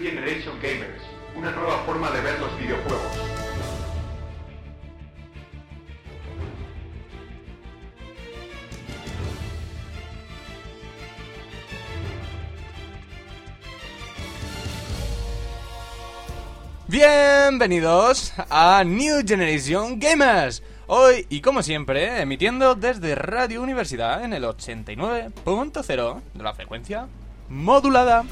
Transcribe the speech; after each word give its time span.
Generation 0.00 0.58
Gamers, 0.62 1.02
una 1.36 1.50
nueva 1.50 1.76
forma 1.84 2.10
de 2.10 2.22
ver 2.22 2.40
los 2.40 2.58
videojuegos. 2.58 3.00
Bienvenidos 16.88 18.32
a 18.48 18.82
New 18.84 19.22
Generation 19.26 20.00
Gamers. 20.00 20.62
Hoy 20.86 21.26
y 21.28 21.42
como 21.42 21.62
siempre, 21.62 22.22
emitiendo 22.22 22.74
desde 22.74 23.14
Radio 23.14 23.62
Universidad 23.62 24.24
en 24.24 24.32
el 24.32 24.44
89.0 24.44 26.20
de 26.32 26.42
la 26.42 26.54
frecuencia 26.54 27.06
modulada. 27.50 28.24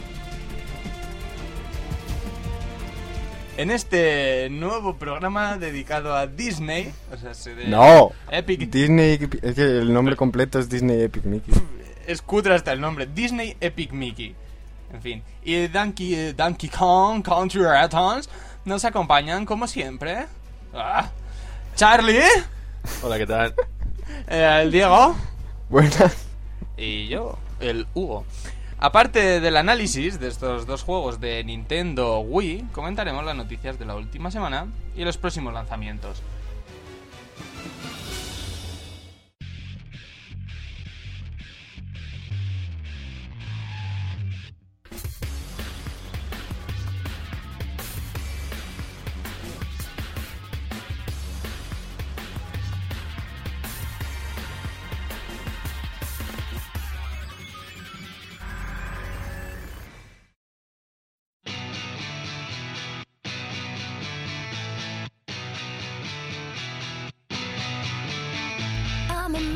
En 3.59 3.73
este 3.73 4.49
nuevo 4.51 4.97
programa 4.99 5.57
dedicado 5.59 6.15
a 6.15 6.29
Disney, 6.29 6.93
o 7.13 7.17
sea, 7.17 7.35
se 7.35 7.57
de 7.57 7.67
No. 7.67 8.13
Epic 8.31 8.71
Disney, 8.71 9.19
es 9.43 9.55
que 9.57 9.63
el 9.63 9.93
nombre 9.93 10.15
completo 10.15 10.61
es 10.61 10.69
Disney 10.69 11.03
Epic 11.03 11.25
Mickey. 11.25 11.53
es 12.07 12.23
cutre 12.23 12.55
hasta 12.55 12.73
el 12.73 12.81
nombre, 12.81 13.07
Disney 13.13 13.57
Epic 13.61 13.91
Mickey. 13.91 14.37
En 14.93 15.03
fin, 15.03 15.23
y 15.45 15.67
Donkey, 15.67 16.15
eh, 16.15 16.33
Donkey 16.35 16.71
Kong 16.71 17.23
Country 17.23 17.61
Returns 17.63 18.31
nos 18.65 18.85
acompañan 18.85 19.45
como 19.45 19.67
siempre. 19.67 20.27
Ah, 20.73 21.11
Charlie, 21.75 22.23
Hola, 23.03 23.19
¿qué 23.19 23.27
tal? 23.27 23.55
eh, 24.29 24.61
el 24.63 24.71
Diego 24.71 25.17
Buenas. 25.69 26.27
y 26.77 27.09
yo, 27.09 27.37
el 27.59 27.89
Hugo. 27.93 28.25
Aparte 28.81 29.41
del 29.41 29.57
análisis 29.57 30.21
de 30.21 30.29
estos 30.29 30.65
dos 30.65 30.85
juegos 30.85 31.19
de 31.19 31.43
Nintendo 31.43 32.21
Wii, 32.21 32.69
comentaremos 32.71 33.25
las 33.25 33.35
noticias 33.35 33.77
de 33.77 33.85
la 33.85 33.97
última 33.97 34.31
semana 34.31 34.69
y 34.95 35.03
los 35.03 35.19
próximos 35.19 35.53
lanzamientos. 35.53 36.23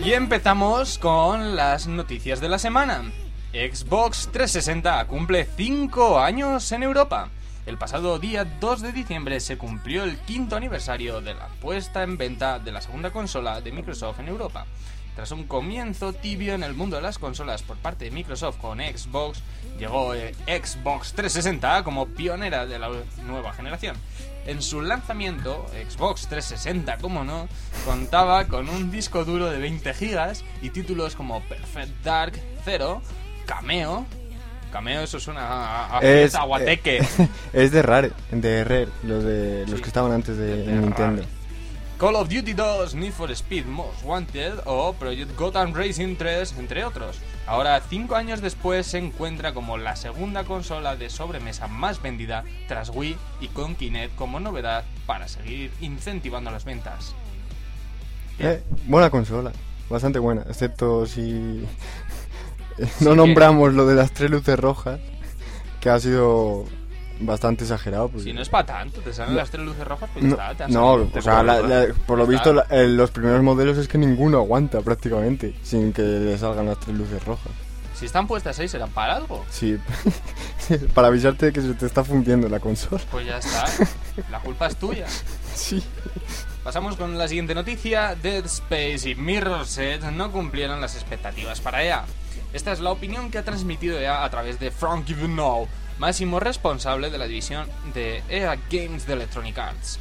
Y 0.05 0.12
empezamos 0.12 0.98
con 0.98 1.56
las 1.56 1.87
noticias 1.87 2.41
de 2.41 2.48
la 2.48 2.59
semana. 2.59 3.11
Xbox 3.53 4.29
360 4.31 5.06
cumple 5.06 5.48
5 5.56 6.19
años 6.19 6.70
en 6.73 6.83
Europa. 6.83 7.31
El 7.64 7.79
pasado 7.79 8.19
día 8.19 8.45
2 8.45 8.83
de 8.83 8.92
diciembre 8.92 9.41
se 9.41 9.57
cumplió 9.57 10.05
el 10.05 10.19
quinto 10.19 10.57
aniversario 10.57 11.20
de 11.20 11.35
la 11.35 11.48
puesta 11.61 12.02
en 12.02 12.19
venta 12.19 12.58
de 12.58 12.73
la 12.73 12.83
segunda 12.83 13.13
consola 13.13 13.61
de 13.61 13.73
Microsoft 13.73 14.20
en 14.20 14.29
Europa. 14.29 14.67
Tras 15.14 15.30
un 15.30 15.45
comienzo 15.45 16.12
tibio 16.14 16.55
en 16.55 16.62
el 16.62 16.73
mundo 16.74 16.96
de 16.96 17.02
las 17.02 17.18
consolas 17.18 17.62
por 17.62 17.77
parte 17.77 18.06
de 18.06 18.11
Microsoft 18.11 18.56
con 18.58 18.78
Xbox, 18.78 19.42
llegó 19.78 20.14
eh, 20.14 20.34
Xbox 20.46 21.12
360 21.12 21.84
como 21.84 22.06
pionera 22.06 22.64
de 22.67 22.78
la 22.78 22.89
nueva 23.27 23.52
generación. 23.52 23.95
En 24.46 24.62
su 24.62 24.80
lanzamiento, 24.80 25.67
Xbox 25.89 26.27
360, 26.28 26.96
como 26.98 27.24
no, 27.24 27.46
contaba 27.84 28.46
con 28.46 28.68
un 28.70 28.90
disco 28.90 29.24
duro 29.24 29.50
de 29.50 29.58
20 29.58 29.92
GB 29.92 30.33
y 30.62 30.70
títulos 30.70 31.14
como 31.14 31.40
Perfect 31.42 32.02
Dark 32.02 32.33
Zero, 32.64 33.02
Cameo. 33.46 34.06
Cameo, 34.73 35.02
eso 35.02 35.20
suena 35.20 35.42
a, 35.42 35.98
a, 35.98 36.00
Es, 36.00 36.34
a 36.34 36.44
guateque. 36.44 36.98
eh, 37.18 37.29
es 37.52 37.70
de 37.70 37.83
Rare, 37.83 38.12
de 38.30 38.64
Rare, 38.64 38.89
los, 39.02 39.23
de, 39.23 39.61
los 39.67 39.77
Sí. 39.77 39.83
que 39.83 39.89
estaban 39.89 40.11
antes 40.12 40.39
de, 40.39 40.56
De 40.64 40.73
Nintendo. 40.73 41.23
Rare. 41.23 41.42
Call 42.02 42.17
of 42.17 42.29
Duty 42.29 42.55
2, 42.55 42.96
Need 42.96 43.13
for 43.13 43.30
Speed 43.30 43.64
Most 43.67 44.02
Wanted 44.02 44.55
o 44.67 44.92
Project 44.92 45.39
Gotham 45.39 45.73
Racing 45.73 46.17
3, 46.17 46.58
entre 46.58 46.85
otros. 46.85 47.20
Ahora, 47.46 47.80
cinco 47.89 48.17
años 48.17 48.40
después, 48.40 48.89
se 48.89 48.98
encuentra 48.98 49.55
como 49.55 49.79
la 49.79 49.95
segunda 49.95 50.42
consola 50.42 50.96
de 50.96 51.11
sobremesa 51.11 51.68
más 51.68 52.02
vendida 52.02 52.42
tras 52.67 52.91
Wii 52.92 53.17
y 53.41 53.46
con 53.46 53.77
Kinect 53.77 54.17
como 54.17 54.41
novedad 54.41 54.83
para 55.07 55.29
seguir 55.29 55.70
incentivando 55.80 56.51
las 56.51 56.64
ventas. 56.64 57.14
Eh, 58.41 58.64
buena 58.89 59.08
consola, 59.08 59.52
bastante 59.89 60.18
buena, 60.18 60.42
excepto 60.48 61.07
si 61.07 61.64
no 62.98 63.14
nombramos 63.14 63.74
lo 63.74 63.86
de 63.86 63.95
las 63.95 64.11
tres 64.11 64.29
luces 64.29 64.58
rojas, 64.58 64.98
que 65.80 65.89
ha 65.89 66.01
sido 66.01 66.64
bastante 67.25 67.65
exagerado. 67.65 68.09
porque- 68.09 68.25
Si 68.25 68.33
no 68.33 68.43
es 68.43 68.49
para 68.49 68.67
tanto, 68.67 69.01
te 69.01 69.13
salen 69.13 69.35
No. 69.35 69.41
las 69.41 69.51
tres 69.51 69.65
luces 69.65 69.87
rojas, 69.87 70.11
pues 70.13 70.25
ya 70.25 70.31
No, 70.31 70.35
está, 70.53 70.67
te 70.67 70.73
no, 70.73 70.99
salido. 70.99 71.19
o 71.19 71.23
sea, 71.23 71.43
la- 71.43 71.61
la- 71.63 71.95
por 72.07 72.19
lo 72.19 72.25
Ya 72.25 72.31
visto 72.31 72.53
la- 72.53 72.67
eh, 72.71 72.87
los 72.89 73.11
primeros 73.11 73.43
modelos 73.43 73.79
es 73.79 73.89
que 73.89 73.99
ninguno 73.99 74.39
aguanta 74.39 74.81
prácticamente 74.81 75.55
sin 75.63 75.93
que 75.93 76.03
le 76.03 76.39
salgan 76.39 76.67
las 76.67 76.79
tres 76.81 76.97
luces 76.97 77.25
rojas. 77.25 77.53
Si 77.95 78.07
están 78.07 78.27
puestas 78.27 78.59
ahí, 78.59 78.67
serán 78.69 78.91
para 78.91 79.15
algo. 79.17 79.45
Sí, 79.51 79.79
para 80.95 81.09
avisarte 81.09 81.47
de 81.47 81.53
que 81.53 81.61
se 81.61 81.75
te 81.75 81.87
está 81.87 82.03
fundiendo 82.05 82.49
la 82.49 82.59
consola. 82.61 83.01
Pues 83.11 83.27
ya 83.27 83.39
está, 83.39 83.65
la 84.31 84.41
culpa 84.41 84.67
es 84.67 84.77
tuya. 84.77 85.07
Sí. 85.55 85.85
Pasamos 86.65 86.97
con 86.97 87.19
la 87.19 87.29
siguiente 87.29 87.55
noticia. 87.55 88.15
Dead 88.15 88.45
Space 88.47 89.11
y 89.11 89.15
Mirror's 89.15 89.77
Edge 89.77 90.11
no 90.13 90.33
cumplieron 90.33 90.81
las 90.81 90.95
expectativas 90.95 91.61
para 91.61 91.83
EA. 91.85 92.05
Esta 92.55 92.73
es 92.73 92.81
la 92.81 92.91
opinión 92.91 93.31
que 93.31 93.37
ha 93.39 93.43
transmitido 93.45 93.99
EA 93.99 94.25
a 94.25 94.31
través 94.31 94.59
de 94.59 94.71
Frank 94.71 95.05
Know, 95.07 95.69
máximo 96.02 96.40
responsable 96.40 97.11
de 97.11 97.18
la 97.18 97.29
división 97.29 97.68
de 97.95 98.24
EA 98.29 98.58
Games 98.68 99.07
de 99.07 99.13
Electronic 99.13 99.57
Arts. 99.57 100.01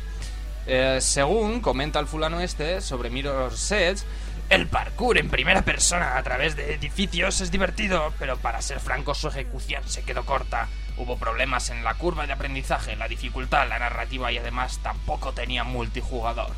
Eh, 0.65 0.97
según 0.99 1.61
comenta 1.61 1.99
el 1.99 2.07
fulano 2.07 2.41
este 2.41 2.81
sobre 2.81 3.11
Mirror's 3.11 3.71
Edge, 3.71 4.01
el 4.49 4.65
parkour 4.65 5.19
en 5.19 5.29
primera 5.29 5.61
persona 5.61 6.17
a 6.17 6.23
través 6.23 6.55
de 6.55 6.73
edificios 6.73 7.39
es 7.41 7.51
divertido, 7.51 8.11
pero 8.17 8.35
para 8.37 8.63
ser 8.63 8.79
franco 8.79 9.13
su 9.13 9.27
ejecución 9.27 9.83
se 9.85 10.01
quedó 10.01 10.25
corta. 10.25 10.69
Hubo 10.97 11.17
problemas 11.17 11.69
en 11.69 11.83
la 11.83 11.93
curva 11.93 12.25
de 12.25 12.33
aprendizaje, 12.33 12.95
la 12.95 13.07
dificultad, 13.07 13.69
la 13.69 13.77
narrativa 13.77 14.31
y 14.31 14.39
además 14.39 14.79
tampoco 14.81 15.33
tenía 15.33 15.63
multijugador. 15.63 16.49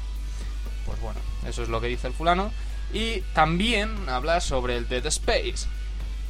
Pues 0.85 1.01
bueno, 1.01 1.19
eso 1.45 1.63
es 1.63 1.67
lo 1.67 1.81
que 1.81 1.87
dice 1.87 2.07
el 2.07 2.13
fulano. 2.13 2.53
Y 2.93 3.19
también 3.33 4.07
habla 4.07 4.39
sobre 4.39 4.77
el 4.77 4.87
Dead 4.87 5.05
Space. 5.07 5.67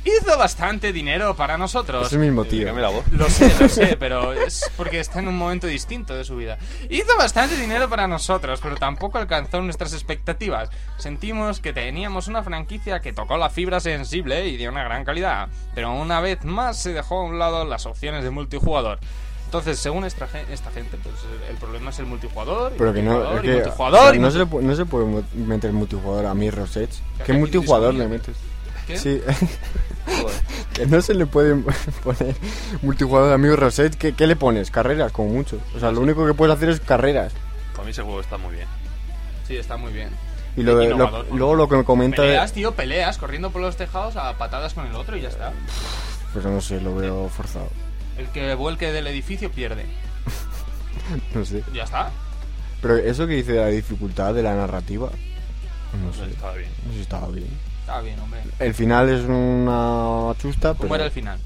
Hizo 0.06 0.38
bastante 0.38 0.92
dinero 0.92 1.34
para 1.36 1.58
nosotros. 1.58 2.08
Es 2.08 2.14
el 2.14 2.20
mismo 2.20 2.44
tío. 2.44 2.74
Voz. 2.74 3.08
Lo 3.12 3.30
sé, 3.30 3.56
lo 3.60 3.70
sé, 3.70 3.96
pero 4.00 4.34
es 4.34 4.70
porque 4.76 5.00
está 5.00 5.20
en 5.20 5.30
un 5.30 5.38
momento 5.38 5.66
distinto 5.66 6.14
de 6.14 6.26
su 6.26 6.36
vida. 6.36 6.58
Hizo 6.90 7.16
bastante 7.18 7.56
dinero 7.56 7.90
para 7.90 8.06
nosotros, 8.06 8.60
pero 8.62 8.76
tampoco 8.76 9.18
alcanzó 9.18 9.62
nuestras 9.62 9.94
expectativas. 9.94 10.70
Sentimos 10.98 11.62
que 11.62 11.72
teníamos 11.72 12.28
una 12.28 12.44
franquicia 12.44 13.00
que 13.00 13.14
tocó 13.14 13.38
la 13.38 13.50
fibra 13.50 13.80
sensible 13.80 14.48
y 14.48 14.58
de 14.58 14.68
una 14.68 14.84
gran 14.84 15.06
calidad, 15.06 15.48
pero 15.74 15.94
una 15.94 16.20
vez 16.20 16.44
más 16.44 16.78
se 16.82 16.92
dejó 16.92 17.20
a 17.20 17.24
un 17.24 17.40
lado 17.40 17.64
las 17.64 17.86
opciones 17.86 18.24
de 18.24 18.30
multijugador. 18.30 19.00
Entonces, 19.46 19.78
según 19.80 20.04
esta, 20.04 20.28
esta 20.50 20.72
gente, 20.72 20.98
pues 21.02 21.16
el 21.48 21.56
problema 21.58 21.92
es 21.92 22.00
el 22.00 22.08
multijugador. 22.08 22.74
Pero 22.76 22.92
que 22.92 23.04
no, 23.04 23.36
es 23.36 23.42
que, 23.42 23.54
multijugador, 23.54 24.00
o 24.00 24.12
sea, 24.12 24.20
no, 24.20 24.32
se 24.32 24.40
le, 24.40 24.46
no 24.46 24.76
se 24.76 24.86
puede 24.86 25.24
meter 25.36 25.72
multijugador 25.72 26.26
a 26.26 26.34
Mirror's 26.34 26.76
Edge. 26.76 26.96
¿Qué 27.24 27.34
multijugador 27.34 27.94
le 27.94 28.08
metes? 28.08 28.36
¿Qué? 28.88 28.98
Sí. 28.98 29.22
que 30.74 30.86
no 30.88 31.02
se 31.02 31.14
le 31.14 31.26
puede 31.26 31.56
poner 32.04 32.36
multijugador 32.82 33.34
a 33.34 33.38
Mirror's 33.38 33.80
Edge. 33.80 33.96
¿Qué, 33.98 34.14
¿Qué 34.14 34.28
le 34.28 34.36
pones? 34.36 34.72
Carreras, 34.72 35.12
como 35.12 35.30
mucho. 35.30 35.60
O 35.76 35.80
sea, 35.80 35.92
lo 35.92 36.02
único 36.02 36.26
que 36.26 36.34
puedes 36.34 36.56
hacer 36.56 36.70
es 36.70 36.80
carreras. 36.80 37.34
Para 37.74 37.84
mí 37.86 37.92
ese 37.92 38.02
juego 38.02 38.22
está 38.22 38.38
muy 38.38 38.56
bien. 38.56 38.68
Sí, 39.48 39.56
está 39.58 39.78
muy 39.78 39.92
bien. 39.94 40.10
Y 40.56 40.62
lo 40.64 40.78
de- 40.78 40.90
lo- 40.90 41.24
luego 41.34 41.56
lo 41.56 41.68
que 41.68 41.78
me 41.78 41.84
comenta... 41.84 42.22
de- 42.22 42.28
Peleas, 42.30 42.54
tío, 42.54 42.74
peleas, 42.76 43.18
corriendo 43.18 43.50
por 43.52 43.62
los 43.62 43.76
tejados 43.76 44.16
a 44.18 44.38
patadas 44.38 44.74
con 44.74 44.86
el 44.86 44.96
otro 44.96 45.18
y 45.18 45.22
ya 45.22 45.30
está. 45.30 45.52
Pues 46.32 46.46
no 46.46 46.62
sé, 46.62 46.80
lo 46.82 46.96
veo 46.96 47.28
forzado. 47.30 47.70
El 48.18 48.28
que 48.28 48.54
vuelque 48.56 48.92
del 48.92 49.08
edificio 49.08 49.52
pierde. 49.52 49.86
No 51.36 51.44
sé. 51.44 51.64
Ya 51.74 51.84
está. 51.84 52.12
Pero 52.82 52.98
eso 52.98 53.28
que 53.28 53.34
dice 53.34 53.54
de 53.54 53.60
la 53.60 53.68
dificultad 53.68 54.34
de 54.34 54.44
la 54.44 54.56
narrativa... 54.56 55.10
No 56.00 56.08
No 56.08 56.14
sé. 56.14 56.32
estaba 56.32 56.54
bien. 56.56 56.70
No 56.86 56.90
sé 56.92 56.96
si 56.98 57.02
estaba 57.02 57.28
bien. 57.30 57.48
Está 57.84 58.00
bien, 58.00 58.18
hombre. 58.20 58.40
El 58.60 58.74
final 58.74 59.10
es 59.10 59.26
una 59.26 60.34
chusta, 60.40 60.70
¿Cómo 60.70 60.84
pero... 60.84 60.96
era 60.96 61.06
el 61.06 61.12
final? 61.12 61.38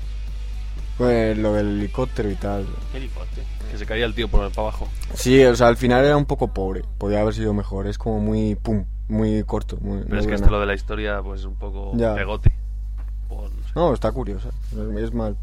Pues 0.98 1.36
lo 1.38 1.54
del 1.54 1.80
helicóptero 1.80 2.30
y 2.30 2.36
tal. 2.36 2.68
Qué 2.92 2.98
helicóptero. 3.00 3.46
Que 3.72 3.78
se 3.78 3.86
caía 3.88 4.06
el 4.06 4.14
tío 4.14 4.28
por 4.30 4.48
para 4.52 4.62
abajo. 4.70 4.88
Sí, 5.16 5.44
o 5.44 5.56
sea, 5.56 5.68
al 5.68 5.78
final 5.78 6.06
era 6.06 6.16
un 6.16 6.26
poco 6.26 6.54
pobre. 6.54 6.84
Podía 7.00 7.22
haber 7.22 7.34
sido 7.34 7.54
mejor. 7.54 7.88
Es 7.88 7.98
como 7.98 8.20
muy 8.20 8.54
pum, 8.56 8.86
muy 9.08 9.44
corto. 9.44 9.78
Muy, 9.82 10.04
Pero 10.04 10.14
no 10.16 10.22
es 10.22 10.28
que 10.28 10.36
esto 10.36 10.50
lo 10.50 10.60
de 10.60 10.66
la 10.68 10.74
historia, 10.76 11.22
pues 11.24 11.44
un 11.44 11.56
poco 11.56 11.92
Ya. 11.96 12.14
pegote. 12.16 12.52
Por, 13.28 13.52
no 13.52 13.64
sé. 13.64 13.72
No, 13.76 13.94
está 13.94 14.12
curiosa. 14.12 14.50
Es 15.00 15.14
más 15.14 15.34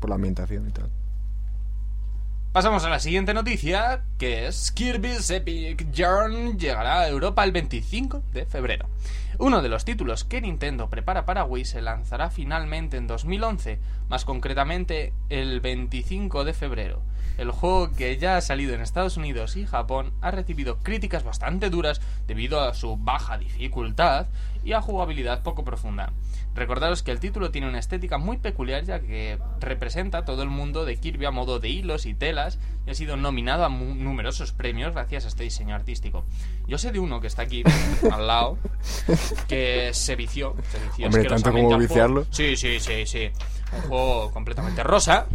por 0.00 0.08
la 0.10 0.14
ambientación 0.16 0.68
y 0.68 0.70
tal. 0.70 0.88
Pasamos 2.52 2.84
a 2.84 2.88
la 2.88 3.00
siguiente 3.00 3.34
noticia, 3.34 4.04
que 4.16 4.46
es 4.46 4.70
Kirby's 4.70 5.28
Epic 5.30 5.90
Yarn 5.90 6.56
llegará 6.56 7.00
a 7.00 7.08
Europa 7.08 7.42
el 7.42 7.50
25 7.50 8.22
de 8.32 8.46
febrero. 8.46 8.86
Uno 9.38 9.62
de 9.62 9.68
los 9.68 9.84
títulos 9.84 10.22
que 10.24 10.40
Nintendo 10.40 10.88
prepara 10.88 11.24
para 11.24 11.44
Wii 11.44 11.64
se 11.64 11.82
lanzará 11.82 12.30
finalmente 12.30 12.96
en 12.96 13.08
2011, 13.08 13.80
más 14.08 14.24
concretamente 14.24 15.12
el 15.28 15.60
25 15.60 16.44
de 16.44 16.54
febrero. 16.54 17.02
El 17.36 17.50
juego 17.50 17.90
que 17.90 18.16
ya 18.16 18.36
ha 18.36 18.40
salido 18.40 18.74
en 18.74 18.80
Estados 18.80 19.16
Unidos 19.16 19.56
y 19.56 19.66
Japón 19.66 20.12
ha 20.20 20.30
recibido 20.30 20.78
críticas 20.78 21.24
bastante 21.24 21.68
duras 21.68 22.00
debido 22.28 22.60
a 22.60 22.74
su 22.74 22.96
baja 22.96 23.36
dificultad 23.36 24.28
y 24.64 24.72
a 24.72 24.80
jugabilidad 24.80 25.42
poco 25.42 25.64
profunda. 25.64 26.12
Recordaros 26.54 27.02
que 27.02 27.10
el 27.10 27.20
título 27.20 27.50
tiene 27.50 27.68
una 27.68 27.78
estética 27.78 28.18
muy 28.18 28.38
peculiar 28.38 28.84
ya 28.84 29.00
que 29.00 29.38
representa 29.60 30.24
todo 30.24 30.42
el 30.42 30.48
mundo 30.48 30.84
de 30.84 30.96
Kirby 30.96 31.26
a 31.26 31.30
modo 31.30 31.58
de 31.58 31.68
hilos 31.68 32.06
y 32.06 32.14
telas 32.14 32.58
y 32.86 32.90
ha 32.90 32.94
sido 32.94 33.16
nominado 33.16 33.64
a 33.64 33.68
numerosos 33.68 34.52
premios 34.52 34.94
gracias 34.94 35.24
a 35.24 35.28
este 35.28 35.44
diseño 35.44 35.74
artístico. 35.74 36.24
Yo 36.66 36.78
sé 36.78 36.92
de 36.92 37.00
uno 37.00 37.20
que 37.20 37.26
está 37.26 37.42
aquí 37.42 37.62
al 38.12 38.26
lado 38.26 38.58
que 39.48 39.90
se 39.92 40.16
vició, 40.16 40.54
se 40.70 40.78
vició 40.78 41.06
Hombre, 41.06 41.24
tanto 41.24 41.52
como 41.52 41.78
viciarlo. 41.78 42.26
Sí, 42.30 42.56
sí, 42.56 42.78
sí, 42.80 43.06
sí. 43.06 43.30
Un 43.72 43.88
juego 43.88 44.30
completamente 44.30 44.82
rosa, 44.82 45.26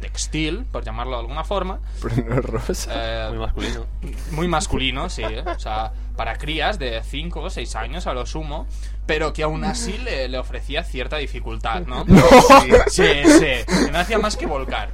textil, 0.00 0.64
por 0.70 0.84
llamarlo 0.84 1.12
de 1.16 1.20
alguna 1.20 1.44
forma. 1.44 1.80
Pero 2.02 2.16
no 2.28 2.34
es 2.38 2.44
rosa. 2.44 2.90
eh, 2.94 3.28
Muy 3.30 3.38
masculino. 3.38 3.86
muy 4.32 4.48
masculino, 4.48 5.08
sí, 5.10 5.22
¿eh? 5.22 5.42
o 5.46 5.58
sea, 5.58 5.92
para 6.16 6.36
crías 6.36 6.78
de 6.78 7.02
5 7.02 7.40
o 7.40 7.50
6 7.50 7.76
años 7.76 8.06
a 8.06 8.12
lo 8.14 8.26
sumo, 8.26 8.66
pero 9.06 9.32
que 9.32 9.42
aún 9.42 9.64
así 9.64 9.96
le, 9.98 10.28
le 10.28 10.38
ofrecía 10.38 10.84
cierta 10.84 11.16
dificultad, 11.16 11.82
¿no? 11.86 12.04
Sí, 12.88 13.02
sí, 13.24 13.40
que 13.40 13.90
no 13.92 13.98
hacía 13.98 14.18
más 14.18 14.36
que 14.36 14.46
volcar. 14.46 14.90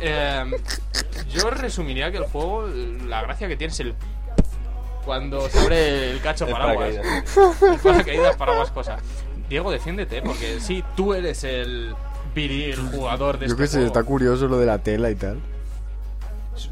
Eh, 0.00 0.44
yo 1.32 1.50
resumiría 1.50 2.10
que 2.10 2.18
el 2.18 2.24
juego, 2.24 2.66
la 3.06 3.22
gracia 3.22 3.48
que 3.48 3.56
tiene 3.56 3.72
es 3.72 3.80
el... 3.80 3.94
Cuando 5.04 5.48
se 5.50 5.58
abre 5.60 6.10
el 6.12 6.20
cacho 6.22 6.46
El 6.46 6.52
paraguas. 6.52 6.94
paracaídas. 6.94 7.36
El 7.62 7.78
paracaídas, 7.78 8.36
paraguas, 8.36 8.70
cosa. 8.70 8.96
Diego, 9.50 9.70
defiéndete, 9.70 10.22
porque 10.22 10.58
sí, 10.60 10.82
tú 10.96 11.12
eres 11.12 11.44
el 11.44 11.94
viril 12.34 12.76
jugador 12.92 13.38
de 13.38 13.46
Yo 13.46 13.52
este 13.52 13.62
qué 13.62 13.66
sé, 13.68 13.72
juego. 13.78 13.86
está 13.86 14.02
curioso 14.02 14.48
lo 14.48 14.58
de 14.58 14.66
la 14.66 14.78
tela 14.78 15.10
y 15.10 15.14
tal. 15.14 15.38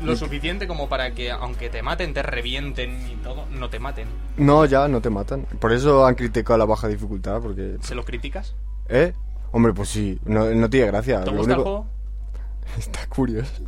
Lo 0.01 0.15
suficiente 0.17 0.69
como 0.69 0.89
para 0.89 1.13
que, 1.13 1.31
aunque 1.33 1.69
te 1.69 1.83
maten, 1.83 2.15
te 2.15 2.23
revienten 2.23 3.11
y 3.11 3.17
todo, 3.17 3.47
no 3.51 3.69
te 3.69 3.79
maten. 3.81 4.07
No, 4.37 4.65
ya, 4.65 4.87
no 4.89 5.01
te 5.01 5.11
matan. 5.11 5.43
Por 5.59 5.73
eso 5.73 6.07
han 6.07 6.15
criticado 6.15 6.57
la 6.59 6.65
baja 6.67 6.87
dificultad, 6.89 7.41
porque... 7.41 7.79
¿Se 7.83 7.95
lo 7.97 8.05
criticas? 8.05 8.55
¿Eh? 8.89 9.13
Hombre, 9.51 9.73
pues 9.75 9.89
sí, 9.89 10.19
no, 10.25 10.47
no 10.47 10.71
tiene 10.71 10.87
gracia. 10.87 11.25
¿Te 11.25 11.31
Lo 11.33 11.39
gusta 11.39 11.53
el 11.55 11.59
único- 11.59 11.71
juego? 11.71 11.87
Está 12.79 13.07
curioso. 13.09 13.63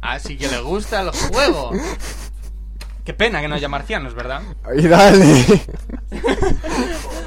Así 0.00 0.38
que 0.38 0.48
le 0.48 0.60
gusta 0.60 1.02
el 1.02 1.10
juego. 1.10 1.72
Qué 3.04 3.12
pena 3.14 3.40
que 3.42 3.48
no 3.48 3.54
haya 3.54 3.68
marcianos, 3.68 4.14
¿verdad? 4.14 4.42
¡Ahí 4.64 4.86
dale! 4.88 5.44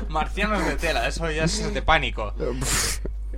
Marcianos 0.10 0.66
de 0.66 0.76
tela, 0.76 1.08
eso 1.08 1.30
ya 1.32 1.44
es 1.46 1.74
de 1.74 1.82
pánico. 1.82 2.34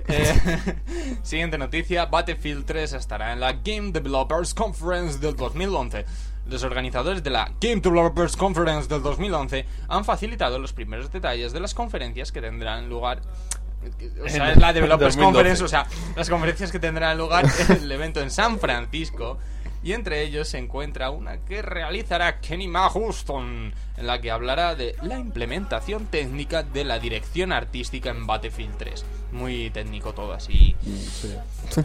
Eh, 0.08 0.76
siguiente 1.22 1.58
noticia, 1.58 2.06
Battlefield 2.06 2.64
3 2.64 2.92
estará 2.94 3.32
en 3.32 3.40
la 3.40 3.52
Game 3.52 3.92
Developers 3.92 4.54
Conference 4.54 5.18
del 5.18 5.36
2011. 5.36 6.04
Los 6.46 6.62
organizadores 6.62 7.22
de 7.24 7.30
la 7.30 7.50
Game 7.60 7.80
Developers 7.80 8.36
Conference 8.36 8.88
del 8.88 9.02
2011 9.02 9.66
han 9.88 10.04
facilitado 10.04 10.58
los 10.58 10.72
primeros 10.72 11.10
detalles 11.10 11.52
de 11.52 11.60
las 11.60 11.74
conferencias 11.74 12.30
que 12.30 12.40
tendrán 12.40 12.88
lugar. 12.88 13.20
O 14.24 14.28
sea, 14.28 14.52
es 14.52 14.58
la 14.58 14.72
Developers 14.72 15.16
2012. 15.16 15.24
Conference, 15.24 15.64
o 15.64 15.68
sea, 15.68 15.86
las 16.16 16.30
conferencias 16.30 16.70
que 16.70 16.78
tendrán 16.78 17.18
lugar 17.18 17.44
en 17.68 17.76
el 17.76 17.92
evento 17.92 18.20
en 18.20 18.30
San 18.30 18.58
Francisco. 18.58 19.38
Y 19.86 19.92
entre 19.92 20.22
ellos 20.22 20.48
se 20.48 20.58
encuentra 20.58 21.10
una 21.10 21.44
que 21.44 21.62
realizará 21.62 22.40
Kenny 22.40 22.66
Ma 22.66 22.90
Houston, 22.90 23.72
en 23.96 24.06
la 24.08 24.20
que 24.20 24.32
hablará 24.32 24.74
de 24.74 24.96
la 25.02 25.16
implementación 25.16 26.06
técnica 26.06 26.64
de 26.64 26.82
la 26.82 26.98
dirección 26.98 27.52
artística 27.52 28.10
en 28.10 28.26
Battlefield 28.26 28.76
3. 28.78 29.04
Muy 29.30 29.70
técnico 29.70 30.12
todo 30.12 30.32
así. 30.32 30.74
Sí. 30.82 31.32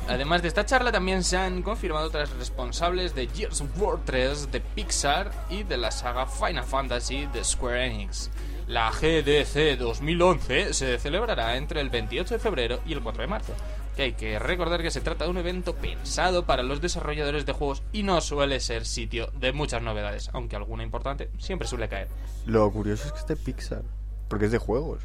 Además 0.07 0.41
de 0.41 0.47
esta 0.47 0.65
charla 0.65 0.91
también 0.91 1.23
se 1.23 1.37
han 1.37 1.61
confirmado 1.61 2.07
otras 2.07 2.31
responsables 2.31 3.13
de 3.13 3.27
Gears 3.27 3.61
of 3.61 3.69
War 3.79 3.99
3, 4.03 4.51
de 4.51 4.61
Pixar 4.61 5.29
y 5.51 5.61
de 5.61 5.77
la 5.77 5.91
saga 5.91 6.25
Final 6.25 6.63
Fantasy 6.63 7.27
de 7.27 7.43
Square 7.43 7.85
Enix. 7.85 8.31
La 8.65 8.89
GDC 8.89 9.77
2011 9.77 10.73
se 10.73 10.97
celebrará 10.97 11.55
entre 11.55 11.81
el 11.81 11.91
28 11.91 12.33
de 12.33 12.39
febrero 12.39 12.79
y 12.87 12.93
el 12.93 13.01
4 13.01 13.21
de 13.21 13.27
marzo. 13.27 13.53
Que 14.01 14.05
hay 14.05 14.13
que 14.13 14.39
recordar 14.39 14.81
que 14.81 14.89
se 14.89 14.99
trata 14.99 15.25
de 15.25 15.29
un 15.29 15.37
evento 15.37 15.75
pensado 15.75 16.47
para 16.47 16.63
los 16.63 16.81
desarrolladores 16.81 17.45
de 17.45 17.53
juegos 17.53 17.83
y 17.91 18.01
no 18.01 18.19
suele 18.19 18.59
ser 18.59 18.87
sitio 18.87 19.27
de 19.39 19.53
muchas 19.53 19.83
novedades, 19.83 20.31
aunque 20.33 20.55
alguna 20.55 20.81
importante 20.81 21.29
siempre 21.37 21.67
suele 21.67 21.87
caer. 21.87 22.07
Lo 22.47 22.71
curioso 22.71 23.05
es 23.05 23.13
que 23.13 23.19
este 23.19 23.35
Pixar, 23.35 23.83
porque 24.27 24.45
es 24.45 24.51
de 24.51 24.57
juegos. 24.57 25.03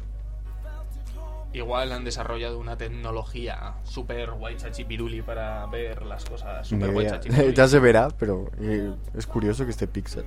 Igual 1.53 1.91
han 1.91 2.05
desarrollado 2.05 2.57
una 2.57 2.75
tecnología 2.75 3.75
super 3.83 4.31
guay 4.31 4.57
chachipiruli 4.57 5.21
para 5.21 5.63
ver 5.67 6.01
las 6.01 6.25
cosas 6.25 6.67
super 6.67 6.89
guay 6.89 7.05
ya 7.53 7.67
se 7.67 7.77
verá, 7.77 8.07
pero 8.17 8.49
eh, 8.59 8.95
es 9.13 9.27
curioso 9.27 9.63
que 9.65 9.69
esté 9.69 9.85
Pixar. 9.85 10.23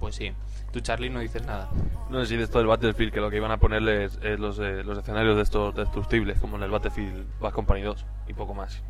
Pues 0.00 0.14
sí. 0.14 0.32
Tú, 0.72 0.80
Charlie, 0.80 1.08
no 1.10 1.20
dices 1.20 1.44
nada. 1.46 1.68
No 2.10 2.20
sé 2.20 2.26
si 2.26 2.36
de 2.36 2.44
esto 2.44 2.58
del 2.58 2.66
Battlefield, 2.66 3.12
que 3.12 3.20
lo 3.20 3.30
que 3.30 3.36
iban 3.36 3.50
a 3.50 3.56
ponerles 3.58 4.18
es 4.22 4.38
los, 4.38 4.58
eh, 4.58 4.82
los 4.84 4.98
escenarios 4.98 5.36
de 5.36 5.42
estos 5.42 5.74
destructibles, 5.74 6.38
como 6.38 6.56
en 6.56 6.64
el 6.64 6.70
Battlefield 6.70 7.24
Bad 7.40 7.52
Company 7.52 7.82
2 7.82 8.04
y 8.28 8.34
poco 8.34 8.52
más. 8.54 8.82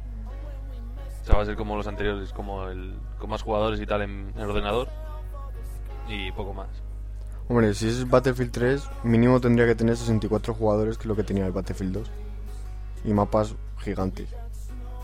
O 1.22 1.24
sea, 1.26 1.36
va 1.36 1.42
a 1.42 1.46
ser 1.46 1.56
como 1.56 1.76
los 1.76 1.86
anteriores, 1.86 2.32
como 2.32 2.68
el 2.68 2.94
con 3.18 3.30
más 3.30 3.42
jugadores 3.42 3.80
y 3.80 3.86
tal 3.86 4.02
en 4.02 4.32
el 4.36 4.42
ordenador 4.50 4.88
y 6.08 6.30
poco 6.32 6.54
más. 6.54 6.68
Hombre, 7.48 7.74
si 7.74 7.88
es 7.88 8.08
Battlefield 8.08 8.50
3, 8.52 8.90
mínimo 9.04 9.40
tendría 9.40 9.66
que 9.66 9.74
tener 9.76 9.96
64 9.96 10.54
jugadores 10.54 10.96
que 10.98 11.02
es 11.02 11.06
lo 11.06 11.14
que 11.16 11.22
tenía 11.24 11.46
el 11.46 11.52
Battlefield 11.52 11.92
2. 11.94 12.10
Y 13.04 13.12
mapas 13.12 13.54
gigantes. 13.78 14.28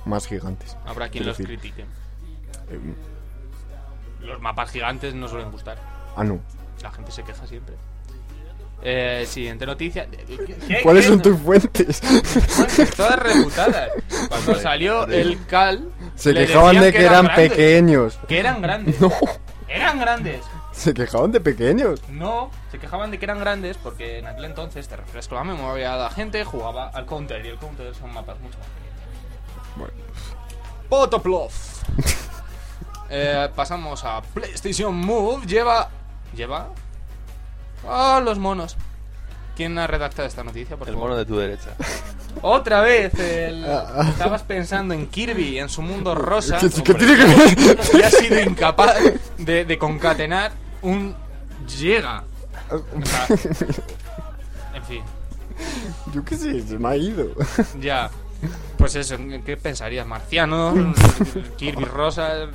Más 0.04 0.26
gigantes. 0.26 0.76
Habrá 0.84 1.08
quien 1.08 1.24
los 1.26 1.38
decir, 1.38 1.58
critique. 1.58 1.82
eh, 2.70 2.94
Los 4.22 4.40
mapas 4.40 4.70
gigantes 4.72 5.14
no 5.14 5.28
suelen 5.28 5.52
gustar. 5.52 5.78
ah, 6.16 6.24
no. 6.24 6.40
La 6.82 6.90
gente 6.90 7.12
se 7.12 7.22
queja 7.22 7.46
siempre. 7.46 7.74
Eh, 8.84 9.24
siguiente 9.28 9.64
noticia. 9.64 10.06
¿Qué- 10.10 10.80
¿Cuáles 10.82 11.04
qué? 11.04 11.10
son 11.12 11.22
tus 11.22 11.38
fuentes? 11.38 12.00
Todas 12.96 13.18
reputadas. 13.20 13.90
Cuando 14.28 14.54
salió 14.56 15.06
el 15.06 15.46
CAL. 15.46 15.88
Se 16.16 16.34
quejaban 16.34 16.80
de 16.80 16.92
que 16.92 17.04
eran 17.04 17.32
pequeños. 17.34 18.18
Que 18.26 18.40
eran 18.40 18.60
grandes. 18.60 19.00
No, 19.00 19.12
Eran 19.68 19.98
grandes. 20.00 20.40
se 20.72 20.92
quejaban 20.94 21.30
de 21.30 21.40
pequeños. 21.40 22.00
No, 22.08 22.50
se 22.72 22.78
quejaban 22.80 23.10
de 23.12 23.18
que 23.20 23.24
eran 23.24 23.38
grandes 23.38 23.76
porque 23.76 24.18
en 24.18 24.26
aquel 24.26 24.46
entonces, 24.46 24.88
te 24.88 24.96
refresco 24.96 25.36
la 25.36 25.44
memoria, 25.44 25.94
la 25.96 26.10
gente 26.10 26.44
jugaba 26.44 26.88
al 26.88 27.06
Counter 27.06 27.44
y 27.46 27.50
el 27.50 27.56
Counter 27.58 27.94
son 27.94 28.12
mapas 28.12 28.38
mucho 28.40 28.58
más 28.58 28.66
pequeños. 28.66 29.76
Bueno. 29.76 29.92
Potoplov. 30.88 31.50
Eh, 33.14 33.46
pasamos 33.54 34.02
a 34.06 34.22
PlayStation 34.22 34.94
Move. 34.94 35.44
Lleva. 35.46 35.90
¿Lleva? 36.34 36.68
Ah, 37.88 38.20
los 38.24 38.38
monos. 38.38 38.76
¿Quién 39.56 39.78
ha 39.78 39.86
redactado 39.86 40.26
esta 40.26 40.42
noticia? 40.42 40.76
Por 40.76 40.88
El 40.88 40.94
favor? 40.94 41.10
mono 41.10 41.18
de 41.18 41.26
tu 41.26 41.36
derecha. 41.36 41.70
Otra 42.40 42.80
vez. 42.80 43.12
el- 43.18 43.64
Ah. 43.68 44.06
Estabas 44.08 44.42
pensando 44.42 44.94
en 44.94 45.06
Kirby, 45.08 45.58
en 45.58 45.68
su 45.68 45.82
mundo 45.82 46.14
rosa. 46.14 46.58
¿Qué, 46.58 46.94
tiene 46.94 47.16
que 47.16 47.24
ver? 47.24 47.78
Y 47.94 48.02
has 48.02 48.14
sido 48.14 48.40
incapaz 48.40 48.96
de, 49.36 49.64
de 49.64 49.78
concatenar 49.78 50.52
un 50.80 51.14
llega. 51.78 52.24
O 52.70 52.82
sea, 53.04 53.26
en 54.74 54.84
fin, 54.84 55.02
Yo 56.14 56.24
qué 56.24 56.36
sé, 56.36 56.66
se 56.66 56.78
me 56.78 56.88
ha 56.88 56.96
ido. 56.96 57.26
ya. 57.80 58.10
Pues 58.78 58.96
eso, 58.96 59.16
¿qué 59.44 59.56
pensarías? 59.56 60.06
Marcianos, 60.06 60.74
Kirby 61.58 61.84
Rosa, 61.84 62.46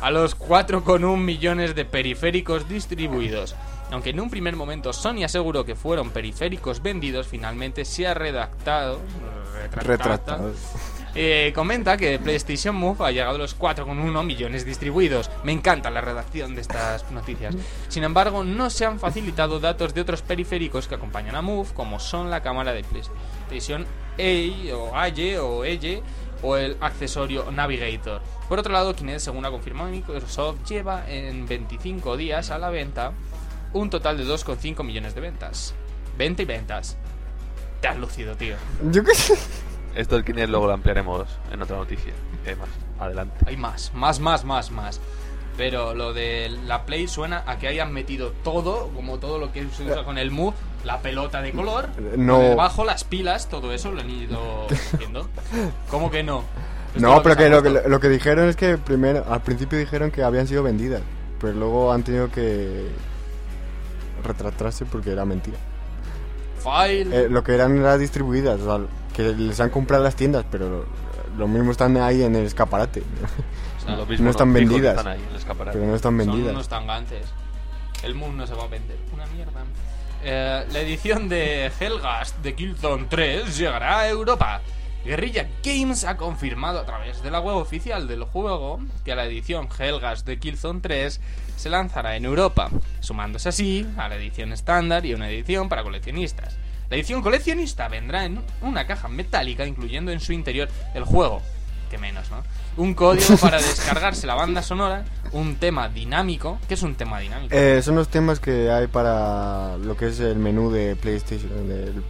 a 0.00 0.10
los 0.10 0.38
4,1 0.38 1.16
millones 1.16 1.74
de 1.74 1.84
periféricos 1.84 2.68
distribuidos. 2.68 3.54
Aunque 3.90 4.10
en 4.10 4.20
un 4.20 4.30
primer 4.30 4.56
momento 4.56 4.92
Sony 4.92 5.22
aseguró 5.24 5.64
que 5.64 5.76
fueron 5.76 6.10
periféricos 6.10 6.82
vendidos, 6.82 7.28
finalmente 7.28 7.84
se 7.84 8.06
ha 8.06 8.14
redactado, 8.14 9.00
retractado, 9.54 9.88
Retratado. 9.96 10.52
eh, 11.14 11.52
comenta 11.54 11.96
que 11.96 12.18
PlayStation 12.18 12.74
Move 12.74 13.04
ha 13.06 13.10
llegado 13.12 13.36
a 13.36 13.38
los 13.38 13.56
4,1 13.56 14.24
millones 14.24 14.64
distribuidos. 14.66 15.30
Me 15.44 15.52
encanta 15.52 15.88
la 15.90 16.00
redacción 16.00 16.56
de 16.56 16.62
estas 16.62 17.08
noticias. 17.12 17.54
Sin 17.88 18.02
embargo, 18.02 18.42
no 18.42 18.70
se 18.70 18.84
han 18.86 18.98
facilitado 18.98 19.60
datos 19.60 19.94
de 19.94 20.00
otros 20.00 20.20
periféricos 20.20 20.88
que 20.88 20.96
acompañan 20.96 21.36
a 21.36 21.42
Move, 21.42 21.68
como 21.72 22.00
son 22.00 22.28
la 22.28 22.42
cámara 22.42 22.72
de 22.72 22.82
PlayStation 22.82 23.86
A 24.18 24.74
o 24.74 24.96
AY 24.96 25.36
o 25.36 25.64
EYE 25.64 26.02
o 26.42 26.56
el 26.56 26.76
accesorio 26.80 27.50
Navigator. 27.50 28.20
Por 28.48 28.58
otro 28.58 28.72
lado, 28.72 28.94
Kinect, 28.94 29.20
según 29.20 29.44
ha 29.44 29.50
confirmado 29.50 29.90
Microsoft, 29.90 30.64
lleva 30.68 31.08
en 31.08 31.46
25 31.46 32.16
días 32.16 32.50
a 32.50 32.58
la 32.58 32.70
venta 32.70 33.12
un 33.72 33.90
total 33.90 34.16
de 34.16 34.24
2,5 34.24 34.82
millones 34.84 35.14
de 35.14 35.20
ventas. 35.20 35.74
Venta 36.16 36.42
y 36.42 36.44
ventas. 36.44 36.96
Te 37.80 37.88
has 37.88 37.98
lucido, 37.98 38.36
tío. 38.36 38.56
Yo 38.90 39.04
qué 39.04 39.14
sé. 39.14 39.34
Esto 39.94 40.16
del 40.16 40.24
Kinect 40.24 40.50
luego 40.50 40.66
lo 40.66 40.72
ampliaremos 40.72 41.26
en 41.50 41.62
otra 41.62 41.76
noticia. 41.76 42.12
Hay 42.46 42.54
más. 42.56 42.68
Adelante. 42.98 43.36
Hay 43.46 43.56
más, 43.56 43.92
más, 43.94 44.20
más, 44.20 44.44
más, 44.44 44.70
más. 44.70 45.00
Pero 45.56 45.94
lo 45.94 46.12
de 46.12 46.50
la 46.66 46.84
Play 46.84 47.08
suena 47.08 47.42
a 47.46 47.58
que 47.58 47.68
hayan 47.68 47.92
metido 47.92 48.32
todo, 48.44 48.88
como 48.94 49.18
todo 49.18 49.38
lo 49.38 49.52
que 49.52 49.66
se 49.70 49.84
usa 49.84 50.04
con 50.04 50.18
el 50.18 50.30
Move, 50.30 50.54
la 50.84 51.00
pelota 51.00 51.40
de 51.40 51.52
color, 51.52 51.88
No. 52.16 52.40
debajo 52.40 52.84
las 52.84 53.04
pilas, 53.04 53.48
todo 53.48 53.72
eso 53.72 53.90
lo 53.92 54.00
han 54.02 54.10
ido 54.10 54.66
haciendo. 54.94 55.28
¿Cómo 55.90 56.10
que 56.10 56.22
no? 56.22 56.42
Esto 56.94 57.00
No, 57.00 57.22
pero 57.22 57.36
que 57.36 57.48
lo, 57.48 57.62
que 57.62 57.70
lo 57.88 58.00
que 58.00 58.08
dijeron 58.08 58.48
es 58.48 58.56
que 58.56 58.76
primero, 58.78 59.24
al 59.28 59.40
principio 59.42 59.78
dijeron 59.78 60.10
que 60.10 60.22
habían 60.22 60.46
sido 60.46 60.62
vendidas, 60.62 61.00
pero 61.40 61.54
luego 61.54 61.90
han 61.92 62.02
tenido 62.02 62.30
que 62.30 62.88
retratarse 64.24 64.84
porque 64.84 65.12
era 65.12 65.24
mentira. 65.24 65.56
File. 66.58 67.24
Eh, 67.24 67.28
lo 67.30 67.42
que 67.44 67.54
eran 67.54 67.76
era 67.78 67.96
distribuidas, 67.96 68.60
o 68.60 68.64
sea, 68.78 68.86
que 69.14 69.22
les 69.34 69.58
han 69.60 69.70
comprado 69.70 70.02
las 70.04 70.16
tiendas, 70.16 70.44
pero 70.50 70.84
lo 71.38 71.48
mismo 71.48 71.70
están 71.70 71.96
ahí 71.96 72.22
en 72.22 72.34
el 72.36 72.44
escaparate, 72.46 73.02
sea, 73.86 73.96
Lo 73.96 74.06
mismo 74.06 74.24
no 74.24 74.30
están 74.30 74.52
vendidas. 74.52 74.96
Están 74.98 75.12
ahí 75.12 75.20
pero 75.72 75.86
no 75.86 75.94
están 75.94 76.00
Son 76.00 76.16
vendidas. 76.18 76.52
unos 76.52 76.68
tangantes. 76.68 77.26
El 78.02 78.14
Moon 78.14 78.36
no 78.36 78.46
se 78.46 78.54
va 78.54 78.64
a 78.64 78.68
vender. 78.68 78.98
Una 79.12 79.26
mierda. 79.26 79.64
Eh, 80.22 80.66
la 80.72 80.80
edición 80.80 81.28
de 81.28 81.70
Hellgast 81.78 82.38
de 82.38 82.54
Killzone 82.54 83.06
3 83.08 83.56
llegará 83.56 84.00
a 84.00 84.08
Europa. 84.08 84.60
Guerrilla 85.04 85.46
Games 85.62 86.02
ha 86.04 86.16
confirmado 86.16 86.80
a 86.80 86.84
través 86.84 87.22
de 87.22 87.30
la 87.30 87.38
web 87.38 87.56
oficial 87.56 88.08
del 88.08 88.24
juego 88.24 88.80
que 89.04 89.14
la 89.14 89.24
edición 89.24 89.68
Hellgast 89.78 90.26
de 90.26 90.38
Killzone 90.38 90.80
3 90.80 91.20
se 91.56 91.70
lanzará 91.70 92.16
en 92.16 92.24
Europa, 92.24 92.70
sumándose 93.00 93.48
así 93.48 93.86
a 93.96 94.08
la 94.08 94.16
edición 94.16 94.52
estándar 94.52 95.06
y 95.06 95.14
una 95.14 95.28
edición 95.30 95.68
para 95.68 95.84
coleccionistas. 95.84 96.56
La 96.90 96.96
edición 96.96 97.22
coleccionista 97.22 97.88
vendrá 97.88 98.24
en 98.24 98.42
una 98.62 98.86
caja 98.86 99.06
metálica 99.08 99.64
incluyendo 99.64 100.10
en 100.10 100.18
su 100.20 100.32
interior 100.32 100.68
el 100.94 101.04
juego, 101.04 101.40
que 101.88 101.98
menos, 101.98 102.28
¿no? 102.30 102.42
Un 102.76 102.94
código 102.94 103.36
para 103.38 103.56
descargarse 103.56 104.26
la 104.26 104.34
banda 104.34 104.62
sonora, 104.62 105.04
un 105.32 105.56
tema 105.56 105.88
dinámico, 105.88 106.58
¿qué 106.68 106.74
es 106.74 106.82
un 106.82 106.94
tema 106.94 107.20
dinámico? 107.20 107.54
Eh, 107.56 107.80
son 107.82 107.94
los 107.96 108.08
temas 108.08 108.38
que 108.38 108.70
hay 108.70 108.86
para 108.86 109.76
lo 109.78 109.96
que 109.96 110.08
es 110.08 110.20
el 110.20 110.36
menú 110.36 110.70
de 110.70 110.94
PlayStation. 110.96 111.66
del- 111.68 112.02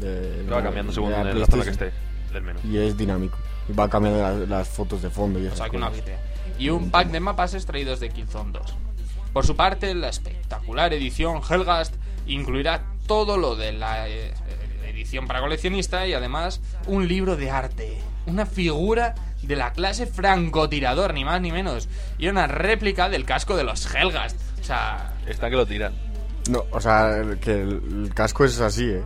de, 0.00 0.46
Va 0.50 0.62
cambiando 0.62 0.92
según 0.92 1.12
en 1.12 1.40
la 1.40 1.46
zona 1.46 1.64
que 1.64 1.70
esté 1.70 1.92
del 2.32 2.42
menú. 2.42 2.60
Y 2.64 2.78
es 2.78 2.96
dinámico. 2.96 3.36
Y 3.68 3.72
va 3.72 3.88
cambiando 3.90 4.22
las, 4.22 4.48
las 4.48 4.68
fotos 4.68 5.02
de 5.02 5.10
fondo 5.10 5.38
y 5.40 5.46
O 5.46 5.54
sea, 5.56 5.68
que 5.68 5.76
una. 5.76 5.90
Y 6.58 6.70
un 6.70 6.90
pack 6.90 7.08
de 7.10 7.20
mapas 7.20 7.54
extraídos 7.54 8.00
de 8.00 8.08
Killzone 8.10 8.52
2. 8.52 8.74
Por 9.32 9.44
su 9.46 9.56
parte, 9.56 9.94
la 9.94 10.08
espectacular 10.08 10.92
edición 10.94 11.40
Hellgast 11.48 11.94
incluirá 12.26 12.84
todo 13.06 13.36
lo 13.36 13.56
de 13.56 13.72
la 13.72 14.08
eh, 14.08 14.32
edición 14.86 15.26
para 15.26 15.40
coleccionista 15.40 16.06
y 16.06 16.14
además 16.14 16.60
un 16.86 17.06
libro 17.08 17.36
de 17.36 17.50
arte, 17.50 17.98
una 18.28 18.46
figura 18.46 19.14
de 19.42 19.56
la 19.56 19.72
clase 19.72 20.06
francotirador, 20.06 21.14
ni 21.14 21.24
más 21.24 21.40
ni 21.40 21.52
menos, 21.52 21.88
y 22.18 22.28
una 22.28 22.46
réplica 22.46 23.08
del 23.08 23.24
casco 23.24 23.56
de 23.56 23.64
los 23.64 23.92
Hellgast. 23.94 24.36
O 24.60 24.64
sea, 24.64 25.14
Está 25.26 25.50
que 25.50 25.56
lo 25.56 25.66
tiran. 25.66 25.92
No, 26.50 26.64
o 26.70 26.80
sea, 26.80 27.22
que 27.40 27.62
el, 27.62 28.04
el 28.04 28.14
casco 28.14 28.44
es 28.44 28.58
así, 28.60 28.84
¿eh? 28.84 29.02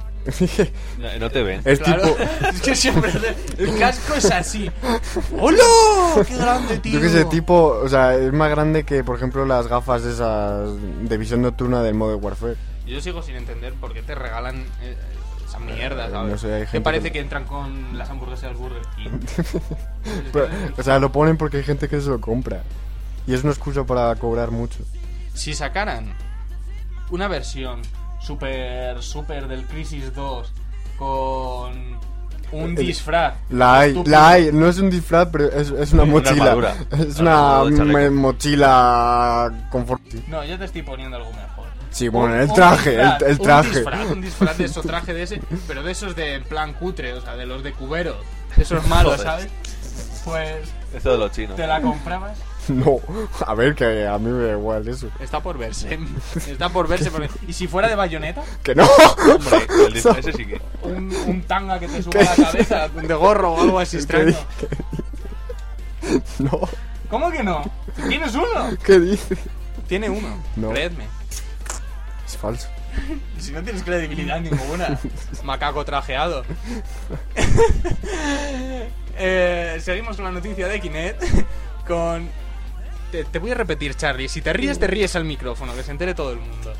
No 0.98 1.18
no 1.18 1.30
te 1.30 1.42
ven. 1.42 1.60
es 1.64 1.80
claro, 1.80 2.02
tipo... 2.02 2.16
es 2.52 2.60
que 2.60 2.76
siempre 2.76 3.10
el 3.58 3.78
casco 3.78 4.14
es 4.14 4.30
así. 4.30 4.70
¡Hola! 5.38 5.64
¡Qué 6.26 6.36
grande, 6.36 6.78
tío! 6.78 6.92
Yo 6.92 7.00
que 7.00 7.08
sé, 7.08 7.24
tipo, 7.24 7.80
o 7.82 7.88
sea, 7.88 8.14
es 8.14 8.32
más 8.32 8.50
grande 8.50 8.84
que, 8.84 9.02
por 9.02 9.16
ejemplo, 9.16 9.44
las 9.44 9.66
gafas 9.66 10.04
esas 10.04 10.70
de 11.02 11.16
visión 11.18 11.42
nocturna 11.42 11.82
del 11.82 11.94
Modern 11.94 12.22
Warfare. 12.22 12.56
Yo 12.86 13.00
sigo 13.00 13.22
sin 13.22 13.36
entender 13.36 13.72
por 13.74 13.92
qué 13.92 14.02
te 14.02 14.14
regalan 14.14 14.64
eh, 14.82 14.96
esa 15.52 15.58
mierda, 15.60 16.10
¿sabes? 16.10 16.32
no 16.32 16.38
sé, 16.38 16.54
hay 16.54 16.66
que 16.66 16.80
parece 16.80 17.08
que- 17.08 17.12
que... 17.14 17.18
entran 17.20 17.44
con 17.44 17.96
las 17.98 18.08
hamburguesas 18.10 18.44
del 18.50 18.54
Burger 18.56 18.82
King. 18.96 19.10
Pero, 20.32 20.48
o 20.76 20.82
sea, 20.82 20.98
lo 20.98 21.12
ponen 21.12 21.36
porque 21.36 21.58
hay 21.58 21.62
gente 21.64 21.88
que 21.88 22.00
se 22.00 22.08
lo 22.08 22.20
compra. 22.20 22.62
Y 23.26 23.34
es 23.34 23.42
una 23.44 23.52
excusa 23.52 23.84
para 23.84 24.14
cobrar 24.16 24.50
mucho. 24.50 24.78
si 25.34 25.54
sacaran 25.54 26.12
una 27.10 27.28
versión 27.28 27.82
super, 28.20 29.02
super 29.02 29.46
del 29.48 29.66
Crisis 29.66 30.14
2 30.14 30.52
con 30.98 31.72
un 32.52 32.72
Eh, 32.78 32.80
disfraz. 32.80 33.34
La 33.50 33.80
hay, 33.80 33.90
estúpido, 33.90 34.12
la 34.16 34.28
hay, 34.28 34.50
no 34.52 34.68
es 34.68 34.78
un 34.78 34.90
disfraz, 34.90 35.28
pero 35.32 35.46
es, 35.52 35.70
es 35.70 35.92
una 35.92 36.04
mochila. 36.06 36.74
es 36.98 37.18
Una 37.18 37.64
mochila 38.10 39.52
confort. 39.70 40.02
No, 40.28 40.44
yo 40.44 40.58
te 40.58 40.64
estoy 40.66 40.82
poniendo 40.82 41.16
algo 41.16 41.30
mejor. 41.32 41.61
Sí, 41.92 42.08
bueno, 42.08 42.34
el 42.34 42.52
traje, 42.52 42.94
el- 43.00 43.00
disfraz, 43.18 43.22
el 43.22 43.32
Un 43.38 43.42
traje. 43.42 43.68
disfraz, 43.70 44.06
un 44.10 44.20
disfraz 44.22 44.58
de 44.58 44.64
esos 44.64 44.86
traje 44.86 45.14
de 45.14 45.22
ese, 45.22 45.40
pero 45.68 45.82
de 45.82 45.92
esos 45.92 46.16
de 46.16 46.40
plan 46.40 46.72
cutre, 46.74 47.12
o 47.12 47.20
sea, 47.20 47.36
de 47.36 47.46
los 47.46 47.62
de 47.62 47.72
cubero, 47.72 48.16
de 48.56 48.62
esos 48.62 48.86
malos. 48.88 49.20
¿sabes? 49.20 49.48
Pues 50.24 50.68
Esto 50.94 51.12
de 51.12 51.18
los 51.18 51.32
chinos. 51.32 51.56
te 51.56 51.66
la 51.66 51.80
comprabas. 51.80 52.38
No, 52.68 53.00
a 53.44 53.54
ver, 53.54 53.74
que 53.74 54.06
a 54.06 54.16
mí 54.18 54.30
me 54.30 54.44
da 54.46 54.52
igual 54.52 54.86
eso. 54.86 55.08
Está 55.18 55.40
por 55.42 55.58
verse. 55.58 55.98
Está 56.48 56.68
por 56.68 56.86
verse. 56.86 57.10
porque- 57.10 57.28
¿Y 57.48 57.52
si 57.54 57.66
fuera 57.66 57.88
de 57.88 57.96
bayoneta? 57.96 58.40
Que 58.62 58.72
no. 58.76 58.84
Hombre, 58.84 59.66
el 59.88 59.92
disfraz 59.94 60.18
ese 60.18 60.32
sí 60.32 60.46
que. 60.46 60.60
Un, 60.84 61.12
un 61.26 61.42
tanga 61.42 61.80
que 61.80 61.88
te 61.88 62.00
suba 62.00 62.20
a 62.20 62.24
la 62.24 62.36
cabeza 62.36 62.88
de 62.88 63.14
gorro 63.14 63.54
o 63.54 63.60
algo 63.62 63.80
así 63.80 63.96
extraño. 63.96 64.36
No, 66.38 66.60
¿Cómo 67.10 67.30
que 67.32 67.42
no? 67.42 67.62
¿Tienes 68.08 68.32
uno? 68.34 68.70
¿qué 68.84 68.98
dice? 69.00 69.36
Tiene 69.88 70.08
uno. 70.08 70.28
No. 70.54 70.70
Creedme. 70.70 71.06
Falso. 72.42 72.66
Si 73.38 73.52
no 73.52 73.62
tienes 73.62 73.84
credibilidad 73.84 74.40
ninguna. 74.40 74.98
Macaco 75.44 75.84
trajeado. 75.84 76.44
Eh, 79.14 79.78
seguimos 79.82 80.16
con 80.16 80.24
la 80.24 80.30
noticia 80.30 80.66
de 80.66 80.80
Kinect. 80.80 81.22
Con. 81.86 82.30
Te, 83.12 83.24
te 83.24 83.38
voy 83.38 83.50
a 83.50 83.54
repetir, 83.54 83.94
Charlie. 83.94 84.26
Si 84.26 84.40
te 84.40 84.54
ríes, 84.54 84.78
te 84.78 84.86
ríes 84.86 85.14
al 85.14 85.26
micrófono, 85.26 85.74
que 85.74 85.82
se 85.82 85.90
entere 85.90 86.14
todo 86.14 86.32
el 86.32 86.38
mundo. 86.38 86.72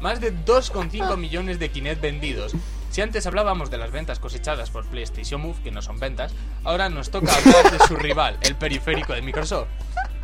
Más 0.00 0.20
de 0.20 0.34
2,5 0.34 1.16
millones 1.16 1.60
de 1.60 1.70
Kinect 1.70 2.02
vendidos. 2.02 2.52
Si 2.90 3.00
antes 3.00 3.24
hablábamos 3.24 3.70
de 3.70 3.78
las 3.78 3.92
ventas 3.92 4.18
cosechadas 4.18 4.68
por 4.68 4.84
PlayStation 4.86 5.40
Move, 5.40 5.62
que 5.62 5.70
no 5.70 5.80
son 5.80 6.00
ventas, 6.00 6.32
ahora 6.64 6.90
nos 6.90 7.10
toca 7.10 7.32
hablar 7.32 7.70
de 7.70 7.86
su 7.86 7.94
rival, 7.94 8.36
el 8.42 8.56
periférico 8.56 9.12
de 9.12 9.22
Microsoft. 9.22 9.68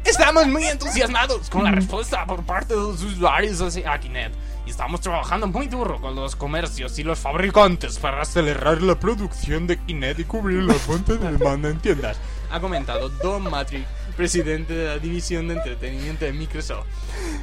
Estamos 0.04 0.49
muy 0.49 0.64
entusiasmados 0.64 1.49
con 1.49 1.62
la 1.62 1.71
respuesta 1.71 2.26
por 2.26 2.45
parte 2.45 2.75
de 2.75 2.80
los 2.80 3.02
usuarios 3.02 3.61
a 3.87 4.00
Kinect 4.00 4.35
y 4.67 4.71
estamos 4.71 5.01
trabajando 5.01 5.47
muy 5.47 5.69
duro 5.69 6.01
con 6.01 6.17
los 6.17 6.35
comercios 6.35 6.99
y 6.99 7.05
los 7.05 7.21
fabricantes 7.21 7.99
para 7.99 8.23
acelerar 8.23 8.83
la 8.83 8.99
producción 8.99 9.67
de 9.69 9.79
Kinect 9.79 10.21
y 10.21 10.25
cubrir 10.25 10.65
la 10.65 10.75
fuente 10.75 11.17
de 11.17 11.33
demanda 11.33 11.71
en 11.71 11.79
tiendas. 11.79 12.19
Ha 12.51 12.61
comentado 12.61 13.09
Don 13.09 13.45
Matrix, 13.49 13.87
presidente 14.17 14.75
de 14.75 14.87
la 14.89 14.99
división 14.99 15.47
de 15.49 15.55
entretenimiento 15.55 16.25
de 16.25 16.33
Microsoft. 16.33 16.87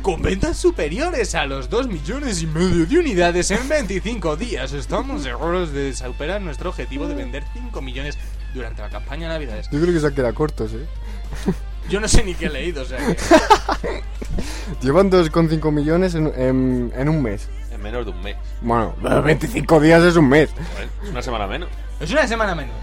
Con 0.02 0.22
ventas 0.22 0.58
superiores 0.58 1.34
a 1.36 1.46
los 1.46 1.70
2 1.70 1.88
millones 1.88 2.42
y 2.42 2.48
medio 2.48 2.86
de 2.86 3.00
unidades 3.00 3.52
en 3.52 3.70
25 3.70 4.36
días, 4.36 4.74
estamos 4.74 5.24
seguros 5.24 5.72
de 5.72 5.94
superar 5.94 6.42
nuestro 6.42 6.72
objetivo 6.72 7.08
de 7.08 7.16
vender 7.16 7.44
5 7.54 7.82
millones 7.82 8.18
durante 8.54 8.82
la 8.82 8.90
campaña 8.90 9.28
de 9.28 9.34
Navidades. 9.36 9.70
Yo 9.72 9.80
creo 9.80 9.94
que 9.94 10.00
se 10.00 10.08
han 10.08 10.16
quedado 10.16 10.34
cortos, 10.36 10.72
¿eh? 10.74 10.86
Yo 11.90 12.00
no 12.00 12.08
sé 12.08 12.24
ni 12.24 12.34
qué 12.34 12.46
he 12.46 12.50
leído, 12.50 12.84
o 12.84 12.86
sea 12.86 12.98
que... 12.98 13.18
Llevan 14.82 15.12
2,5 15.12 15.72
millones 15.72 16.16
en, 16.16 16.28
en, 16.36 16.94
en 16.96 17.10
un 17.10 17.22
mes. 17.22 17.50
En 17.72 17.82
menos 17.82 18.06
de 18.06 18.12
un 18.12 18.22
mes. 18.22 18.36
Bueno, 18.62 18.96
25 19.02 19.80
días 19.80 20.02
es 20.04 20.16
un 20.16 20.30
mes. 20.30 20.50
Es 21.04 21.10
una 21.10 21.22
semana 21.22 21.48
menos. 21.48 21.70
Es 22.00 22.12
una 22.12 22.28
semana 22.28 22.56
menos. 22.56 22.76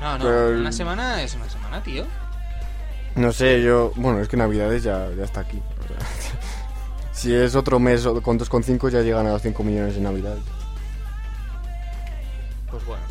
No, 0.00 0.18
no, 0.18 0.24
Pero- 0.24 0.58
una 0.60 0.72
semana 0.72 1.22
es 1.22 1.34
una 1.34 1.48
semana, 1.48 1.82
tío. 1.82 2.04
No 3.16 3.32
sé, 3.32 3.60
yo... 3.62 3.92
Bueno, 3.96 4.20
es 4.20 4.28
que 4.28 4.36
Navidades 4.36 4.82
ya, 4.82 5.08
ya 5.16 5.24
está 5.24 5.40
aquí. 5.40 5.60
o 5.84 5.88
sea, 5.88 5.96
si 7.12 7.34
es 7.34 7.54
otro 7.54 7.78
mes 7.78 8.02
con 8.22 8.38
2,5 8.38 8.88
ya 8.90 9.00
llegan 9.02 9.26
a 9.26 9.32
los 9.32 9.42
5 9.42 9.62
millones 9.64 9.96
en 9.96 10.04
Navidades. 10.04 10.42
Pues 12.70 12.84
bueno, 12.86 13.02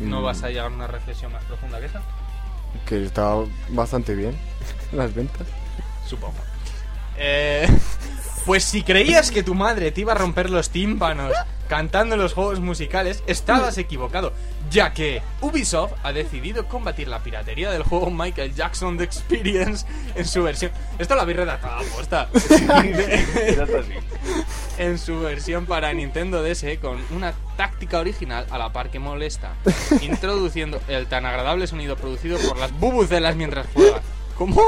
¿no 0.00 0.20
Mm. 0.20 0.24
vas 0.24 0.42
a 0.42 0.48
llegar 0.48 0.66
a 0.66 0.74
una 0.74 0.86
reflexión 0.86 1.32
más 1.32 1.42
profunda 1.44 1.78
que 1.80 1.86
esa? 1.86 2.02
Que 2.86 3.04
está 3.04 3.34
bastante 3.70 4.14
bien 4.14 4.36
las 4.92 5.14
ventas. 5.14 5.46
Supongo. 6.08 6.38
Eh, 7.16 7.68
pues 8.46 8.64
si 8.64 8.82
creías 8.82 9.30
que 9.30 9.42
tu 9.42 9.54
madre 9.54 9.90
te 9.92 10.00
iba 10.00 10.12
a 10.12 10.16
romper 10.16 10.50
los 10.50 10.70
tímpanos 10.70 11.32
cantando 11.68 12.16
los 12.16 12.32
juegos 12.32 12.60
musicales, 12.60 13.22
estabas 13.26 13.76
equivocado, 13.78 14.32
ya 14.70 14.92
que 14.94 15.22
Ubisoft 15.40 15.92
ha 16.02 16.12
decidido 16.12 16.66
combatir 16.66 17.08
la 17.08 17.22
piratería 17.22 17.70
del 17.70 17.82
juego 17.82 18.10
Michael 18.10 18.54
Jackson 18.54 18.96
The 18.96 19.04
Experience 19.04 19.86
en 20.14 20.24
su 20.24 20.42
versión. 20.42 20.72
Esto 20.98 21.14
lo 21.14 21.20
habéis 21.20 21.36
redactado 21.36 21.82
está 22.00 22.28
en 24.78 24.98
su 24.98 25.20
versión 25.20 25.66
para 25.66 25.92
Nintendo 25.92 26.42
DS 26.42 26.78
con 26.80 26.98
una 27.14 27.34
táctica 27.56 27.98
original 27.98 28.46
a 28.50 28.58
la 28.58 28.72
par 28.72 28.90
que 28.90 28.98
molesta, 28.98 29.52
introduciendo 30.00 30.80
el 30.88 31.06
tan 31.06 31.26
agradable 31.26 31.66
sonido 31.66 31.96
producido 31.96 32.38
por 32.38 32.56
las 32.56 32.72
bubucelas 32.72 33.36
mientras 33.36 33.66
juega. 33.74 34.00
¿Cómo? 34.36 34.62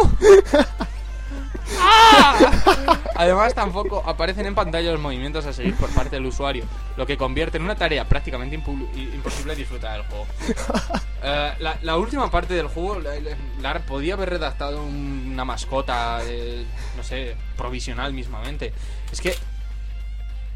¡Ah! 1.78 2.96
Además, 3.16 3.54
tampoco 3.54 4.02
aparecen 4.06 4.46
en 4.46 4.54
pantalla 4.54 4.92
los 4.92 5.00
movimientos 5.00 5.44
a 5.46 5.52
seguir 5.52 5.74
por 5.76 5.90
parte 5.90 6.16
del 6.16 6.26
usuario, 6.26 6.64
lo 6.96 7.06
que 7.06 7.16
convierte 7.18 7.58
en 7.58 7.64
una 7.64 7.74
tarea 7.76 8.08
prácticamente 8.08 8.54
imposible 8.56 9.54
disfrutar 9.54 9.92
del 9.98 10.06
juego. 10.06 10.26
Eh, 11.22 11.52
la, 11.58 11.76
la 11.82 11.98
última 11.98 12.30
parte 12.30 12.54
del 12.54 12.66
juego, 12.68 12.98
la, 12.98 13.10
la- 13.20 13.36
Lara 13.60 13.80
podía 13.80 14.14
haber 14.14 14.30
redactado 14.30 14.82
un- 14.82 15.28
una 15.34 15.44
mascota, 15.44 16.20
eh, 16.24 16.64
no 16.96 17.02
sé, 17.04 17.36
provisional 17.58 18.14
mismamente. 18.14 18.72
Es 19.12 19.20
que, 19.20 19.34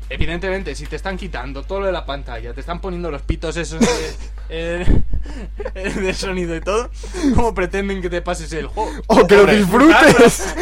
evidentemente, 0.09 0.75
si 0.75 0.87
te 0.87 0.97
están 0.97 1.19
quitando 1.19 1.65
todo 1.65 1.81
lo 1.81 1.87
de 1.87 1.93
la 1.93 2.07
pantalla, 2.07 2.55
te 2.55 2.61
están 2.61 2.81
poniendo 2.81 3.11
los 3.11 3.21
pitos 3.21 3.59
esos 3.59 3.79
de, 3.81 4.15
eh, 4.49 5.03
de 5.75 6.15
sonido 6.15 6.55
y 6.57 6.61
todo, 6.61 6.91
¿cómo 7.35 7.55
pretenden 7.55 8.03
que 8.03 8.11
te 8.11 8.23
pases 8.23 8.53
el 8.53 8.67
juego? 8.67 8.91
¡Oh, 9.07 9.27
que 9.27 9.35
lo 9.37 9.41
Hombre, 9.43 9.57
disfrutes! 9.59 10.55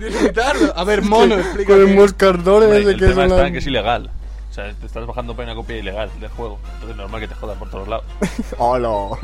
Disfrutarlo. 0.00 0.72
A 0.76 0.84
ver, 0.84 1.02
mono, 1.08 1.36
Con 1.66 1.80
el 1.80 1.94
moscardón 1.94 2.64
ese 2.64 2.90
el 2.90 2.98
que 2.98 3.06
tema 3.06 3.24
es 3.24 3.30
está 3.30 3.34
una... 3.36 3.46
en 3.46 3.52
que 3.52 3.58
es 3.58 3.66
ilegal. 3.66 4.10
O 4.50 4.52
sea, 4.52 4.72
te 4.74 4.86
estás 4.86 5.06
bajando 5.06 5.34
para 5.36 5.52
una 5.52 5.54
copia 5.54 5.76
ilegal 5.76 6.10
del 6.20 6.28
juego. 6.30 6.58
Entonces 6.64 6.90
es 6.90 6.96
normal 6.96 7.20
que 7.20 7.28
te 7.28 7.34
jodan 7.34 7.58
por 7.58 7.70
todos 7.70 7.88
lados. 7.88 8.04
¡Hola! 8.58 9.18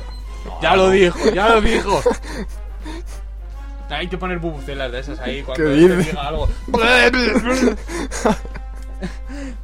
Ya 0.63 0.77
lo 0.77 0.91
dijo, 0.91 1.19
ya 1.35 1.49
lo 1.49 1.61
dijo. 1.61 2.01
Hay 3.89 4.09
que 4.09 4.19
poner 4.19 4.39
bubucelas 4.39 4.91
de 4.93 5.01
esas 5.01 5.19
ahí 5.21 5.43
cuando 5.43 5.65
¿Qué 5.65 5.71
te 5.71 5.77
dices? 5.77 6.07
diga 6.07 6.29
algo. 6.29 6.49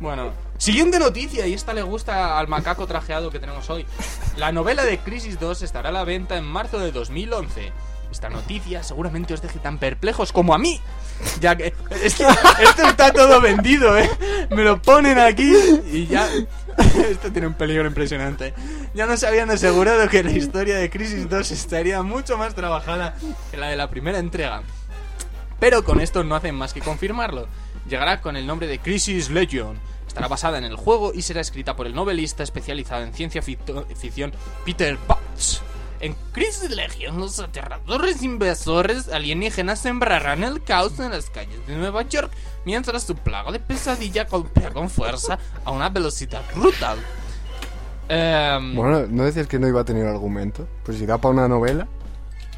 bueno, 0.01 0.33
siguiente 0.63 1.01
noticia, 1.01 1.45
y 1.49 1.55
esta 1.55 1.75
le 1.75 1.83
gusta 1.83 2.39
al 2.39 2.47
macaco 2.47 2.87
trajeado 2.87 3.33
que 3.33 3.41
tenemos 3.41 3.69
hoy. 3.69 3.85
La 4.37 4.53
novela 4.53 4.85
de 4.85 4.99
Crisis 4.99 5.41
2 5.41 5.63
estará 5.63 5.89
a 5.89 5.93
la 5.93 6.05
venta 6.05 6.37
en 6.37 6.45
marzo 6.45 6.79
de 6.79 6.93
2011. 6.93 7.73
Esta 8.13 8.29
noticia 8.29 8.85
seguramente 8.85 9.35
os 9.35 9.43
deje 9.43 9.59
tan 9.59 9.79
perplejos 9.79 10.31
como 10.31 10.55
a 10.55 10.59
mí. 10.59 10.81
Ya 11.41 11.57
que 11.57 11.75
es 12.03 12.15
que 12.15 12.25
esto 12.63 12.87
está 12.87 13.13
todo 13.13 13.41
vendido, 13.41 13.99
¿eh? 13.99 14.09
Me 14.51 14.63
lo 14.63 14.81
ponen 14.81 15.19
aquí 15.19 15.53
y 15.91 16.07
ya. 16.07 16.29
Esto 17.11 17.33
tiene 17.33 17.49
un 17.49 17.55
peligro 17.55 17.89
impresionante. 17.89 18.55
Ya 18.95 19.07
nos 19.07 19.25
habían 19.25 19.51
asegurado 19.51 20.09
que 20.09 20.23
la 20.23 20.31
historia 20.31 20.77
de 20.77 20.91
Crisis 20.91 21.29
2 21.29 21.51
estaría 21.51 22.03
mucho 22.05 22.39
más 22.39 22.55
trabajada 22.55 23.17
que 23.51 23.57
la 23.57 23.67
de 23.67 23.77
la 23.77 23.91
primera 23.91 24.19
entrega. 24.21 24.63
Pero 25.59 25.83
con 25.83 26.01
esto 26.01 26.23
no 26.23 26.37
hacen 26.37 26.55
más 26.55 26.73
que 26.73 26.81
confirmarlo. 26.81 27.49
Llegará 27.89 28.21
con 28.21 28.37
el 28.37 28.47
nombre 28.47 28.69
de 28.69 28.79
Crisis 28.79 29.29
Legion. 29.29 29.91
Estará 30.13 30.29
basada 30.29 30.59
en 30.59 30.65
el 30.65 30.77
juego 30.77 31.15
y 31.15 31.23
será 31.23 31.41
escrita 31.41 31.75
por 31.75 31.87
el 31.87 31.95
novelista 31.95 32.43
especializado 32.43 33.03
en 33.03 33.15
ciencia 33.15 33.41
ficción 33.41 34.31
Peter 34.63 34.99
Potts. 34.99 35.63
En 36.01 36.15
Crisis 36.33 36.69
Legion, 36.69 37.19
los 37.19 37.39
aterradores 37.39 38.23
invasores 38.23 39.09
alienígenas 39.09 39.79
sembrarán 39.79 40.45
el 40.45 40.63
caos 40.63 40.99
en 40.99 41.13
las 41.13 41.31
calles 41.31 41.67
de 41.67 41.77
Nueva 41.77 42.03
York 42.03 42.31
mientras 42.67 43.05
su 43.05 43.15
plaga 43.17 43.53
de 43.53 43.59
pesadilla 43.59 44.25
golpea 44.25 44.71
con 44.71 44.91
fuerza 44.91 45.39
a 45.65 45.71
una 45.71 45.89
velocidad 45.89 46.43
brutal. 46.55 46.99
Em, 48.11 48.75
Bueno, 48.77 49.07
¿no 49.09 49.25
decías 49.25 49.47
que 49.47 49.59
no 49.59 49.67
iba 49.67 49.81
a 49.81 49.85
tener 49.87 50.07
argumento? 50.07 50.69
Pues 50.85 50.99
si 50.99 51.07
da 51.07 51.17
para 51.17 51.33
una 51.33 51.49
novela. 51.49 51.89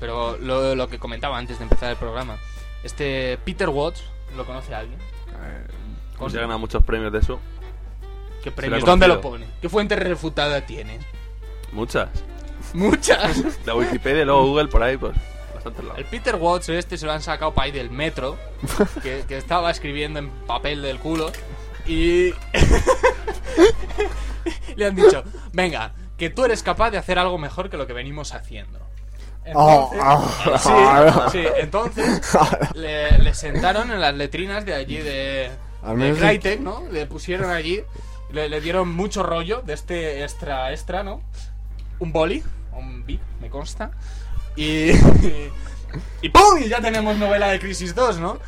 Pero 0.00 0.36
lo, 0.38 0.74
lo 0.74 0.88
que 0.88 0.98
comentaba 0.98 1.38
antes 1.38 1.58
de 1.58 1.62
empezar 1.62 1.92
el 1.92 1.96
programa, 1.98 2.36
este 2.82 3.38
Peter 3.44 3.68
Watts, 3.68 4.02
¿lo 4.36 4.44
conoce 4.44 4.74
alguien? 4.74 4.98
Se 6.28 6.38
gana 6.38 6.56
muchos 6.56 6.82
premios 6.82 7.12
de 7.12 7.18
eso. 7.18 7.40
¿Qué 8.42 8.50
premios? 8.50 8.84
¿Dónde 8.84 9.08
lo 9.08 9.20
pone? 9.20 9.46
¿Qué 9.60 9.68
fuente 9.68 9.96
refutada 9.96 10.60
tiene? 10.66 10.98
Muchas. 11.72 12.08
Muchas. 12.72 13.42
La 13.66 13.74
Wikipedia 13.74 14.22
y 14.22 14.24
luego 14.24 14.46
Google 14.46 14.68
por 14.68 14.82
ahí, 14.82 14.96
pues. 14.96 15.14
Bastante 15.54 15.82
lado. 15.82 15.96
El 15.96 16.04
Peter 16.04 16.36
Watts 16.36 16.68
este 16.68 16.98
se 16.98 17.06
lo 17.06 17.12
han 17.12 17.22
sacado 17.22 17.54
para 17.54 17.66
ahí 17.66 17.72
del 17.72 17.90
metro, 17.90 18.36
que, 19.02 19.24
que 19.26 19.36
estaba 19.36 19.70
escribiendo 19.70 20.18
en 20.18 20.30
papel 20.46 20.82
del 20.82 20.98
culo, 20.98 21.32
y 21.86 22.32
le 24.76 24.86
han 24.86 24.94
dicho, 24.94 25.22
venga, 25.52 25.92
que 26.16 26.30
tú 26.30 26.44
eres 26.44 26.62
capaz 26.62 26.90
de 26.90 26.98
hacer 26.98 27.18
algo 27.18 27.38
mejor 27.38 27.70
que 27.70 27.76
lo 27.76 27.86
que 27.86 27.92
venimos 27.92 28.34
haciendo. 28.34 28.80
Oh, 29.54 29.90
Entonces, 29.92 30.66
ah. 30.66 31.28
sí, 31.30 31.38
sí, 31.38 31.48
entonces 31.58 32.36
le, 32.74 33.18
le 33.18 33.34
sentaron 33.34 33.90
en 33.90 34.00
las 34.00 34.14
letrinas 34.14 34.64
de 34.64 34.74
allí 34.74 34.96
de, 34.96 35.50
Al 35.84 35.98
de 35.98 36.04
menos 36.04 36.18
Crytek, 36.18 36.60
¿no? 36.60 36.82
Le 36.90 37.06
pusieron 37.06 37.50
allí, 37.50 37.82
le, 38.30 38.48
le 38.48 38.60
dieron 38.60 38.88
mucho 38.92 39.22
rollo 39.22 39.62
de 39.62 39.74
este 39.74 40.22
extra 40.22 40.72
extra, 40.72 41.02
¿no? 41.02 41.22
Un 41.98 42.12
boli, 42.12 42.42
un 42.72 43.04
bit, 43.06 43.20
me 43.40 43.48
consta. 43.50 43.90
Y, 44.56 44.90
y 46.22 46.28
¡pum! 46.28 46.58
Y 46.60 46.68
ya 46.68 46.80
tenemos 46.80 47.16
novela 47.16 47.48
de 47.48 47.58
Crisis 47.60 47.94
2, 47.94 48.18
¿no? 48.18 48.38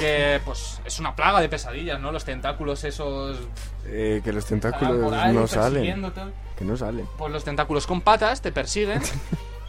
Que 0.00 0.40
pues 0.44 0.80
es 0.84 0.98
una 0.98 1.14
plaga 1.14 1.40
de 1.40 1.48
pesadillas, 1.48 2.00
¿no? 2.00 2.10
Los 2.10 2.24
tentáculos 2.24 2.82
esos 2.84 3.38
Eh, 3.86 4.20
que 4.24 4.32
los 4.32 4.44
tentáculos 4.46 5.12
ahí 5.12 5.32
no 5.34 5.46
salen. 5.46 6.12
Que 6.56 6.64
no 6.64 6.76
salen. 6.76 7.06
Pues 7.18 7.32
los 7.32 7.44
tentáculos 7.44 7.86
con 7.86 8.00
patas 8.00 8.40
te 8.42 8.50
persiguen. 8.50 9.00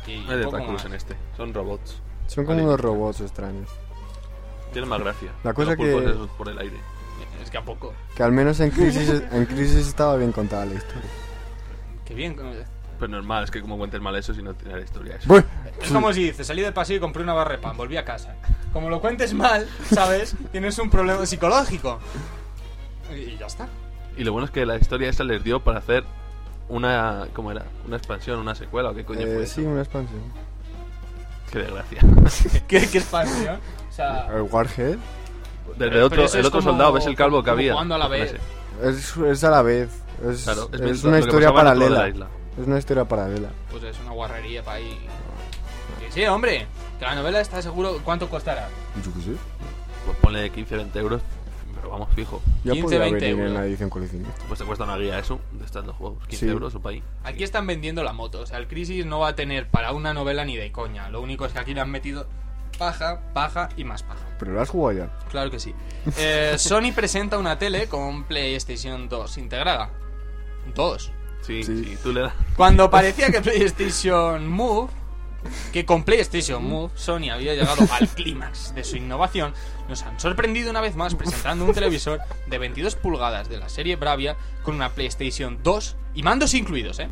Y 0.08 0.18
No 0.26 0.32
hay 0.32 0.42
tentáculos 0.42 0.86
en 0.86 0.94
este. 0.94 1.16
Son 1.36 1.54
robots. 1.54 2.02
Son 2.28 2.46
como 2.46 2.56
Vale. 2.58 2.68
unos 2.68 2.80
robots 2.80 3.22
extraños. 3.22 3.70
Tienen 4.72 4.90
más 4.90 5.00
gracia. 5.00 5.30
La 5.44 5.54
cosa 5.54 5.76
que- 5.76 6.16
por 6.38 6.50
el 6.50 6.58
aire. 6.60 6.78
Es 7.42 7.50
que 7.50 7.58
a 7.58 7.64
poco. 7.64 7.94
Que 8.16 8.24
al 8.24 8.32
menos 8.32 8.60
en 8.60 8.72
Crisis, 8.72 9.24
en 9.32 9.46
crisis 9.46 9.88
estaba 9.88 10.16
bien 10.18 10.32
contada 10.32 10.66
la 10.66 10.76
historia. 10.76 11.10
Qué 12.06 12.14
bien. 12.14 12.36
Pues 12.98 13.12
normal, 13.12 13.44
es 13.44 13.52
que 13.52 13.62
como 13.62 13.78
cuentes 13.78 14.02
mal 14.02 14.16
eso 14.16 14.34
si 14.34 14.42
no 14.42 14.54
tiene 14.56 14.76
la 14.78 14.84
historia. 14.84 15.18
Eso. 15.18 15.44
Es 15.82 15.92
como 15.92 16.12
si 16.14 16.24
dices, 16.24 16.48
salí 16.48 16.62
del 16.62 16.74
paseo 16.74 16.98
y 16.98 17.00
compré 17.00 17.22
una 17.22 17.34
barra 17.34 17.52
de 17.52 17.58
pan, 17.60 17.78
volví 17.78 17.96
a 17.98 18.04
casa. 18.04 18.36
Como 18.74 18.90
lo 18.90 19.00
cuentes 19.02 19.34
mal, 19.34 19.68
¿sabes? 19.94 20.36
Tienes 20.52 20.80
un 20.80 20.90
problema 20.90 21.26
psicológico. 21.26 22.00
Y 23.16 23.38
ya 23.38 23.46
está. 23.46 23.68
Y 24.18 24.24
lo 24.24 24.32
bueno 24.32 24.46
es 24.46 24.52
que 24.52 24.66
la 24.66 24.78
historia 24.78 25.10
esa 25.10 25.24
les 25.24 25.44
dio 25.44 25.64
para 25.64 25.80
hacer 25.80 26.04
una. 26.70 27.28
¿Cómo 27.34 27.52
era? 27.52 27.66
Una 27.86 27.98
expansión, 27.98 28.40
una 28.40 28.56
secuela 28.56 28.90
o 28.90 28.96
qué 28.96 29.06
coño 29.06 29.22
eh, 29.22 29.36
fue 29.36 29.46
sí, 29.46 29.62
eso? 29.62 29.70
una 29.70 29.82
expansión. 29.82 30.22
Qué 31.52 31.60
desgracia. 31.60 32.02
¿Qué, 32.68 32.88
qué 32.88 32.98
expansión? 32.98 33.60
O 33.90 33.92
sea, 33.92 34.28
El 34.36 34.42
Warhead 34.42 34.98
Desde 35.78 36.02
otro, 36.02 36.20
el 36.22 36.26
es 36.28 36.36
otro 36.36 36.52
como- 36.52 36.62
soldado, 36.72 36.94
ves 36.94 37.06
el 37.06 37.16
calvo 37.16 37.44
que 37.44 37.50
había. 37.50 37.74
jugando 37.74 37.96
a 37.96 37.98
la 37.98 38.08
vez. 38.08 38.36
es, 38.84 39.18
es 39.18 39.44
a 39.44 39.50
la 39.50 39.62
vez. 39.62 39.90
Es, 40.28 40.44
Claro, 40.44 40.64
es, 40.72 40.74
es 40.74 40.82
mientras- 40.82 41.04
una 41.04 41.20
historia 41.20 41.54
paralela. 41.54 42.08
Es 42.60 42.66
una 42.68 42.80
historia 42.80 43.06
paralela. 43.06 43.50
pues 43.70 43.84
es 43.84 44.00
una 44.00 44.12
guarrería 44.12 44.64
para 44.64 44.78
ahí. 44.78 44.98
Sí, 46.00 46.06
sí, 46.22 46.26
hombre. 46.26 46.68
Que 47.00 47.06
la 47.06 47.14
novela 47.16 47.40
está 47.42 47.62
seguro. 47.62 48.00
¿Cuánto 48.04 48.28
costará? 48.30 48.68
Yo 49.06 49.14
qué 49.14 49.22
sé. 49.22 49.32
Pues 50.06 50.18
ponle 50.20 50.52
15-20 50.52 50.96
euros, 51.00 51.22
pero 51.76 51.90
vamos 51.92 52.08
fijo. 52.16 52.42
Ya 52.64 52.72
15, 52.74 52.82
podría 52.84 53.00
20 53.02 53.20
venir 53.26 53.34
en 53.34 53.40
euros. 53.48 53.54
la 53.62 53.66
edición 53.68 53.90
coleccionista. 53.92 54.34
Pues 54.48 54.60
te 54.60 54.66
cuesta 54.66 54.86
una 54.86 54.98
guía 54.98 55.20
eso, 55.20 55.40
de 55.52 55.66
estos 55.66 55.86
dos 55.86 55.96
juegos. 55.96 56.26
15 56.28 56.46
Sí. 56.46 56.52
euros 56.52 56.74
o 56.74 56.80
para 56.82 56.96
ahí. 56.96 57.04
Aquí 57.24 57.44
están 57.44 57.68
vendiendo 57.68 58.04
la 58.04 58.14
moto. 58.14 58.40
O 58.40 58.46
sea, 58.48 58.58
el 58.58 58.68
Crisis 58.68 59.06
no 59.06 59.20
va 59.20 59.28
a 59.30 59.36
tener 59.36 59.68
para 59.68 59.92
una 59.92 60.14
novela 60.16 60.44
ni 60.46 60.56
de 60.58 60.72
coña. 60.72 61.10
Lo 61.10 61.22
único 61.22 61.46
es 61.46 61.52
que 61.54 61.60
aquí 61.60 61.74
le 61.76 61.82
han 61.82 61.92
metido 61.92 62.26
paja, 62.78 63.20
paja 63.34 63.70
y 63.78 63.84
más 63.84 64.04
paja. 64.04 64.20
Pero 64.40 64.54
lo 64.54 64.62
has 64.62 64.70
jugado 64.70 65.00
ya. 65.00 65.10
Claro 65.30 65.50
que 65.52 65.60
sí. 65.60 65.74
Eh, 66.18 66.56
Sony 66.58 66.92
presenta 66.96 67.38
una 67.38 67.58
tele 67.58 67.88
con 67.88 68.24
PlayStation 68.26 69.10
2 69.10 69.38
integrada. 69.38 69.90
2. 70.76 71.12
Sí, 71.42 71.64
Sí. 71.64 71.84
sí, 71.84 71.98
tú 72.04 72.12
le 72.14 72.22
das. 72.22 72.34
Cuando 72.56 72.90
parecía 72.92 73.30
que 73.32 73.42
PlayStation 73.42 74.48
Move, 74.48 74.90
que 75.72 75.86
con 75.86 76.04
PlayStation 76.04 76.64
Move 76.64 76.92
Sony 76.96 77.30
había 77.32 77.54
llegado 77.54 77.86
al 77.92 78.08
clímax 78.10 78.76
de 78.76 78.84
su 78.84 78.98
innovación, 78.98 79.54
nos 79.88 80.02
han 80.04 80.20
sorprendido 80.20 80.70
una 80.70 80.82
vez 80.82 80.96
más 80.96 81.16
presentando 81.16 81.64
un 81.64 81.74
televisor 81.74 82.20
de 82.48 82.58
22 82.58 82.96
pulgadas 82.96 83.48
de 83.48 83.58
la 83.58 83.70
serie 83.70 83.96
Bravia 83.96 84.36
con 84.64 84.76
una 84.76 84.90
PlayStation 84.94 85.60
2 85.64 85.96
y 86.16 86.24
mandos 86.24 86.54
incluidos, 86.54 87.00
¿eh? 87.00 87.08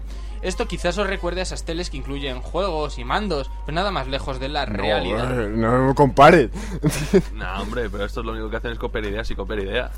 Esto 0.46 0.68
quizás 0.68 0.98
os 0.98 1.08
recuerde 1.08 1.40
a 1.40 1.44
esas 1.44 1.64
teles 1.66 1.90
que 1.90 1.98
incluyen 1.98 2.40
juegos 2.42 3.00
y 3.00 3.04
mandos, 3.04 3.50
pero 3.66 3.76
nada 3.76 3.92
más 3.92 4.08
lejos 4.08 4.40
de 4.40 4.48
la 4.50 4.66
realidad. 4.66 5.48
No, 5.50 5.80
no 5.80 5.88
me 5.88 5.96
compares. 5.96 6.52
No, 7.34 7.62
hombre, 7.62 7.90
pero 7.90 8.06
esto 8.06 8.20
es 8.22 8.26
lo 8.26 8.32
único 8.34 8.50
que 8.50 8.58
hacen 8.58 8.72
es 8.72 8.80
copiar 8.80 9.06
ideas 9.06 9.30
y 9.32 9.36
copiar 9.36 9.60
ideas. 9.60 9.92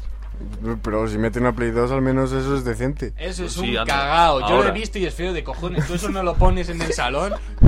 Pero 0.83 1.07
si 1.07 1.17
meten 1.17 1.43
una 1.43 1.53
Play 1.55 1.71
2, 1.71 1.91
al 1.91 2.01
menos 2.01 2.31
eso 2.31 2.55
es 2.55 2.63
decente. 2.63 3.13
Eso 3.17 3.43
es 3.45 3.53
Pues 3.55 3.65
sí, 3.65 3.71
un 3.71 3.77
anda. 3.79 3.93
cagao. 3.93 4.39
Yo 4.47 4.63
lo 4.63 4.69
he 4.69 4.71
visto 4.71 4.99
y 4.99 5.05
es 5.05 5.13
feo 5.13 5.33
de 5.33 5.43
cojones. 5.43 5.86
Tú 5.88 5.95
eso 5.95 6.10
no 6.10 6.21
lo 6.23 6.36
pones 6.36 6.69
en 6.69 6.81
el 6.81 6.93
salón. 6.93 7.33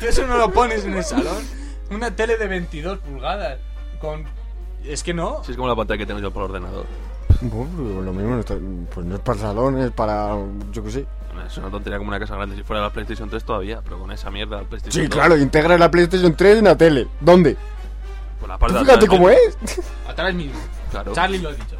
Tú 0.00 0.06
eso 0.06 0.26
no 0.26 0.36
lo 0.38 0.50
pones 0.52 0.84
en 0.84 0.94
el 0.94 1.04
salón. 1.04 1.42
Una 1.90 2.10
tele 2.14 2.36
de 2.36 2.46
22 2.48 2.98
pulgadas. 2.98 3.58
Con. 4.00 4.24
Es 4.84 5.02
que 5.02 5.14
no. 5.14 5.42
Si 5.44 5.52
es 5.52 5.56
como 5.56 5.68
la 5.68 5.76
pantalla 5.76 5.98
que 5.98 6.06
tengo 6.06 6.20
yo 6.20 6.30
por 6.32 6.42
ordenador. 6.44 6.84
Bueno, 7.40 7.68
pero 7.76 8.02
lo 8.02 8.12
mismo, 8.12 8.30
no 8.34 8.40
está- 8.40 8.56
pues 8.94 9.06
no 9.06 9.14
es 9.16 9.20
para 9.20 9.36
el 9.38 9.42
salón, 9.42 9.78
es 9.78 9.90
para. 9.92 10.36
Yo 10.72 10.82
qué 10.84 10.90
sé. 10.90 11.06
Es 11.44 11.56
una 11.58 11.70
tontería 11.70 11.98
como 11.98 12.08
una 12.08 12.18
casa 12.18 12.34
grande. 12.36 12.56
Si 12.56 12.62
fuera 12.62 12.82
la 12.82 12.90
PlayStation 12.90 13.28
3 13.28 13.44
todavía, 13.44 13.80
pero 13.82 13.98
con 13.98 14.10
esa 14.12 14.30
mierda 14.30 14.58
la 14.58 14.62
PlayStation 14.68 15.02
Sí, 15.04 15.08
2, 15.08 15.16
claro, 15.18 15.36
integra 15.36 15.76
la 15.78 15.90
PlayStation 15.90 16.34
3 16.34 16.58
en 16.58 16.64
la 16.64 16.76
tele. 16.76 17.08
¿Dónde? 17.20 17.56
Por 18.40 18.48
la 18.48 18.58
parte 18.58 18.78
de 18.78 18.84
Fíjate 18.84 19.06
cómo 19.06 19.28
es. 19.30 19.56
Atrás 20.08 20.34
mismo. 20.34 20.58
Claro. 20.90 21.12
Charlie 21.14 21.38
lo 21.38 21.48
ha 21.48 21.52
dicho. 21.52 21.76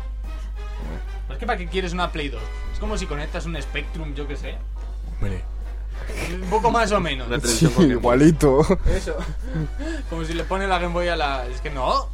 Pues 1.26 1.38
que 1.38 1.46
para 1.46 1.58
qué 1.58 1.66
quieres 1.66 1.92
una 1.92 2.10
Play 2.12 2.28
2. 2.28 2.40
Es 2.72 2.78
como 2.78 2.96
si 2.98 3.06
conectas 3.06 3.46
un 3.46 3.60
Spectrum, 3.60 4.14
yo 4.14 4.26
que 4.28 4.36
sé. 4.36 4.56
Hombre. 5.20 5.42
Un 6.34 6.48
poco 6.50 6.70
más 6.70 6.92
o 6.92 7.00
menos. 7.00 7.26
Sí, 7.44 7.66
igualito. 7.80 8.60
Eso. 8.86 9.16
Como 10.10 10.24
si 10.24 10.34
le 10.34 10.44
pone 10.44 10.66
la 10.66 10.78
Game 10.78 10.92
Boy 10.92 11.08
a 11.08 11.16
la. 11.16 11.46
Es 11.46 11.60
que 11.60 11.70
no. 11.70 12.08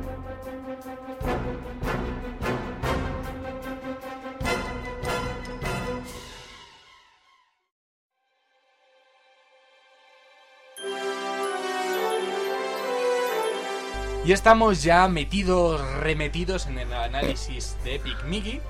Y 14.24 14.32
estamos 14.32 14.82
ya 14.82 15.06
metidos, 15.06 15.82
remetidos 16.00 16.66
en 16.66 16.78
el 16.78 16.90
análisis 16.94 17.76
de 17.84 17.96
Epic 17.96 18.24
Mickey. 18.24 18.62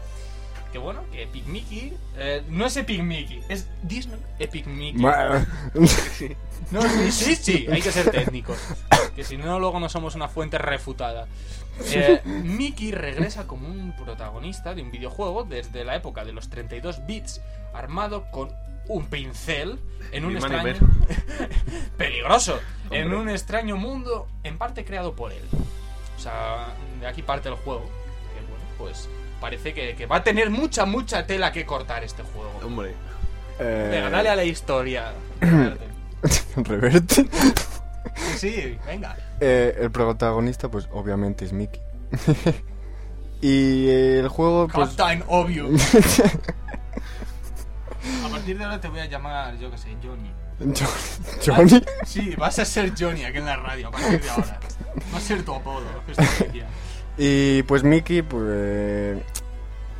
Que 0.72 0.78
bueno, 0.78 1.04
que 1.12 1.22
Epic 1.22 1.46
Mickey 1.46 1.96
eh, 2.16 2.42
no 2.48 2.66
es 2.66 2.76
Epic 2.76 3.00
Mickey, 3.00 3.40
es 3.48 3.68
Disney 3.84 4.18
Epic 4.40 4.66
Mickey. 4.66 5.00
No, 6.70 6.80
sí, 6.80 7.12
sí, 7.12 7.36
sí, 7.36 7.66
hay 7.70 7.82
que 7.82 7.92
ser 7.92 8.10
técnicos. 8.10 8.56
Que 9.14 9.22
si 9.22 9.36
no, 9.36 9.60
luego 9.60 9.78
no 9.78 9.88
somos 9.90 10.14
una 10.14 10.28
fuente 10.28 10.56
refutada. 10.56 11.28
Eh, 11.92 12.20
Mickey 12.24 12.90
regresa 12.90 13.46
como 13.46 13.68
un 13.68 13.94
protagonista 13.94 14.74
de 14.74 14.82
un 14.82 14.90
videojuego 14.90 15.44
desde 15.44 15.84
la 15.84 15.94
época 15.94 16.24
de 16.24 16.32
los 16.32 16.48
32 16.48 17.04
bits, 17.06 17.42
armado 17.74 18.30
con 18.30 18.50
un 18.88 19.06
pincel 19.06 19.78
en 20.12 20.24
un 20.24 20.36
extraño. 20.36 20.74
peligroso. 21.96 22.58
En 22.90 23.12
un 23.12 23.28
extraño 23.28 23.76
mundo, 23.76 24.28
en 24.42 24.58
parte 24.58 24.84
creado 24.84 25.14
por 25.14 25.32
él. 25.32 25.42
O 26.16 26.20
sea, 26.20 26.68
de 27.00 27.06
aquí 27.06 27.22
parte 27.22 27.48
el 27.48 27.54
juego. 27.56 27.82
Que 27.82 28.40
bueno, 28.48 28.64
pues 28.78 29.08
parece 29.40 29.74
que, 29.74 29.94
que 29.96 30.06
va 30.06 30.16
a 30.16 30.24
tener 30.24 30.50
mucha, 30.50 30.84
mucha 30.86 31.26
tela 31.26 31.50
que 31.52 31.64
cortar 31.66 32.04
este 32.04 32.22
juego. 32.22 32.52
Hombre. 32.64 32.92
eh, 33.58 33.88
Venga, 33.90 34.10
dale 34.10 34.28
a 34.28 34.36
la 34.36 34.44
historia. 34.44 35.12
Reverte. 36.56 37.26
Sí, 38.36 38.78
venga. 38.86 39.16
Eh, 39.40 39.74
el 39.80 39.90
protagonista, 39.90 40.68
pues 40.70 40.88
obviamente 40.92 41.44
es 41.44 41.52
Mickey. 41.52 41.80
y 43.40 43.88
eh, 43.88 44.18
el 44.20 44.28
juego, 44.28 44.68
pues. 44.68 44.90
Captain 44.90 45.24
Obvio. 45.26 45.68
A 48.24 48.28
partir 48.28 48.58
de 48.58 48.64
ahora 48.64 48.80
te 48.80 48.88
voy 48.88 49.00
a 49.00 49.06
llamar, 49.06 49.56
yo 49.58 49.70
que 49.70 49.78
sé, 49.78 49.96
Johnny. 50.02 50.30
Jo- 50.60 50.86
Johnny. 51.46 51.82
Sí, 52.06 52.34
vas 52.36 52.58
a 52.58 52.64
ser 52.64 52.92
Johnny 52.98 53.24
aquí 53.24 53.38
en 53.38 53.46
la 53.46 53.56
radio 53.56 53.88
a 53.88 53.90
partir 53.90 54.20
de 54.22 54.30
ahora. 54.30 54.60
Va 55.12 55.18
a 55.18 55.20
ser 55.20 55.42
tu 55.44 55.54
apodo. 55.54 55.82
Y 57.16 57.62
pues 57.64 57.82
Mickey, 57.84 58.22
pues. 58.22 59.22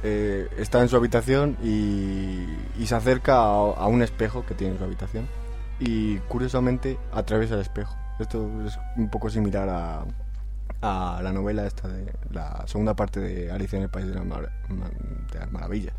eh, 0.03 0.49
está 0.59 0.81
en 0.81 0.89
su 0.89 0.97
habitación 0.97 1.57
y, 1.63 2.45
y 2.79 2.87
se 2.87 2.95
acerca 2.95 3.37
a, 3.37 3.47
a 3.73 3.87
un 3.87 4.03
espejo 4.03 4.45
que 4.45 4.55
tiene 4.55 4.73
en 4.75 4.79
su 4.79 4.85
habitación. 4.85 5.27
Y 5.81 6.19
curiosamente 6.29 6.99
atraviesa 7.13 7.55
el 7.55 7.61
espejo. 7.61 7.95
Esto 8.21 8.49
es 8.67 8.79
un 8.97 9.09
poco 9.11 9.29
similar 9.31 9.69
a, 9.69 10.05
a 10.83 11.21
la 11.23 11.33
novela 11.33 11.67
esta 11.67 11.89
de 11.89 12.13
la 12.31 12.63
segunda 12.67 12.95
parte 12.95 13.19
de 13.21 13.51
Alicia 13.51 13.77
en 13.77 13.83
el 13.85 13.91
País 13.91 14.07
de, 14.07 14.15
las 14.15 14.25
Mar- 14.25 14.53
de 15.33 15.39
las 15.39 15.51
Maravillas. 15.51 15.95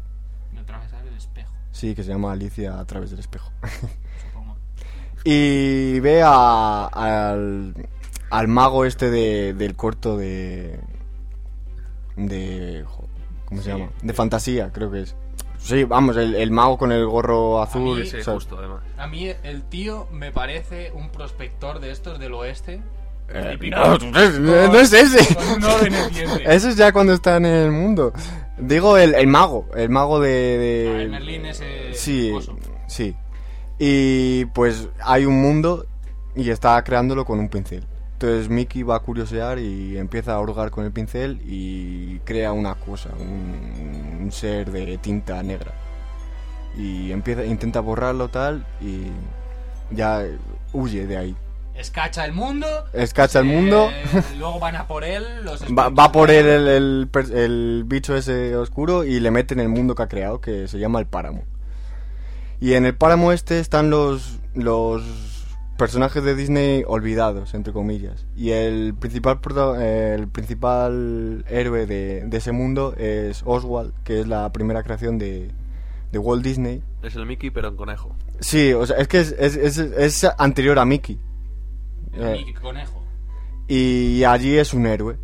Atravesar 0.61 1.05
el 1.05 1.13
espejo, 1.15 1.51
Sí, 1.75 1.93
que 1.93 2.03
se 2.03 2.09
llama 2.11 2.31
Alicia 2.31 2.79
a 2.79 2.85
través 2.85 3.09
del 3.11 3.19
espejo. 3.19 3.51
supongo. 4.31 4.55
Y 5.25 5.99
ve 5.99 6.21
a- 6.23 6.85
al, 6.88 7.73
al 8.29 8.47
mago 8.47 8.85
este 8.85 9.09
de, 9.11 9.53
del 9.53 9.75
corto 9.75 10.15
de... 10.15 10.79
de 12.15 12.85
¿Cómo 13.45 13.61
se 13.61 13.71
Sí. 13.73 13.77
llama? 13.77 13.91
De 14.01 14.13
fantasía, 14.13 14.71
creo 14.71 14.89
que 14.89 15.01
es. 15.01 15.15
Sí, 15.57 15.83
vamos, 15.83 16.15
el, 16.17 16.35
el 16.35 16.51
mago 16.51 16.77
con 16.77 16.91
el 16.93 17.05
gorro 17.05 17.61
azul. 17.61 17.99
mí- 17.99 18.05
Sí, 18.05 18.17
o 18.17 18.23
sea, 18.23 18.33
justo, 18.35 18.57
además. 18.57 18.81
A 18.97 19.07
mí 19.07 19.27
el 19.43 19.63
tío 19.63 20.07
me 20.11 20.31
parece 20.31 20.91
un 20.93 21.09
prospector 21.09 21.79
de 21.81 21.91
estos 21.91 22.19
del 22.19 22.33
oeste. 22.35 22.81
eh, 23.33 23.57
no, 23.71 23.97
no 23.97 24.19
es, 24.19 24.39
no 24.39 24.79
es 24.79 24.93
ese. 24.93 25.35
Diente. 26.11 26.43
Ese 26.55 26.69
es 26.69 26.75
ya 26.75 26.91
cuando 26.91 27.13
está 27.13 27.38
en 27.38 27.45
el 27.45 27.71
mundo. 27.71 28.13
Digo 28.57 28.97
el, 28.97 29.15
el 29.15 29.27
mago, 29.27 29.67
el 29.75 29.89
mago 29.89 30.19
de... 30.19 30.29
de- 30.29 30.93
Ah, 30.95 31.01
el 31.01 31.09
Merlín 31.09 31.45
ese 31.45 31.93
Sí, 31.93 32.31
sí. 32.88 33.15
Y 33.79 34.45
pues 34.45 34.88
hay 35.03 35.25
un 35.25 35.41
mundo 35.41 35.85
y 36.35 36.49
está 36.49 36.81
creándolo 36.83 37.25
con 37.25 37.39
un 37.39 37.49
pincel. 37.49 37.83
Entonces 38.13 38.47
Mickey 38.47 38.83
va 38.83 38.95
a 38.95 38.99
curiosear 38.99 39.59
y 39.59 39.97
empieza 39.97 40.33
a 40.35 40.39
hurgar 40.39 40.71
con 40.71 40.85
el 40.85 40.91
pincel 40.93 41.41
y 41.45 42.19
crea 42.19 42.53
una 42.53 42.75
cosa, 42.75 43.09
un, 43.19 44.21
un 44.23 44.31
ser 44.31 44.71
de 44.71 44.97
tinta 44.99 45.43
negra. 45.43 45.73
Y 46.77 47.11
empieza, 47.11 47.43
intenta 47.43 47.81
borrarlo 47.81 48.29
tal 48.29 48.65
y 48.79 49.07
ya 49.93 50.23
huye 50.71 51.05
de 51.07 51.17
ahí. 51.17 51.35
Escacha 51.75 52.25
el 52.25 52.31
mundo. 52.33 52.67
Escacha 52.93 53.39
el 53.39 53.49
eh, 53.49 53.53
mundo. 53.53 53.89
luego 54.38 54.59
van 54.59 54.75
a 54.75 54.88
por 54.88 55.03
él. 55.03 55.23
Los 55.43 55.61
Va, 55.63 55.89
va 55.89 56.11
por 56.11 56.31
él 56.31 56.45
el, 56.47 57.09
el 57.33 57.83
bicho 57.85 58.15
ese 58.15 58.55
oscuro 58.55 59.03
y 59.03 59.19
le 59.19 59.31
mete 59.31 59.53
en 59.53 59.59
el 59.59 59.69
mundo 59.69 59.93
que 59.95 60.03
ha 60.03 60.07
creado, 60.07 60.39
que 60.41 60.67
se 60.67 60.79
llama 60.79 60.99
el 60.99 61.05
páramo. 61.07 61.43
Y 62.61 62.73
en 62.73 62.85
el 62.85 62.95
páramo 62.95 63.31
este 63.31 63.59
están 63.59 63.89
los, 63.89 64.39
los 64.53 65.03
personajes 65.77 66.23
de 66.23 66.35
Disney 66.35 66.83
olvidados, 66.88 67.53
entre 67.53 67.73
comillas. 67.73 68.25
Y 68.38 68.51
el 68.51 68.93
principal, 68.97 69.39
eh, 69.79 70.15
el 70.17 70.27
principal 70.29 71.43
héroe 71.49 71.85
de, 71.85 72.23
de 72.25 72.38
ese 72.38 72.53
mundo 72.53 72.95
es 72.97 73.41
Oswald, 73.45 73.93
que 74.05 74.21
es 74.21 74.27
la 74.27 74.51
primera 74.53 74.83
creación 74.83 75.17
de, 75.17 75.51
de 76.13 76.17
Walt 76.17 76.43
Disney. 76.43 76.81
Es 77.03 77.15
el 77.17 77.25
Mickey, 77.25 77.49
pero 77.51 77.67
en 77.67 77.75
conejo. 77.75 78.15
Sí, 78.39 78.71
o 78.73 78.85
sea, 78.85 78.95
es 78.97 79.07
que 79.09 79.19
es, 79.19 79.35
es- 79.38 79.57
es- 79.57 79.77
es 79.77 80.27
anterior 80.38 80.79
a 80.79 80.85
Mickey. 80.85 81.19
El 82.15 82.23
Eh, 82.23 82.54
Conejo. 82.62 83.04
Y 83.67 84.23
allí 84.23 84.58
es 84.58 84.73
un 84.73 84.86
héroe, 84.86 85.17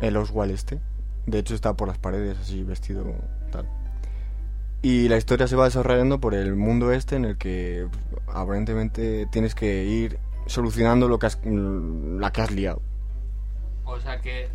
el 0.00 0.16
Oswald 0.16 0.52
este. 0.52 0.80
De 1.26 1.38
hecho 1.38 1.54
está 1.54 1.74
por 1.74 1.88
las 1.88 1.98
paredes 1.98 2.38
así 2.38 2.62
vestido 2.62 3.04
tal. 3.50 3.68
Y 4.82 5.08
la 5.08 5.16
historia 5.16 5.48
se 5.48 5.56
va 5.56 5.64
desarrollando 5.64 6.20
por 6.20 6.34
el 6.34 6.54
mundo 6.54 6.92
este 6.92 7.16
en 7.16 7.24
el 7.24 7.36
que 7.38 7.86
aparentemente 8.28 9.26
tienes 9.32 9.54
que 9.54 9.84
ir 9.84 10.18
solucionando 10.46 11.08
lo 11.08 11.18
que 11.18 11.26
has, 11.26 11.38
la 11.44 12.30
que 12.32 12.40
has 12.42 12.50
liado. 12.52 12.80
O 13.84 13.98
sea 14.00 14.20
que 14.20 14.48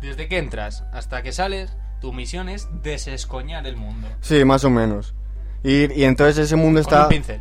desde 0.00 0.28
que 0.28 0.38
entras 0.38 0.84
hasta 0.92 1.22
que 1.22 1.32
sales, 1.32 1.76
tu 2.00 2.12
misión 2.12 2.48
es 2.48 2.68
desescoñar 2.82 3.66
el 3.66 3.76
mundo. 3.76 4.06
Sí, 4.20 4.44
más 4.44 4.64
o 4.64 4.70
menos. 4.70 5.14
Y, 5.64 5.92
y 5.98 6.04
entonces 6.04 6.38
ese 6.38 6.56
mundo 6.56 6.82
Con 6.82 6.92
está... 6.92 7.02
un 7.04 7.08
pincel. 7.08 7.40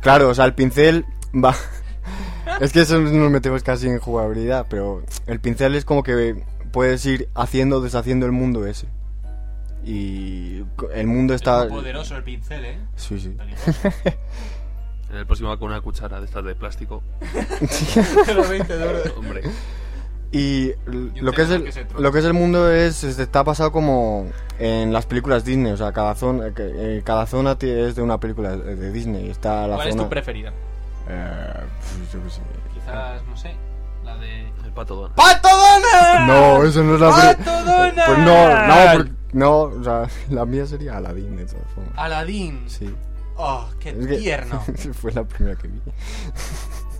Claro, 0.00 0.30
o 0.30 0.34
sea, 0.34 0.46
el 0.46 0.54
pincel 0.54 1.04
va... 1.32 1.54
es 2.60 2.72
que 2.72 2.80
eso 2.80 2.98
nos 3.00 3.30
metemos 3.30 3.62
casi 3.62 3.88
en 3.88 3.98
jugabilidad, 3.98 4.66
pero 4.68 5.02
el 5.26 5.40
pincel 5.40 5.74
es 5.74 5.84
como 5.84 6.02
que 6.02 6.42
puedes 6.72 7.04
ir 7.06 7.28
haciendo, 7.34 7.80
deshaciendo 7.80 8.26
el 8.26 8.32
mundo 8.32 8.66
ese. 8.66 8.86
Y 9.84 10.62
el 10.94 11.06
mundo 11.06 11.34
está... 11.34 11.64
Es 11.64 11.70
muy 11.70 11.80
poderoso 11.80 12.16
el 12.16 12.22
pincel, 12.22 12.64
¿eh? 12.64 12.78
Sí, 12.96 13.18
sí. 13.18 13.36
En 15.10 15.18
el 15.18 15.26
próximo 15.26 15.50
va 15.50 15.58
con 15.58 15.68
una 15.68 15.82
cuchara 15.82 16.20
de 16.20 16.24
estas 16.24 16.42
de 16.42 16.54
plástico. 16.54 17.02
Pero 18.24 18.48
20 18.48 18.78
duros. 18.78 19.12
Hombre. 19.18 19.42
Y 20.30 20.72
lo 20.86 21.32
que, 21.32 21.42
es 21.42 21.50
el, 21.50 21.64
que 21.70 21.86
lo 21.98 22.10
que 22.10 22.20
es 22.20 22.24
el 22.24 22.32
mundo 22.32 22.72
es, 22.72 23.04
es- 23.04 23.18
está 23.18 23.44
pasado 23.44 23.70
como 23.72 24.30
en 24.58 24.90
las 24.90 25.04
películas 25.04 25.44
Disney, 25.44 25.70
o 25.72 25.76
sea, 25.76 25.92
cada 25.92 26.14
zona, 26.14 26.54
que- 26.54 26.72
eh, 26.96 27.02
cada 27.04 27.26
zona 27.26 27.58
es 27.60 27.94
de 27.94 28.00
una 28.00 28.18
película 28.18 28.56
de 28.56 28.90
Disney. 28.90 29.28
Está 29.28 29.66
la 29.68 29.74
¿Cuál 29.74 29.88
es 29.88 29.94
zona... 29.94 30.04
tu 30.04 30.08
preferida? 30.08 30.54
Eh, 31.12 31.64
pues, 31.98 32.12
yo 32.12 32.22
qué 32.24 32.30
sé. 32.30 32.40
Quizás, 32.74 33.22
no 33.26 33.36
sé, 33.36 33.54
la 34.04 34.16
de... 34.16 34.48
El 34.64 34.72
pato 34.72 34.94
Donald. 34.96 35.14
¡Pato 35.14 35.48
Donald! 35.48 36.26
No, 36.28 36.62
eso 36.64 36.82
no 36.82 36.94
es 36.94 37.00
la 37.00 37.10
¡Pato 37.10 37.50
Donald! 37.64 37.94
Pues 38.06 38.18
no, 38.18 38.66
no, 38.66 38.92
porque- 38.96 39.12
no, 39.32 39.58
o 39.60 39.84
sea, 39.84 40.08
la 40.30 40.44
mía 40.46 40.66
sería 40.66 40.96
Aladdin 40.96 41.36
de 41.36 41.44
todas 41.46 41.66
formas. 41.74 41.92
Aladín. 41.96 42.64
Sí. 42.68 42.94
¡Oh, 43.36 43.66
qué 43.80 43.90
Es 43.90 44.06
que- 44.06 44.16
tierno! 44.18 44.60
Fue 44.94 45.12
la 45.12 45.24
primera 45.24 45.56
que 45.56 45.68
vi. 45.68 45.80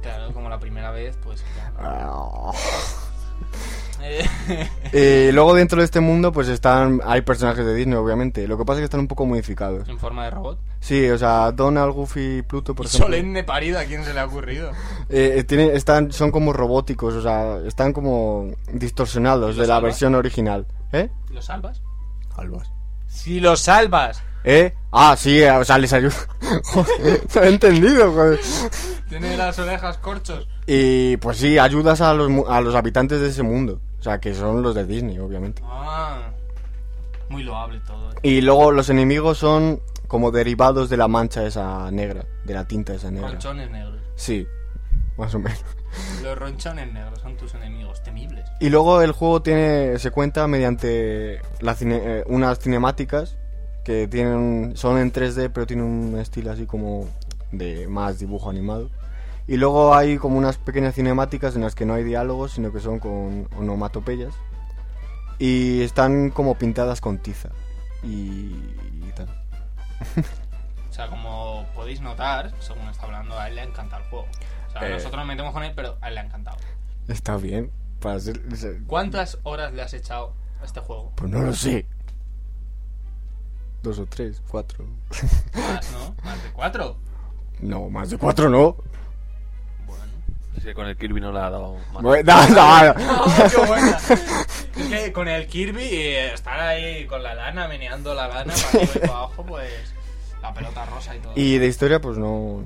Claro, 0.02 0.32
como 0.32 0.48
la 0.48 0.58
primera 0.58 0.90
vez, 0.90 1.16
pues... 1.22 1.42
claro. 1.76 2.50
Ah, 2.50 2.52
Eh, 4.04 5.28
Y 5.28 5.32
luego 5.32 5.54
dentro 5.54 5.78
de 5.78 5.84
este 5.84 6.00
mundo 6.00 6.32
pues 6.32 6.48
están 6.48 7.00
hay 7.04 7.20
personajes 7.22 7.64
de 7.64 7.72
Disney 7.74 7.94
obviamente. 7.96 8.48
Lo 8.48 8.58
que 8.58 8.64
pasa 8.64 8.78
es 8.78 8.80
que 8.80 8.84
están 8.86 8.98
un 9.00 9.06
poco 9.06 9.26
modificados. 9.26 9.88
en 9.88 9.96
forma 9.98 10.24
de 10.24 10.30
robot. 10.30 10.58
Sí, 10.82 11.08
o 11.10 11.16
sea, 11.16 11.52
Donald, 11.52 11.92
Goofy 11.94 12.38
y 12.38 12.42
Pluto 12.42 12.74
por 12.74 12.86
ejemplo. 12.86 13.06
Solemne 13.06 13.44
parido, 13.44 13.78
¿a 13.78 13.84
quién 13.84 14.04
se 14.04 14.12
le 14.12 14.18
ha 14.18 14.26
ocurrido? 14.26 14.72
eh, 15.08 15.34
eh, 15.38 15.44
tienen, 15.44 15.76
están, 15.76 16.10
son 16.10 16.32
como 16.32 16.52
robóticos, 16.52 17.14
o 17.14 17.22
sea, 17.22 17.58
están 17.64 17.92
como 17.92 18.50
distorsionados 18.72 19.54
¿Y 19.56 19.60
de 19.60 19.66
la 19.68 19.78
versión 19.78 20.16
original. 20.16 20.66
¿Eh? 20.92 21.08
¿Lo 21.30 21.40
salvas? 21.40 21.80
Albas. 22.36 22.68
Si 23.06 23.38
lo 23.38 23.54
salvas. 23.56 24.22
¿Eh? 24.42 24.74
Ah, 24.90 25.14
sí, 25.16 25.40
eh, 25.40 25.52
o 25.52 25.64
sea, 25.64 25.78
les 25.78 25.92
ayuda. 25.92 26.16
Joder, 26.64 27.22
no 27.32 27.42
he 27.42 27.48
entendido, 27.48 28.10
joder. 28.12 28.40
Tiene 29.08 29.36
las 29.36 29.56
orejas 29.60 29.98
corchos. 29.98 30.48
Y 30.66 31.16
pues 31.18 31.36
sí, 31.36 31.58
ayudas 31.58 32.00
a 32.00 32.12
los, 32.12 32.28
mu- 32.28 32.46
a 32.48 32.60
los 32.60 32.74
habitantes 32.74 33.20
de 33.20 33.28
ese 33.28 33.44
mundo. 33.44 33.80
O 34.00 34.02
sea, 34.02 34.18
que 34.18 34.34
son 34.34 34.62
los 34.62 34.74
de 34.74 34.84
Disney, 34.84 35.18
obviamente. 35.20 35.62
Ah. 35.64 36.30
Muy 37.28 37.44
loable 37.44 37.80
todo. 37.86 38.10
eh. 38.10 38.14
Y 38.24 38.40
luego 38.40 38.72
los 38.72 38.88
enemigos 38.90 39.38
son 39.38 39.80
como 40.12 40.30
derivados 40.30 40.90
de 40.90 40.98
la 40.98 41.08
mancha 41.08 41.46
esa 41.46 41.90
negra, 41.90 42.26
de 42.44 42.52
la 42.52 42.66
tinta 42.68 42.92
esa 42.92 43.10
negra. 43.10 43.30
Ronchones 43.30 43.70
negros. 43.70 43.98
Sí, 44.14 44.46
más 45.16 45.34
o 45.34 45.38
menos. 45.38 45.64
Los 46.22 46.36
ronchones 46.38 46.92
negros 46.92 47.18
son 47.22 47.34
tus 47.38 47.54
enemigos 47.54 48.02
temibles. 48.02 48.44
Y 48.60 48.68
luego 48.68 49.00
el 49.00 49.12
juego 49.12 49.40
tiene 49.40 49.98
se 49.98 50.10
cuenta 50.10 50.46
mediante 50.46 51.40
la 51.60 51.74
cine- 51.74 52.02
eh, 52.04 52.24
unas 52.26 52.58
cinemáticas 52.58 53.38
que 53.84 54.06
tienen 54.06 54.72
son 54.76 54.98
en 54.98 55.10
3D 55.12 55.48
pero 55.50 55.66
tienen 55.66 55.86
un 55.86 56.18
estilo 56.20 56.52
así 56.52 56.66
como 56.66 57.08
de 57.50 57.88
más 57.88 58.18
dibujo 58.18 58.50
animado. 58.50 58.90
Y 59.48 59.56
luego 59.56 59.94
hay 59.94 60.18
como 60.18 60.36
unas 60.36 60.58
pequeñas 60.58 60.94
cinemáticas 60.94 61.56
en 61.56 61.62
las 61.62 61.74
que 61.74 61.86
no 61.86 61.94
hay 61.94 62.04
diálogos, 62.04 62.52
sino 62.52 62.70
que 62.70 62.80
son 62.80 62.98
con 62.98 63.48
onomatopeyas. 63.58 64.34
Y 65.38 65.80
están 65.80 66.28
como 66.28 66.54
pintadas 66.56 67.00
con 67.00 67.16
tiza. 67.16 67.48
Y. 68.04 68.54
O 70.90 70.94
sea, 70.94 71.08
como 71.08 71.64
podéis 71.74 72.02
notar, 72.02 72.52
según 72.60 72.86
está 72.88 73.04
hablando, 73.06 73.38
a 73.38 73.48
él 73.48 73.54
le 73.54 73.62
ha 73.62 73.64
encantado 73.64 74.02
el 74.04 74.10
juego. 74.10 74.26
O 74.68 74.70
sea, 74.72 74.86
Eh. 74.86 74.90
nosotros 74.92 75.16
nos 75.16 75.26
metemos 75.26 75.52
con 75.54 75.62
él, 75.64 75.72
pero 75.74 75.96
a 76.02 76.08
él 76.08 76.14
le 76.14 76.20
ha 76.20 76.24
encantado. 76.24 76.58
Está 77.08 77.36
bien. 77.38 77.70
Para 77.98 78.20
ser, 78.20 78.40
ser- 78.56 78.82
¿Cuántas 78.86 79.38
horas 79.44 79.72
le 79.72 79.80
has 79.80 79.94
echado 79.94 80.34
a 80.60 80.64
este 80.66 80.80
juego? 80.80 81.10
Pues 81.16 81.30
no 81.30 81.40
lo 81.40 81.54
sé. 81.54 81.86
Dos 83.82 83.98
o 84.00 84.06
tres, 84.06 84.42
cuatro. 84.48 84.84
Más, 85.54 85.92
¿no? 85.92 86.14
Más 86.24 86.42
de 86.42 86.50
cuatro. 86.52 86.96
No, 87.60 87.88
más 87.88 88.10
de 88.10 88.18
cuatro 88.18 88.48
no. 88.50 88.76
Bueno. 89.86 90.04
Es 90.56 90.64
que 90.64 90.74
con 90.74 90.86
el 90.86 90.96
Kirby 90.96 91.20
no 91.20 91.32
le 91.32 91.38
ha 91.38 91.48
dado 91.48 91.76
más. 91.94 92.02
Bueno, 92.02 92.32
no, 92.48 92.48
no, 92.48 92.94
no. 92.94 93.22
¡Oh, 93.24 93.50
qué 93.50 93.66
buena! 93.66 93.98
Con 95.12 95.28
el 95.28 95.46
Kirby, 95.46 95.82
eh, 95.84 96.34
estar 96.34 96.58
ahí 96.60 97.06
con 97.06 97.22
la 97.22 97.34
lana, 97.34 97.68
meneando 97.68 98.14
la 98.14 98.28
lana 98.28 98.54
para 98.54 98.68
arriba 98.84 98.92
y 98.94 98.98
para 99.00 99.12
abajo, 99.18 99.44
pues 99.48 99.94
la 100.40 100.54
pelota 100.54 100.84
rosa 100.86 101.16
y 101.16 101.20
todo. 101.20 101.32
Y 101.36 101.58
de 101.58 101.66
historia, 101.66 102.00
pues 102.00 102.16
no. 102.18 102.62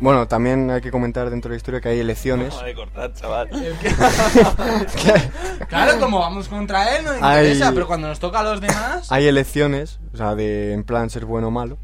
Bueno, 0.00 0.28
también 0.28 0.70
hay 0.70 0.80
que 0.80 0.92
comentar 0.92 1.28
dentro 1.28 1.48
de 1.48 1.54
la 1.54 1.56
historia 1.56 1.80
que 1.80 1.88
hay 1.88 1.98
elecciones. 1.98 2.54
de 2.62 2.74
cortar, 2.74 3.12
chaval. 3.14 3.48
Claro, 5.68 5.98
como 5.98 6.20
vamos 6.20 6.48
contra 6.48 6.96
él, 6.96 7.04
no 7.04 7.10
Hay- 7.26 7.46
interesa, 7.48 7.72
pero 7.72 7.86
cuando 7.86 8.08
nos 8.08 8.20
toca 8.20 8.40
a 8.40 8.44
los 8.44 8.60
demás... 8.60 9.10
Hay 9.10 9.26
elecciones, 9.26 9.98
o 10.14 10.16
sea, 10.16 10.34
de 10.34 10.72
en 10.72 10.84
plan 10.84 11.10
ser 11.10 11.24
bueno 11.24 11.48
o 11.48 11.50
malo. 11.50 11.78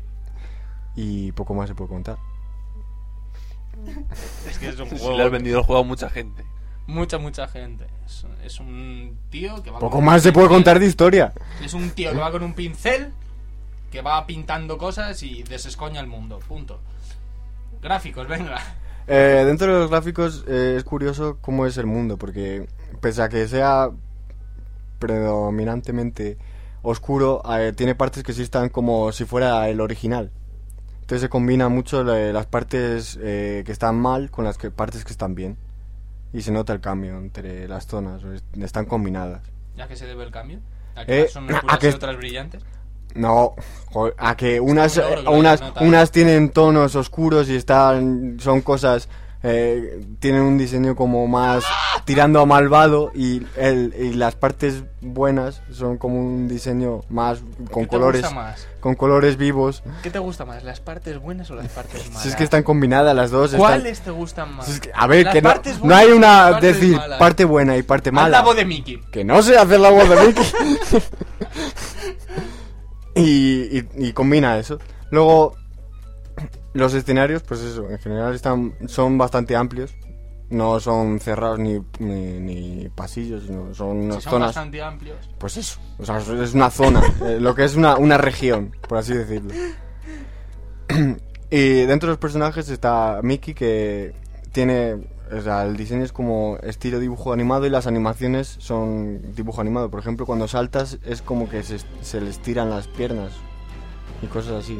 Y 0.96 1.32
poco 1.32 1.54
más 1.54 1.68
se 1.68 1.74
puede 1.74 1.88
contar. 1.90 2.18
Es 4.48 4.58
que 4.58 4.68
es 4.68 4.78
un 4.78 4.88
Si 4.88 4.98
juego... 4.98 5.16
le 5.16 5.24
has 5.24 5.30
vendido 5.30 5.58
el 5.58 5.64
juego 5.64 5.82
a 5.82 5.84
mucha 5.84 6.08
gente. 6.08 6.44
Mucha, 6.86 7.18
mucha 7.18 7.48
gente. 7.48 7.86
Es, 8.06 8.26
es 8.44 8.60
un 8.60 9.16
tío 9.30 9.62
que 9.62 9.70
va 9.70 9.78
Poco 9.78 9.96
con 9.96 10.04
más 10.04 10.22
se 10.22 10.32
puede 10.32 10.48
contar 10.48 10.78
de 10.78 10.86
historia. 10.86 11.32
Es 11.62 11.72
un 11.74 11.90
tío 11.90 12.12
que 12.12 12.18
va 12.18 12.30
con 12.30 12.42
un 12.42 12.52
pincel, 12.54 13.12
que 13.90 14.02
va 14.02 14.26
pintando 14.26 14.76
cosas 14.76 15.22
y 15.22 15.42
desescoña 15.44 16.00
el 16.00 16.06
mundo. 16.06 16.40
Punto. 16.46 16.80
Gráficos, 17.82 18.28
venga. 18.28 18.58
Eh, 19.06 19.42
dentro 19.46 19.72
de 19.72 19.80
los 19.80 19.90
gráficos 19.90 20.44
eh, 20.48 20.74
es 20.78 20.84
curioso 20.84 21.36
cómo 21.40 21.66
es 21.66 21.76
el 21.76 21.86
mundo, 21.86 22.16
porque 22.16 22.66
pese 23.00 23.20
a 23.22 23.28
que 23.28 23.46
sea 23.48 23.90
predominantemente 24.98 26.38
oscuro, 26.82 27.42
eh, 27.58 27.72
tiene 27.76 27.94
partes 27.94 28.22
que 28.22 28.32
sí 28.32 28.42
están 28.42 28.68
como 28.68 29.12
si 29.12 29.24
fuera 29.24 29.68
el 29.68 29.80
original. 29.80 30.30
Entonces 31.00 31.20
se 31.22 31.28
combina 31.28 31.68
mucho 31.68 32.02
la- 32.02 32.32
las 32.32 32.46
partes 32.46 33.16
que 33.20 33.64
están 33.66 33.96
mal 34.00 34.30
con 34.30 34.44
las 34.44 34.56
que, 34.56 34.70
partes 34.70 35.04
que 35.04 35.12
están 35.12 35.34
bien. 35.34 35.56
Y 36.34 36.42
se 36.42 36.50
nota 36.52 36.72
el 36.74 36.80
cambio 36.80 37.16
entre 37.16 37.66
las 37.68 37.86
zonas, 37.86 38.22
es- 38.24 38.42
están 38.60 38.84
combinadas. 38.84 39.40
¿Ya 39.76 39.88
que 39.88 39.96
se 39.96 40.04
debe 40.06 40.24
el 40.24 40.30
cambio? 40.30 40.58
¿A 40.96 41.06
que 41.06 41.22
Eh, 41.22 41.28
son 41.28 41.48
a 41.50 41.54
oscuras 41.54 41.78
que- 41.78 41.88
y 41.88 41.94
otras 41.94 42.16
brillantes? 42.18 42.62
No, 43.14 43.54
a 44.18 44.36
que 44.36 44.58
unas, 44.60 45.00
unas, 45.30 45.62
unas 45.80 46.10
tienen 46.10 46.50
tonos 46.50 46.96
oscuros 46.96 47.48
y 47.48 47.54
están, 47.54 48.36
son 48.40 48.60
cosas, 48.60 49.08
eh, 49.44 50.02
tienen 50.20 50.40
un 50.42 50.56
diseño 50.58 50.96
como 50.96 51.26
más 51.28 51.62
tirando 52.06 52.40
a 52.40 52.46
malvado 52.46 53.12
y, 53.14 53.42
el, 53.56 53.94
y 53.98 54.14
las 54.14 54.34
partes 54.34 54.84
buenas 55.02 55.60
son 55.70 55.96
como 55.98 56.18
un 56.18 56.48
diseño 56.48 57.02
más 57.10 57.40
con 57.70 57.84
¿Qué 57.84 57.88
colores, 57.88 58.22
te 58.22 58.26
gusta 58.28 58.40
más? 58.42 58.66
con 58.80 58.94
colores 58.94 59.36
vivos. 59.36 59.82
¿Qué 60.02 60.10
te 60.10 60.18
gusta 60.18 60.44
más? 60.44 60.64
¿Las 60.64 60.80
partes 60.80 61.18
buenas 61.18 61.50
o 61.50 61.54
las 61.54 61.68
partes 61.68 62.06
malas? 62.08 62.22
Si 62.22 62.28
es 62.30 62.36
que 62.36 62.44
están 62.44 62.62
combinadas 62.62 63.14
las 63.14 63.30
dos. 63.30 63.46
están- 63.52 63.60
¿Cuáles 63.60 64.00
te 64.00 64.10
gustan 64.10 64.54
más? 64.56 64.66
si 64.66 64.72
es 64.72 64.80
que- 64.80 64.90
a 64.94 65.06
ver, 65.06 65.24
Las 65.26 65.34
que 65.34 65.42
no, 65.42 65.54
no 65.84 65.94
hay 65.94 66.10
una 66.12 66.58
decir 66.60 66.96
malas? 66.96 67.18
parte 67.18 67.44
buena 67.44 67.76
y 67.76 67.82
parte 67.82 68.08
Haz 68.10 68.14
mala. 68.14 68.28
la 68.38 68.42
voz 68.42 68.56
de 68.56 68.64
Mickey. 68.64 69.00
Que 69.12 69.24
no 69.24 69.42
sé 69.42 69.56
hacer 69.58 69.78
la 69.80 69.90
voz 69.90 70.08
de 70.08 70.16
Mickey. 70.26 70.44
y, 73.14 73.78
y, 73.78 73.88
y 73.96 74.12
combina 74.12 74.58
eso. 74.58 74.78
Luego, 75.10 75.54
los 76.74 76.92
escenarios, 76.94 77.42
pues 77.42 77.60
eso, 77.60 77.88
en 77.90 77.98
general 77.98 78.34
están, 78.34 78.74
son 78.86 79.16
bastante 79.16 79.56
amplios. 79.56 79.94
No 80.50 80.78
son 80.78 81.18
cerrados 81.20 81.58
ni, 81.58 81.80
ni, 81.98 82.38
ni 82.38 82.88
pasillos, 82.90 83.44
sino 83.44 83.72
son 83.74 83.98
Si 84.00 84.04
unas 84.04 84.22
son 84.22 84.30
zonas. 84.32 84.48
bastante 84.48 84.82
amplios. 84.82 85.30
Pues 85.38 85.56
eso, 85.56 85.80
o 85.98 86.04
sea, 86.04 86.18
es 86.18 86.52
una 86.54 86.70
zona, 86.70 87.02
eh, 87.24 87.38
lo 87.40 87.54
que 87.54 87.64
es 87.64 87.74
una, 87.76 87.96
una 87.96 88.18
región, 88.18 88.76
por 88.86 88.98
así 88.98 89.14
decirlo. 89.14 89.54
y 91.50 91.72
dentro 91.86 92.08
de 92.08 92.12
los 92.12 92.18
personajes 92.18 92.68
está 92.68 93.20
Mickey, 93.22 93.54
que 93.54 94.14
tiene. 94.52 94.96
O 95.32 95.40
sea, 95.40 95.64
el 95.64 95.76
diseño 95.76 96.04
es 96.04 96.12
como 96.12 96.58
estilo 96.62 97.00
dibujo 97.00 97.32
animado 97.32 97.66
y 97.66 97.70
las 97.70 97.86
animaciones 97.86 98.56
son 98.60 99.34
dibujo 99.34 99.62
animado. 99.62 99.90
Por 99.90 99.98
ejemplo, 100.00 100.26
cuando 100.26 100.46
saltas 100.46 100.98
es 101.04 101.22
como 101.22 101.48
que 101.48 101.62
se, 101.62 101.78
se 102.02 102.20
les 102.20 102.38
tiran 102.40 102.68
las 102.68 102.86
piernas 102.86 103.32
y 104.22 104.26
cosas 104.26 104.62
así. 104.64 104.78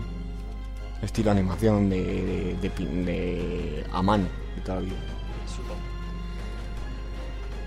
Estilo 1.05 1.31
animación 1.31 1.88
de, 1.90 2.03
de, 2.03 2.57
de 2.61 2.71
pin- 2.75 3.05
de- 3.05 3.85
a 3.93 4.03
mano 4.03 4.25
y 4.57 4.61
toda 4.61 4.77
la 4.77 4.81
vida. 4.83 4.97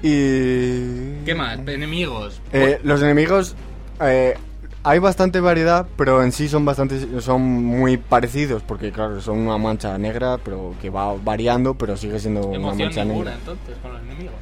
Y. 0.04 1.24
¿Qué 1.26 1.34
más? 1.36 1.58
Enemigos. 1.68 2.40
Eh, 2.54 2.80
los 2.84 3.02
enemigos 3.02 3.56
eh, 4.00 4.36
hay 4.84 5.00
bastante 5.00 5.40
variedad, 5.40 5.88
pero 5.98 6.24
en 6.24 6.32
sí 6.32 6.48
son 6.48 6.66
bastante 6.66 7.20
son 7.22 7.42
muy 7.42 7.98
parecidos 7.98 8.62
porque 8.62 8.92
claro 8.92 9.20
son 9.22 9.40
una 9.40 9.58
mancha 9.58 9.98
negra, 9.98 10.38
pero 10.38 10.76
que 10.82 10.90
va 10.90 11.14
variando, 11.16 11.74
pero 11.74 11.98
sigue 11.98 12.20
siendo 12.20 12.48
una 12.48 12.60
mancha 12.60 13.04
ninguna, 13.04 13.32
negra. 13.32 13.36
entonces, 13.40 13.76
con 13.82 13.92
los 13.94 14.02
enemigos. 14.04 14.36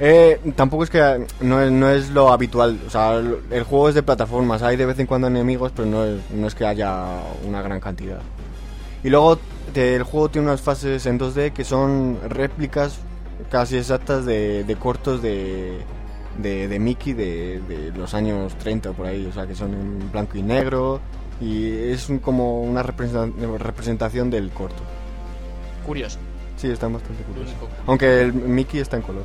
Eh, 0.00 0.40
tampoco 0.54 0.84
es 0.84 0.90
que 0.90 1.26
no 1.40 1.60
es, 1.60 1.72
no 1.72 1.88
es 1.90 2.10
lo 2.10 2.30
habitual, 2.32 2.78
o 2.86 2.90
sea, 2.90 3.16
el, 3.16 3.64
juego 3.64 3.88
es 3.88 3.96
de 3.96 4.02
plataformas, 4.04 4.62
hay 4.62 4.76
de 4.76 4.86
vez 4.86 4.96
en 5.00 5.06
cuando 5.06 5.26
enemigos, 5.26 5.72
pero 5.74 5.88
no 5.88 6.04
es, 6.04 6.20
no 6.30 6.46
es 6.46 6.54
que 6.54 6.64
haya 6.64 7.04
una 7.46 7.62
gran 7.62 7.80
cantidad. 7.80 8.20
Y 9.02 9.08
luego 9.10 9.38
te- 9.74 9.96
el 9.96 10.04
juego 10.04 10.28
tiene 10.28 10.46
unas 10.48 10.60
fases 10.60 11.04
en 11.06 11.18
2D 11.18 11.52
que 11.52 11.64
son 11.64 12.18
réplicas 12.28 12.98
casi 13.50 13.76
exactas 13.76 14.24
de, 14.24 14.62
de 14.62 14.76
cortos 14.76 15.20
de, 15.20 15.78
de, 16.40 16.68
de 16.68 16.78
Mickey 16.78 17.12
de, 17.14 17.60
de 17.68 17.90
los 17.96 18.14
años 18.14 18.54
30 18.58 18.92
por 18.92 19.06
ahí, 19.06 19.26
o 19.26 19.32
sea, 19.32 19.48
que 19.48 19.56
son 19.56 19.72
en 19.74 20.12
blanco 20.12 20.38
y 20.38 20.42
negro 20.42 21.00
y 21.40 21.72
es 21.90 22.08
un- 22.08 22.20
como 22.20 22.62
una 22.62 22.84
representa- 22.84 23.32
representación 23.58 24.30
del 24.30 24.50
corto. 24.50 24.82
Curioso. 25.84 26.18
Sí, 26.56 26.68
están 26.70 26.92
bastante 26.92 27.22
curiosos. 27.24 27.54
Aunque 27.86 28.20
el 28.22 28.32
Mickey 28.32 28.78
está 28.80 28.96
en 28.96 29.02
color. 29.02 29.24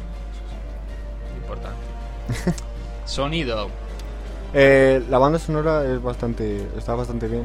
Importante. 1.53 2.53
Sonido. 3.05 3.69
Eh, 4.53 5.03
la 5.09 5.17
banda 5.17 5.39
sonora 5.39 5.83
es 5.85 6.01
bastante, 6.01 6.67
está 6.77 6.95
bastante 6.95 7.27
bien, 7.27 7.43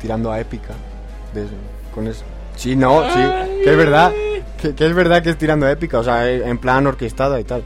tirando 0.00 0.30
a 0.32 0.40
épica. 0.40 0.74
de- 1.34 1.46
con 1.94 2.06
eso. 2.06 2.22
Sí, 2.56 2.74
no, 2.76 3.02
sí, 3.12 3.20
que 3.64 3.70
es 3.70 3.76
verdad, 3.76 4.12
que, 4.60 4.74
que 4.74 4.86
es 4.86 4.94
verdad 4.94 5.22
que 5.22 5.30
es 5.30 5.38
tirando 5.38 5.66
a 5.66 5.70
épica, 5.72 5.98
o 5.98 6.04
sea, 6.04 6.28
en 6.30 6.58
plan 6.58 6.86
orquestada 6.86 7.38
y 7.40 7.44
tal. 7.44 7.62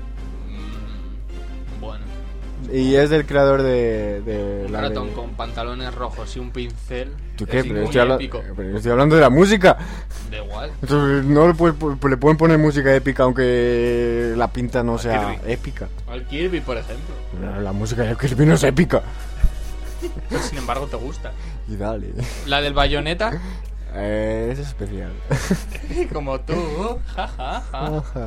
Y 2.72 2.94
es 2.96 3.10
del 3.10 3.26
creador 3.26 3.62
de, 3.62 4.22
de 4.22 4.64
Un 4.66 4.72
la 4.72 4.80
de- 4.80 4.88
ratón 4.88 5.10
con 5.10 5.34
pantalones 5.34 5.94
rojos 5.94 6.34
y 6.36 6.38
un 6.40 6.50
pincel. 6.52 7.12
¿Tú 7.36 7.44
es 7.44 7.50
qué? 7.50 7.62
muy 7.64 7.68
Pero 7.72 7.84
estoy, 7.84 8.00
habla- 8.00 8.18
pero 8.56 8.76
estoy 8.76 8.92
hablando 8.92 9.14
de 9.14 9.20
la 9.20 9.28
música. 9.30 9.76
Da 10.30 10.38
igual. 10.38 10.70
Entonces, 10.80 11.24
no 11.26 11.48
le, 11.48 11.54
puedes- 11.54 11.76
le 12.08 12.16
pueden 12.16 12.38
poner 12.38 12.56
música 12.56 12.94
épica 12.94 13.24
aunque 13.24 14.32
la 14.36 14.48
pinta 14.48 14.82
no 14.82 14.96
sea 14.96 15.36
Kirby. 15.36 15.52
épica. 15.52 15.88
Al 16.08 16.26
Kirby, 16.26 16.60
por 16.62 16.78
ejemplo. 16.78 17.14
La, 17.42 17.60
la 17.60 17.72
música 17.72 18.02
de 18.04 18.16
Kirby 18.16 18.46
no 18.46 18.54
es 18.54 18.62
épica. 18.64 19.02
Pero 20.30 20.42
sin 20.42 20.56
embargo 20.58 20.86
te 20.86 20.96
gusta. 20.96 21.32
Y 21.68 21.76
dale. 21.76 22.12
La 22.46 22.60
del 22.62 22.72
bayoneta, 22.72 23.38
Eh, 23.94 24.48
es 24.50 24.58
especial. 24.58 25.12
como 26.12 26.40
tú. 26.40 26.54
Ja, 27.14 27.28
ja, 27.28 27.62
ja. 27.70 28.24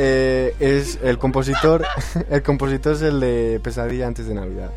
Eh, 0.00 0.54
es 0.60 0.98
el 1.02 1.18
compositor. 1.18 1.84
El 2.30 2.42
compositor 2.44 2.92
es 2.94 3.02
el 3.02 3.18
de 3.18 3.60
Pesadilla 3.62 4.06
antes 4.06 4.26
de 4.28 4.34
Navidad. 4.34 4.70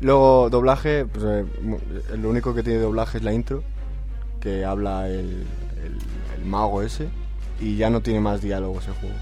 Luego, 0.00 0.48
doblaje, 0.50 1.04
pues, 1.06 1.24
eh, 1.24 1.44
lo 2.16 2.28
único 2.30 2.54
que 2.54 2.62
tiene 2.62 2.78
doblaje 2.78 3.18
es 3.18 3.24
la 3.24 3.32
intro, 3.32 3.62
que 4.40 4.64
habla 4.64 5.06
el, 5.08 5.46
el- 5.84 5.98
el 6.38 6.44
mago 6.44 6.82
ese, 6.82 7.08
y 7.60 7.76
ya 7.76 7.90
no 7.90 8.00
tiene 8.00 8.20
más 8.20 8.40
diálogos 8.42 8.86
el 8.88 8.94
juego. 8.94 9.14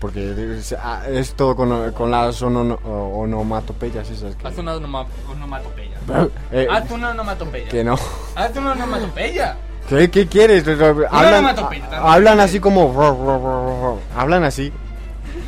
Porque 0.00 0.56
es, 0.58 0.74
ah, 0.78 1.04
es 1.08 1.34
todo 1.34 1.56
con, 1.56 1.92
con 1.92 2.10
las 2.10 2.42
ono- 2.42 2.78
onomatopeyas 2.84 4.10
esas 4.10 4.34
que... 4.36 4.46
Haz 4.46 4.58
una 4.58 4.74
onoma- 4.76 5.06
onomatopeya. 5.30 5.96
Eh, 6.52 6.66
Haz 6.70 6.90
una 6.90 7.10
onomatopeya. 7.10 7.68
que 7.68 7.84
no. 7.84 7.96
Haz 8.34 8.54
una 8.56 8.72
onomatopeya. 8.72 9.56
¿Qué, 9.88 10.10
qué 10.10 10.26
quieres? 10.26 10.66
Hablan, 10.66 11.08
onomatopeya 11.10 11.82
también. 11.90 12.02
hablan 12.02 12.40
así 12.40 12.58
como... 12.60 14.00
Hablan 14.16 14.44
así. 14.44 14.72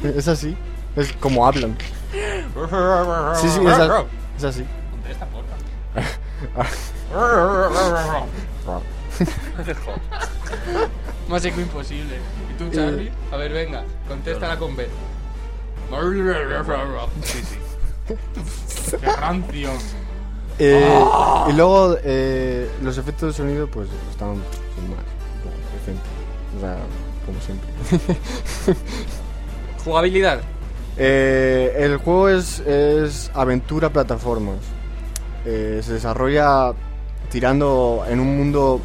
Es 0.02 0.28
así. 0.28 0.54
Es 0.94 1.12
como 1.14 1.46
hablan. 1.46 1.76
Sí, 3.40 3.48
sí, 3.48 3.60
es, 3.66 3.78
a- 3.78 4.04
es 4.36 4.44
así. 4.44 4.64
Más 11.28 11.44
eco 11.44 11.60
imposible. 11.60 12.16
¿Y 12.50 12.54
tú, 12.58 12.70
Charlie? 12.70 13.10
A 13.32 13.36
ver, 13.36 13.52
venga, 13.52 13.82
contéstala 14.08 14.56
con 14.58 14.76
B. 14.76 14.88
Sí, 17.22 17.42
sí. 17.42 17.58
¡Qué 19.00 19.12
rancio! 19.12 19.70
Eh, 20.58 20.88
Ah. 21.46 21.46
Y 21.48 21.52
luego 21.52 21.96
eh, 22.02 22.68
los 22.82 22.98
efectos 22.98 23.28
de 23.28 23.32
sonido 23.34 23.66
pues 23.68 23.88
un 23.88 24.16
poco 24.18 24.36
decentes. 25.78 26.10
O 26.56 26.60
sea, 26.60 26.78
como 27.24 27.40
siempre. 27.40 27.68
Jugabilidad. 29.84 30.40
Eh, 30.98 31.74
el 31.78 31.98
juego 31.98 32.28
es, 32.28 32.60
es 32.60 33.30
aventura 33.34 33.90
plataformas. 33.90 34.58
Eh, 35.44 35.80
se 35.82 35.92
desarrolla 35.94 36.72
tirando 37.30 38.04
en 38.08 38.18
un 38.18 38.36
mundo 38.36 38.80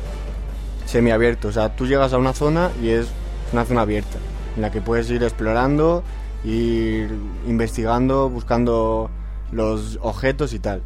semiabierto. 0.85 1.47
O 1.47 1.51
sea, 1.51 1.75
tú 1.75 1.87
llegas 1.87 2.13
a 2.13 2.17
una 2.17 2.33
zona 2.33 2.69
y 2.81 2.89
es 2.89 3.07
una 3.53 3.65
zona 3.65 3.81
abierta, 3.81 4.19
en 4.55 4.61
la 4.61 4.71
que 4.71 4.81
puedes 4.81 5.09
ir 5.09 5.23
explorando, 5.23 6.03
ir 6.43 7.09
investigando, 7.47 8.29
buscando 8.29 9.09
los 9.51 9.97
objetos 10.01 10.53
y 10.53 10.59
tal. 10.59 10.83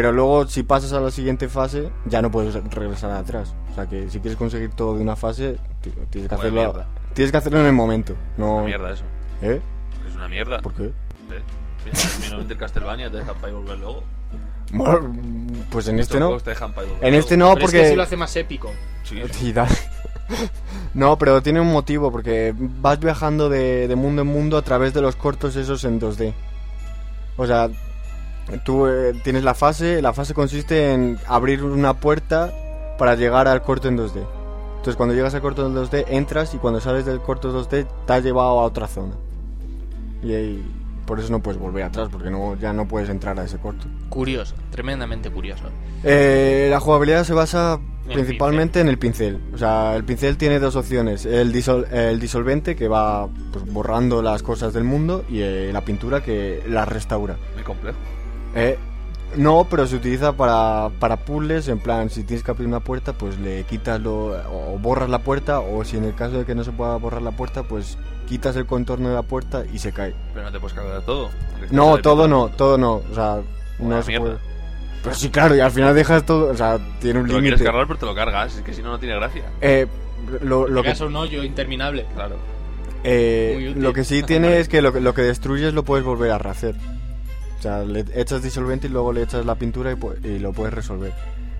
Pero 0.00 0.12
luego, 0.12 0.46
si 0.46 0.62
pasas 0.62 0.94
a 0.94 1.00
la 1.00 1.10
siguiente 1.10 1.46
fase, 1.50 1.90
ya 2.06 2.22
no 2.22 2.30
puedes 2.30 2.54
regresar 2.72 3.10
atrás. 3.10 3.52
O 3.70 3.74
sea, 3.74 3.86
que 3.86 4.08
si 4.08 4.18
quieres 4.18 4.38
conseguir 4.38 4.70
todo 4.70 4.94
de 4.96 5.02
una 5.02 5.14
fase, 5.14 5.58
ti- 5.82 5.92
tienes 6.08 6.26
que 6.30 6.34
hacerlo, 6.36 6.62
mierda. 6.62 6.86
tienes 7.12 7.30
que 7.30 7.36
hacerlo 7.36 7.60
en 7.60 7.66
el 7.66 7.74
momento. 7.74 8.14
No, 8.38 8.54
Una 8.56 8.64
mierda 8.64 8.92
eso. 8.92 9.04
¿Eh? 9.42 9.60
Es 10.08 10.14
una 10.16 10.26
mierda. 10.26 10.60
¿Por 10.62 10.72
qué? 10.72 10.84
¿Eh? 10.84 10.92
Mira, 11.84 11.96
Finalmente 11.96 12.54
el 12.54 12.58
Castlevania 12.58 13.10
te 13.10 13.18
dejan 13.18 13.34
para 13.34 13.48
ir 13.48 13.54
volver 13.56 13.78
luego. 13.78 14.02
Bueno, 14.72 15.12
Pues 15.70 15.86
en 15.88 15.98
este 15.98 16.18
no. 16.18 16.28
juegos 16.28 16.44
te 16.44 16.50
dejan 16.50 16.72
para 16.72 16.86
ir 16.86 16.92
volver 16.94 17.08
En 17.08 17.14
este 17.16 17.36
no, 17.36 17.52
Pero 17.52 17.66
es 17.66 17.72
que 17.72 17.78
porque. 17.80 17.96
lo 17.96 18.02
hace 18.02 18.16
más 18.16 18.34
épico. 18.36 18.70
Sí, 19.04 19.20
sí. 19.34 19.52
Sí, 19.52 19.54
No, 20.94 21.18
pero 21.18 21.42
tiene 21.42 21.60
un 21.60 21.70
motivo, 21.70 22.10
porque 22.10 22.54
vas 22.56 22.98
viajando 23.00 23.50
de, 23.50 23.86
de 23.86 23.96
mundo 23.96 24.22
en 24.22 24.28
mundo 24.28 24.56
a 24.56 24.62
través 24.62 24.94
de 24.94 25.02
los 25.02 25.14
cortos 25.14 25.56
esos 25.56 25.84
en 25.84 26.00
2D. 26.00 26.32
O 27.36 27.46
sea, 27.46 27.68
tú 28.64 28.86
eh, 28.86 29.12
tienes 29.22 29.44
la 29.44 29.54
fase, 29.54 30.02
la 30.02 30.12
fase 30.12 30.34
consiste 30.34 30.92
en 30.92 31.18
abrir 31.26 31.62
una 31.64 31.94
puerta 31.94 32.52
para 32.98 33.14
llegar 33.14 33.48
al 33.48 33.62
corto 33.62 33.88
en 33.88 33.96
2D. 33.98 34.24
Entonces 34.76 34.96
cuando 34.96 35.14
llegas 35.14 35.34
al 35.34 35.40
corto 35.42 35.66
en 35.66 35.74
2D 35.74 36.04
entras 36.08 36.54
y 36.54 36.58
cuando 36.58 36.80
sales 36.80 37.04
del 37.04 37.20
corto 37.20 37.52
2D 37.52 37.86
te 38.06 38.12
has 38.12 38.22
llevado 38.24 38.60
a 38.60 38.64
otra 38.64 38.86
zona. 38.88 39.12
Y, 40.22 40.34
ahí- 40.34 40.64
por 41.06 41.18
eso 41.18 41.30
no 41.32 41.40
puedes 41.42 41.60
volver 41.60 41.82
atrás, 41.82 42.08
porque 42.12 42.30
no, 42.30 42.54
ya 42.56 42.72
no 42.72 42.86
puedes 42.86 43.08
entrar 43.08 43.36
a 43.40 43.44
ese 43.44 43.58
corto. 43.58 43.86
Curioso, 44.10 44.54
tremendamente 44.70 45.28
curioso. 45.28 45.64
Eh, 46.04 46.68
la 46.70 46.78
jugabilidad 46.78 47.24
se 47.24 47.32
basa 47.34 47.80
El 48.06 48.12
principalmente 48.14 48.80
en 48.80 48.86
el 48.88 48.96
pincel. 48.96 49.40
O 49.52 49.58
sea, 49.58 49.96
el 49.96 50.04
pincel 50.04 50.36
tiene 50.36 50.60
dos 50.60 50.76
opciones. 50.76 51.26
El, 51.26 51.52
disol- 51.52 51.90
el 51.90 52.20
disolvente 52.20 52.76
que 52.76 52.86
va 52.86 53.28
pues, 53.52 53.64
borrando 53.72 54.22
las 54.22 54.44
cosas 54.44 54.72
del 54.72 54.84
mundo 54.84 55.24
y 55.28 55.40
eh, 55.40 55.70
la 55.72 55.80
pintura 55.80 56.22
que 56.22 56.62
las 56.68 56.86
restaura. 56.88 57.36
Muy 57.54 57.64
complejo. 57.64 57.98
Eh, 58.54 58.78
no, 59.36 59.66
pero 59.70 59.86
se 59.86 59.96
utiliza 59.96 60.32
para, 60.32 60.90
para 60.98 61.16
puzzles, 61.18 61.68
en 61.68 61.78
plan, 61.78 62.10
si 62.10 62.24
tienes 62.24 62.42
que 62.42 62.50
abrir 62.50 62.66
una 62.66 62.80
puerta, 62.80 63.12
pues 63.12 63.38
le 63.38 63.62
quitas 63.64 64.00
lo, 64.00 64.30
o 64.50 64.76
borras 64.80 65.08
la 65.08 65.20
puerta, 65.20 65.60
o 65.60 65.84
si 65.84 65.96
en 65.98 66.04
el 66.04 66.14
caso 66.16 66.38
de 66.38 66.44
que 66.44 66.54
no 66.56 66.64
se 66.64 66.72
pueda 66.72 66.96
borrar 66.96 67.22
la 67.22 67.30
puerta, 67.30 67.62
pues 67.62 67.96
quitas 68.28 68.56
el 68.56 68.66
contorno 68.66 69.08
de 69.08 69.14
la 69.14 69.22
puerta 69.22 69.62
y 69.72 69.78
se 69.78 69.92
cae. 69.92 70.14
Pero 70.34 70.46
no 70.46 70.52
te 70.52 70.58
puedes 70.58 70.74
cargar 70.76 71.02
todo. 71.02 71.30
No, 71.70 71.98
todo 71.98 72.26
no, 72.26 72.48
todo 72.48 72.76
no. 72.76 73.02
O 73.10 73.14
sea, 73.14 73.38
Una 73.78 73.96
no 73.96 74.02
se 74.02 74.08
mierda. 74.08 74.26
puede. 74.26 74.38
Pero 75.04 75.14
sí, 75.14 75.30
claro, 75.30 75.54
y 75.56 75.60
al 75.60 75.70
final 75.70 75.94
dejas 75.94 76.26
todo, 76.26 76.50
o 76.50 76.56
sea, 76.56 76.78
tiene 77.00 77.20
un 77.20 77.26
Te 77.26 77.32
lo 77.32 77.38
quieres 77.38 77.60
límite. 77.60 77.64
cargar, 77.64 77.86
pero 77.86 77.98
te 78.00 78.06
lo 78.06 78.14
cargas. 78.14 78.56
Es 78.56 78.62
que 78.62 78.74
si 78.74 78.82
no, 78.82 78.88
no 78.90 78.98
tiene 78.98 79.14
gracia. 79.14 79.44
Eh, 79.60 79.86
lo, 80.42 80.66
lo, 80.68 80.82
que, 80.82 80.92
Lo 80.94 81.06
un 81.06 81.16
hoyo 81.16 81.42
interminable. 81.44 82.04
Claro. 82.14 82.34
eh, 83.04 83.72
lo 83.76 83.92
que 83.92 84.04
sí 84.04 84.22
tiene 84.26 84.58
es 84.58 84.68
que 84.68 84.82
lo, 84.82 84.92
que 84.92 85.00
lo 85.00 85.14
que 85.14 85.22
destruyes 85.22 85.72
lo 85.72 85.84
puedes 85.84 86.04
volver 86.04 86.32
a 86.32 86.38
rehacer. 86.38 86.74
O 87.60 87.62
sea, 87.62 87.82
le 87.84 88.06
echas 88.14 88.42
disolvente 88.42 88.86
y 88.86 88.90
luego 88.90 89.12
le 89.12 89.22
echas 89.22 89.44
la 89.44 89.54
pintura 89.54 89.92
y, 90.24 90.38
lo 90.38 90.52
puedes 90.54 90.72
resolver. 90.74 91.12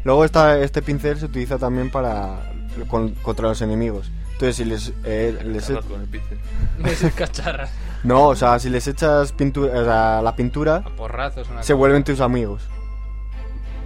Luego 0.02 0.24
esta, 0.24 0.58
este 0.58 0.80
pincel 0.80 1.18
se 1.18 1.26
utiliza 1.26 1.58
también 1.58 1.90
para 1.90 2.40
con- 2.88 3.10
contra 3.16 3.48
los 3.48 3.60
enemigos. 3.60 4.10
Entonces, 4.32 4.56
si 4.56 4.64
les, 4.64 4.94
eh, 5.04 5.38
les 5.44 5.68
e- 5.68 5.74
Cargas 5.74 5.90
con 5.90 6.00
el 6.00 6.08
pincel. 6.08 6.38
Es 6.86 7.12
cacharra. 7.14 7.68
no, 8.02 8.28
o 8.28 8.34
sea, 8.34 8.58
si 8.58 8.70
les 8.70 8.88
echas 8.88 9.32
pintura, 9.32 9.78
o 9.78 9.84
sea, 9.84 10.22
la 10.22 10.34
pintura, 10.34 10.76
A 10.76 10.96
porrazos, 10.96 11.46
una 11.50 11.62
se 11.62 11.74
cosa. 11.74 11.78
vuelven 11.78 12.02
tus 12.02 12.20
amigos 12.20 12.62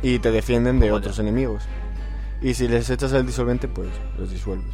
y 0.00 0.20
te 0.20 0.30
defienden 0.30 0.78
de 0.78 0.92
otros 0.92 1.18
enemigos. 1.18 1.64
Y 2.40 2.54
si 2.54 2.68
les 2.68 2.88
echas 2.90 3.12
el 3.12 3.26
disolvente, 3.26 3.66
pues 3.66 3.88
los 4.18 4.30
disuelves. 4.30 4.72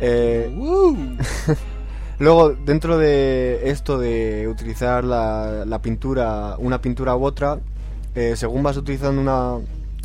Eh, 0.00 0.50
Luego, 2.18 2.50
dentro 2.50 2.98
de 2.98 3.70
esto 3.70 3.98
de 3.98 4.46
utilizar 4.48 5.04
la, 5.04 5.64
la 5.66 5.80
pintura, 5.80 6.56
una 6.58 6.80
pintura 6.80 7.16
u 7.16 7.24
otra, 7.24 7.58
eh, 8.14 8.34
según 8.36 8.62
vas 8.62 8.76
utilizando 8.76 9.20
una, 9.20 9.64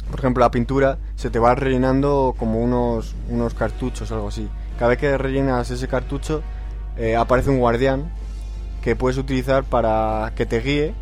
por 0.10 0.20
ejemplo, 0.20 0.42
la 0.42 0.52
pintura, 0.52 0.98
se 1.16 1.30
te 1.30 1.40
va 1.40 1.56
rellenando 1.56 2.34
como 2.38 2.62
unos, 2.62 3.16
unos 3.30 3.54
cartuchos 3.54 4.12
algo 4.12 4.30
así. 4.30 4.48
Cada 4.80 4.90
vez 4.90 5.00
que 5.00 5.18
rellenas 5.18 5.70
ese 5.70 5.88
cartucho, 5.88 6.42
eh, 6.98 7.16
aparece 7.16 7.50
un 7.50 7.60
guardián 7.60 8.10
que 8.82 8.96
puedes 8.96 9.18
utilizar 9.18 9.64
para 9.64 10.32
que 10.36 10.46
te 10.46 10.62
guíe 10.62 10.94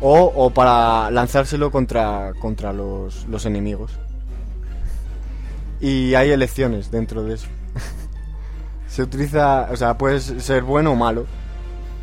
o, 0.00 0.32
o 0.34 0.50
para 0.50 1.10
lanzárselo 1.10 1.70
contra, 1.70 2.32
contra 2.38 2.72
los, 2.72 3.26
los 3.26 3.44
enemigos. 3.46 3.92
Y 5.80 6.14
hay 6.14 6.30
elecciones 6.30 6.90
dentro 6.90 7.24
de 7.24 7.34
eso. 7.34 7.48
se 8.88 9.02
utiliza, 9.02 9.68
o 9.70 9.76
sea, 9.76 9.96
puedes 9.98 10.24
ser 10.24 10.62
bueno 10.62 10.92
o 10.92 10.96
malo. 10.96 11.26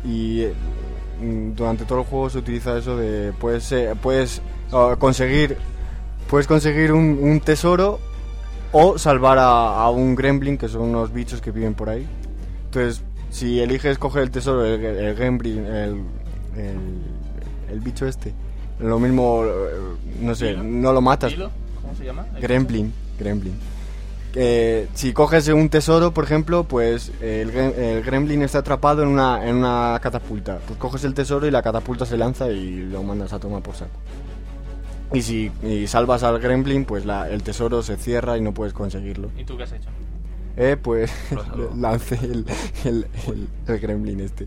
Y 0.04 0.42
eh, 0.42 0.54
durante 1.56 1.84
todo 1.84 2.00
el 2.00 2.04
juego 2.04 2.28
se 2.30 2.38
utiliza 2.38 2.76
eso 2.76 2.96
de 2.96 3.32
puedes 3.32 3.72
puedes 4.02 4.42
conseguir 4.98 5.56
puedes 6.28 6.46
conseguir 6.46 6.92
un, 6.92 7.18
un 7.22 7.40
tesoro 7.40 8.00
o 8.72 8.98
salvar 8.98 9.38
a, 9.38 9.76
a 9.82 9.90
un 9.90 10.14
gremlin 10.14 10.58
que 10.58 10.68
son 10.68 10.82
unos 10.82 11.12
bichos 11.12 11.40
que 11.40 11.52
viven 11.52 11.74
por 11.74 11.88
ahí. 11.88 12.06
Entonces, 12.66 13.02
si 13.30 13.60
eliges 13.60 13.98
coger 13.98 14.24
el 14.24 14.30
tesoro, 14.30 14.64
el, 14.64 14.84
el 14.84 15.14
gremlin, 15.14 15.64
el, 15.64 16.02
el, 16.56 16.78
el 17.70 17.80
bicho 17.80 18.06
este, 18.06 18.34
lo 18.80 18.98
mismo, 18.98 19.44
eh, 19.44 19.50
no 20.20 20.34
sé, 20.34 20.48
¿Dilo? 20.48 20.64
no 20.64 20.92
lo 20.92 21.00
matas. 21.00 21.30
¿Dilo? 21.30 21.50
¿Cómo 21.80 21.94
se 21.94 22.04
llama? 22.04 22.26
Gremlin, 22.40 22.92
Gremlin. 23.18 23.54
Eh, 24.36 24.88
si 24.94 25.12
coges 25.12 25.46
un 25.48 25.68
tesoro, 25.68 26.12
por 26.12 26.24
ejemplo, 26.24 26.64
pues 26.64 27.12
el, 27.20 27.50
el 27.50 28.02
Gremlin 28.02 28.42
está 28.42 28.58
atrapado 28.58 29.02
en 29.02 29.08
una, 29.08 29.46
en 29.48 29.56
una 29.56 29.98
catapulta. 30.02 30.58
Pues 30.66 30.78
coges 30.78 31.04
el 31.04 31.14
tesoro 31.14 31.46
y 31.46 31.50
la 31.52 31.62
catapulta 31.62 32.04
se 32.04 32.16
lanza 32.16 32.48
y 32.50 32.82
lo 32.82 33.02
mandas 33.04 33.32
a 33.32 33.38
tomar 33.38 33.62
por 33.62 33.76
saco. 33.76 33.92
Y 35.12 35.22
si 35.22 35.52
y 35.62 35.86
salvas 35.86 36.24
al 36.24 36.40
Gremlin, 36.40 36.84
pues 36.84 37.04
la- 37.06 37.28
el 37.30 37.42
tesoro 37.44 37.82
se 37.82 37.96
cierra 37.96 38.36
y 38.36 38.40
no 38.40 38.52
puedes 38.52 38.72
conseguirlo. 38.72 39.30
¿Y 39.38 39.44
tú 39.44 39.56
qué 39.56 39.62
has 39.62 39.72
hecho? 39.72 39.88
eh, 40.56 40.76
pues 40.80 41.10
lance 41.76 42.16
el, 42.22 42.44
el, 42.84 43.06
el- 43.28 43.48
el 43.68 43.78
gremlin 43.80 44.20
este. 44.20 44.46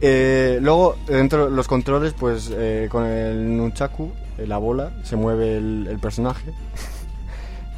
Eh, 0.00 0.58
luego, 0.60 0.96
dentro 1.06 1.46
de 1.48 1.56
los 1.56 1.66
controles, 1.68 2.12
pues 2.12 2.50
eh, 2.52 2.88
con 2.90 3.04
el 3.06 3.56
nunchaku, 3.56 4.10
eh, 4.38 4.46
la 4.46 4.58
bola, 4.58 4.92
se 5.04 5.16
mueve 5.16 5.56
el 5.56 5.98
personaje. 6.00 6.52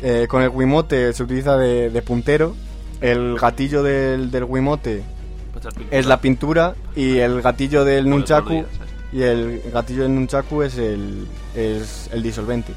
Eh, 0.01 0.27
con 0.29 0.43
el 0.43 0.49
Wiimote 0.51 1.13
se 1.13 1.23
utiliza 1.23 1.57
de, 1.57 1.91
de 1.91 2.03
puntero. 2.03 2.55
El 3.01 3.37
gatillo 3.39 3.83
del, 3.83 4.31
del 4.31 4.45
Wiimote 4.45 5.03
pintura. 5.53 5.87
es 5.91 6.07
la 6.07 6.21
pintura 6.21 6.75
y 6.97 7.19
el 7.19 7.43
gatillo 7.43 7.85
del 7.85 8.09
nunchaku 8.11 8.51
días, 8.51 8.67
y 9.13 9.23
el 9.23 9.63
gatillo 9.73 10.03
del 10.03 10.15
nunchaku 10.15 10.63
es 10.63 10.79
el 10.79 11.27
es 11.55 12.11
el 12.13 12.23
disolvente. 12.23 12.73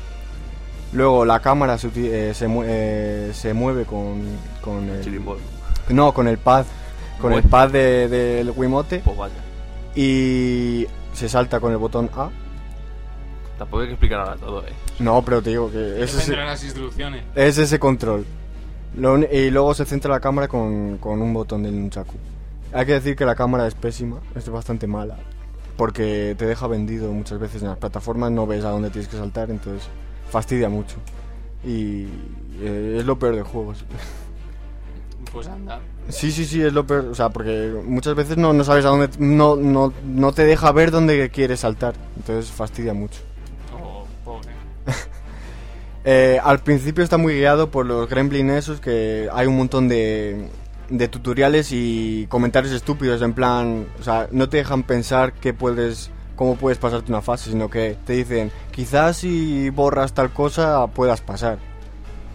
Luego 0.93 1.25
la 1.25 1.39
cámara 1.39 1.77
se, 1.77 1.87
eh, 1.95 2.33
se, 2.33 2.47
eh, 2.65 3.31
se 3.33 3.53
mueve 3.53 3.85
con, 3.85 4.21
con 4.61 4.89
el 4.89 5.21
no 5.89 6.13
con 6.13 6.27
el 6.27 6.37
pad 6.37 6.65
con 7.19 7.33
el 7.33 7.43
pad 7.43 7.69
de- 7.71 8.07
del 8.07 8.51
Wiimote 8.51 8.99
Pues 9.05 9.17
vaya. 9.17 9.33
y 9.95 10.85
se 11.13 11.29
salta 11.29 11.59
con 11.59 11.71
el 11.71 11.77
botón 11.77 12.09
A. 12.15 12.29
Tampoco 13.57 13.81
hay 13.81 13.87
que 13.87 13.93
explicar 13.93 14.19
ahora 14.21 14.35
todo, 14.37 14.61
eh. 14.65 14.71
No, 15.01 15.21
pero 15.23 15.41
te 15.41 15.51
digo 15.51 15.71
que 15.71 16.03
es 16.03 16.13
ese, 16.13 16.35
las 16.35 16.63
instrucciones. 16.63 17.23
es 17.35 17.57
ese 17.57 17.79
control. 17.79 18.25
Lo 18.95 19.17
y 19.17 19.49
luego 19.49 19.73
se 19.73 19.85
centra 19.85 20.11
la 20.11 20.19
cámara 20.19 20.47
con, 20.47 20.97
con 20.97 21.21
un 21.21 21.33
botón 21.33 21.63
del 21.63 21.79
nunchaku. 21.79 22.13
Hay 22.73 22.85
que 22.85 22.93
decir 22.93 23.15
que 23.15 23.25
la 23.25 23.35
cámara 23.35 23.67
es 23.67 23.75
pésima, 23.75 24.19
es 24.35 24.47
bastante 24.49 24.87
mala. 24.87 25.17
Porque 25.77 26.35
te 26.37 26.45
deja 26.45 26.67
vendido 26.67 27.11
muchas 27.11 27.39
veces 27.39 27.61
en 27.61 27.69
las 27.69 27.77
plataformas, 27.77 28.31
no 28.31 28.45
ves 28.45 28.63
a 28.63 28.69
dónde 28.69 28.89
tienes 28.89 29.09
que 29.09 29.17
saltar, 29.17 29.49
entonces 29.49 29.87
fastidia 30.29 30.69
mucho. 30.69 30.97
Y 31.63 32.05
eh, 32.59 32.97
es 32.99 33.05
lo 33.05 33.17
peor 33.17 33.35
de 33.35 33.43
juegos. 33.43 33.83
Pues 35.31 35.47
anda. 35.47 35.79
Sí, 36.09 36.31
sí, 36.31 36.45
sí, 36.45 36.61
es 36.61 36.73
lo 36.73 36.85
peor. 36.85 37.05
O 37.05 37.15
sea, 37.15 37.29
porque 37.29 37.73
muchas 37.85 38.15
veces 38.15 38.37
no, 38.37 38.51
no 38.53 38.63
sabes 38.63 38.83
a 38.85 38.89
dónde. 38.89 39.09
No, 39.19 39.55
no, 39.55 39.93
no 40.03 40.31
te 40.33 40.43
deja 40.43 40.71
ver 40.71 40.91
dónde 40.91 41.29
quieres 41.29 41.61
saltar. 41.61 41.95
Entonces 42.17 42.51
fastidia 42.51 42.93
mucho. 42.93 43.21
Eh, 46.03 46.39
al 46.43 46.59
principio 46.59 47.03
está 47.03 47.17
muy 47.17 47.35
guiado 47.35 47.69
por 47.69 47.85
los 47.85 48.09
gremlin 48.09 48.49
esos 48.49 48.79
que 48.79 49.29
hay 49.31 49.45
un 49.45 49.57
montón 49.57 49.87
de, 49.87 50.49
de 50.89 51.07
tutoriales 51.07 51.69
y 51.71 52.25
comentarios 52.27 52.73
estúpidos 52.73 53.21
en 53.21 53.33
plan, 53.33 53.87
o 53.99 54.03
sea, 54.03 54.27
no 54.31 54.49
te 54.49 54.57
dejan 54.57 54.83
pensar 54.83 55.33
qué 55.33 55.53
puedes, 55.53 56.09
cómo 56.35 56.55
puedes 56.55 56.79
pasarte 56.79 57.11
una 57.11 57.21
fase, 57.21 57.51
sino 57.51 57.69
que 57.69 57.97
te 58.05 58.13
dicen, 58.13 58.51
quizás 58.71 59.17
si 59.17 59.69
borras 59.69 60.13
tal 60.13 60.31
cosa 60.31 60.87
puedas 60.87 61.21
pasar. 61.21 61.59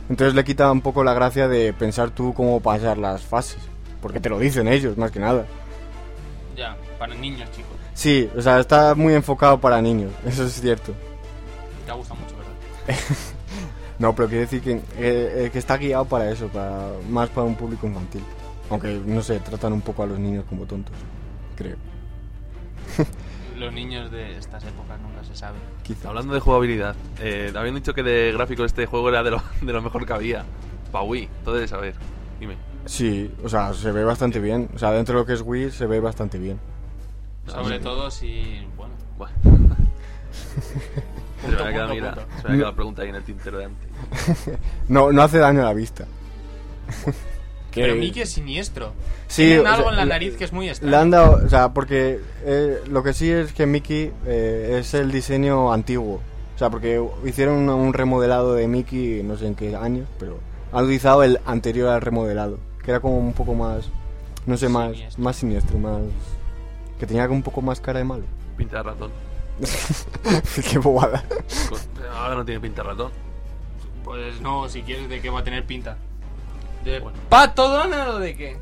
Entonces 0.08 0.34
le 0.34 0.44
quita 0.44 0.70
un 0.70 0.80
poco 0.80 1.02
la 1.02 1.14
gracia 1.14 1.48
de 1.48 1.72
pensar 1.72 2.10
tú 2.10 2.32
cómo 2.34 2.60
pasar 2.60 2.98
las 2.98 3.22
fases, 3.22 3.58
porque 4.00 4.20
te 4.20 4.28
lo 4.28 4.38
dicen 4.38 4.68
ellos, 4.68 4.96
más 4.96 5.10
que 5.10 5.18
nada. 5.18 5.44
Ya, 6.56 6.76
para 6.98 7.14
niños, 7.14 7.50
chicos. 7.50 7.72
Sí, 7.94 8.30
o 8.36 8.40
sea, 8.40 8.60
está 8.60 8.94
muy 8.94 9.14
enfocado 9.14 9.60
para 9.60 9.82
niños, 9.82 10.12
eso 10.26 10.44
es 10.44 10.52
cierto. 10.60 10.92
Te 11.84 11.92
gusta 11.92 12.14
mucho, 12.14 12.36
¿verdad? 12.36 13.04
No, 13.98 14.14
pero 14.14 14.28
quiere 14.28 14.42
decir 14.42 14.60
que, 14.60 14.72
eh, 14.72 14.82
eh, 14.98 15.50
que 15.52 15.58
está 15.58 15.76
guiado 15.76 16.04
para 16.04 16.30
eso, 16.30 16.48
para 16.48 16.90
más 17.08 17.30
para 17.30 17.46
un 17.46 17.54
público 17.54 17.86
infantil. 17.86 18.22
Aunque, 18.70 19.00
no 19.04 19.22
sé, 19.22 19.40
tratan 19.40 19.72
un 19.72 19.80
poco 19.80 20.02
a 20.02 20.06
los 20.06 20.18
niños 20.18 20.44
como 20.48 20.66
tontos, 20.66 20.94
creo. 21.56 21.76
Los 23.56 23.72
niños 23.72 24.10
de 24.10 24.36
estas 24.36 24.62
épocas 24.64 25.00
nunca 25.00 25.24
se 25.24 25.34
sabe. 25.34 25.56
Quizá. 25.82 26.10
Hablando 26.10 26.34
de 26.34 26.40
jugabilidad, 26.40 26.94
eh, 27.20 27.50
habían 27.56 27.74
dicho 27.74 27.94
que 27.94 28.02
de 28.02 28.30
gráfico 28.32 28.66
este 28.66 28.84
juego 28.84 29.08
era 29.08 29.22
de 29.22 29.30
lo, 29.30 29.42
de 29.62 29.72
lo 29.72 29.80
mejor 29.80 30.04
que 30.04 30.12
había. 30.12 30.44
Pa' 30.92 31.02
Wii, 31.02 31.28
todo 31.42 31.54
debes 31.54 31.70
saber. 31.70 31.94
Dime. 32.38 32.56
Sí, 32.84 33.32
o 33.42 33.48
sea, 33.48 33.72
se 33.72 33.92
ve 33.92 34.04
bastante 34.04 34.40
bien. 34.40 34.68
O 34.74 34.78
sea, 34.78 34.92
dentro 34.92 35.14
de 35.14 35.20
lo 35.22 35.26
que 35.26 35.32
es 35.32 35.40
Wii 35.40 35.70
se 35.70 35.86
ve 35.86 36.00
bastante 36.00 36.38
bien. 36.38 36.60
Sobre 37.46 37.78
todo 37.78 38.10
si. 38.10 38.66
Bueno. 38.76 38.94
Bueno. 39.16 39.34
se 41.46 41.56
Punto, 41.56 41.64
me 41.64 41.70
ha 41.70 41.72
quedado, 41.72 41.88
punto, 41.88 41.94
mira, 42.02 42.14
punto. 42.14 42.30
se 42.30 42.36
me 42.36 42.48
ha 42.48 42.56
quedado 42.56 42.70
la 42.70 42.76
pregunta 42.76 43.02
ahí 43.02 43.08
en 43.08 43.14
el 43.14 43.22
tintero 43.24 43.58
de 43.58 43.64
antes. 43.64 43.88
No, 44.88 45.12
no 45.12 45.22
hace 45.22 45.38
daño 45.38 45.60
a 45.62 45.64
la 45.64 45.72
vista. 45.74 46.04
Que- 47.70 47.82
Pero 47.82 47.96
Mickey 47.96 48.22
es 48.22 48.30
siniestro. 48.30 48.92
Sí, 49.28 49.42
Tienen 49.42 49.60
o 49.60 49.62
sea, 49.64 49.74
algo 49.74 49.90
en 49.90 49.96
la 49.96 50.04
le- 50.06 50.08
nariz 50.10 50.36
que 50.36 50.44
es 50.44 50.52
muy 50.52 50.64
Le 50.64 50.72
extraño. 50.72 50.96
han 50.96 51.10
dado, 51.10 51.44
o 51.44 51.48
sea, 51.50 51.74
porque 51.74 52.20
eh, 52.44 52.80
lo 52.88 53.02
que 53.02 53.12
sí 53.12 53.30
es 53.30 53.52
que 53.52 53.66
Mickey 53.66 54.12
eh, 54.24 54.78
es 54.80 54.94
el 54.94 55.12
diseño 55.12 55.70
antiguo. 55.72 56.22
O 56.54 56.58
sea, 56.58 56.70
porque 56.70 57.04
hicieron 57.26 57.56
un, 57.56 57.68
un 57.68 57.92
remodelado 57.92 58.54
de 58.54 58.66
Mickey, 58.66 59.22
no 59.22 59.36
sé 59.36 59.46
en 59.48 59.54
qué 59.54 59.76
año, 59.76 60.04
pero 60.18 60.38
han 60.72 60.84
utilizado 60.84 61.22
el 61.22 61.38
anterior 61.44 61.90
al 61.90 62.00
remodelado, 62.00 62.58
que 62.82 62.92
era 62.92 63.00
como 63.00 63.18
un 63.18 63.34
poco 63.34 63.52
más, 63.54 63.90
no 64.46 64.56
sé, 64.56 64.70
más 64.70 64.92
Siniestro. 64.92 65.22
más 65.24 65.36
siniestro, 65.36 65.78
más... 65.78 66.00
que 66.98 67.04
tenía 67.06 67.24
como 67.26 67.36
un 67.36 67.42
poco 67.42 67.60
más 67.60 67.78
cara 67.78 67.98
de 67.98 68.06
malo. 68.06 68.24
Pinta 68.56 68.78
de 68.78 68.82
ratón. 68.84 69.10
qué 70.70 70.78
bobada. 70.78 71.24
Ahora 72.14 72.34
no 72.36 72.44
tiene 72.44 72.60
pinta 72.60 72.82
ratón. 72.82 73.10
Pues 74.04 74.40
no, 74.40 74.68
si 74.68 74.82
quieres, 74.82 75.08
¿de 75.08 75.20
qué 75.20 75.30
va 75.30 75.40
a 75.40 75.44
tener 75.44 75.64
pinta? 75.66 75.96
¿De 76.84 77.00
Bueno. 77.00 77.18
pato 77.28 77.68
Donald 77.68 78.10
o 78.14 78.18
de 78.18 78.36
qué? 78.36 78.56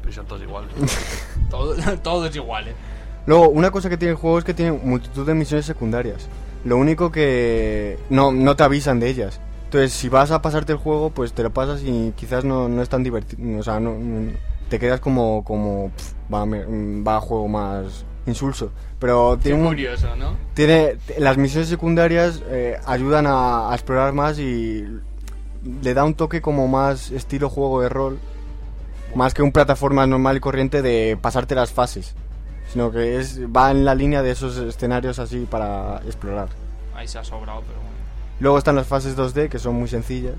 Pero 0.00 0.12
son 0.12 0.26
todos 0.26 0.42
iguales. 0.42 0.70
Todo, 1.50 1.74
todo 1.98 2.26
es 2.26 2.34
igual, 2.34 2.68
¿eh? 2.68 2.74
Luego, 3.26 3.50
una 3.50 3.70
cosa 3.70 3.90
que 3.90 3.98
tiene 3.98 4.12
el 4.12 4.16
juego 4.16 4.38
es 4.38 4.44
que 4.44 4.54
tiene 4.54 4.72
multitud 4.72 5.26
de 5.26 5.34
misiones 5.34 5.66
secundarias. 5.66 6.26
Lo 6.64 6.78
único 6.78 7.12
que 7.12 7.98
no, 8.08 8.32
no 8.32 8.56
te 8.56 8.62
avisan 8.62 9.00
de 9.00 9.10
ellas. 9.10 9.38
Entonces, 9.64 9.92
si 9.92 10.08
vas 10.08 10.30
a 10.30 10.40
pasarte 10.40 10.72
el 10.72 10.78
juego, 10.78 11.10
pues 11.10 11.34
te 11.34 11.42
lo 11.42 11.50
pasas 11.52 11.82
y 11.84 12.12
quizás 12.16 12.42
no, 12.44 12.70
no 12.70 12.80
es 12.80 12.88
tan 12.88 13.02
divertido. 13.02 13.58
O 13.58 13.62
sea, 13.62 13.80
no, 13.80 13.94
no- 13.98 14.32
te 14.70 14.78
quedas 14.78 14.98
como, 15.00 15.44
como 15.44 15.90
pf, 15.90 16.14
va, 16.32 16.46
me- 16.46 17.02
va 17.02 17.16
a 17.16 17.20
juego 17.20 17.48
más 17.48 18.06
insulso. 18.26 18.70
Pero 18.98 19.38
tiene, 19.38 19.64
curioso, 19.64 20.14
¿no? 20.16 20.36
tiene 20.54 20.96
las 21.18 21.36
misiones 21.36 21.68
secundarias 21.68 22.42
eh, 22.48 22.78
ayudan 22.86 23.26
a, 23.26 23.70
a 23.70 23.74
explorar 23.74 24.12
más 24.12 24.38
y 24.38 24.86
le 25.82 25.94
da 25.94 26.04
un 26.04 26.14
toque 26.14 26.40
como 26.40 26.68
más 26.68 27.10
estilo 27.10 27.48
juego 27.48 27.80
de 27.82 27.88
rol. 27.88 28.18
Más 29.14 29.34
que 29.34 29.42
un 29.42 29.52
plataforma 29.52 30.06
normal 30.06 30.38
y 30.38 30.40
corriente 30.40 30.80
de 30.80 31.18
pasarte 31.20 31.54
las 31.54 31.72
fases. 31.72 32.14
Sino 32.72 32.90
que 32.90 33.18
es 33.18 33.40
va 33.44 33.70
en 33.70 33.84
la 33.84 33.94
línea 33.94 34.22
de 34.22 34.30
esos 34.30 34.56
escenarios 34.56 35.18
así 35.18 35.46
para 35.50 35.98
explorar. 36.06 36.48
Ahí 36.94 37.06
se 37.06 37.18
ha 37.18 37.24
sobrado, 37.24 37.60
pero 37.66 37.78
bueno. 37.78 37.92
Luego 38.40 38.58
están 38.58 38.76
las 38.76 38.86
fases 38.86 39.16
2D 39.16 39.48
que 39.48 39.58
son 39.58 39.74
muy 39.74 39.88
sencillas. 39.88 40.36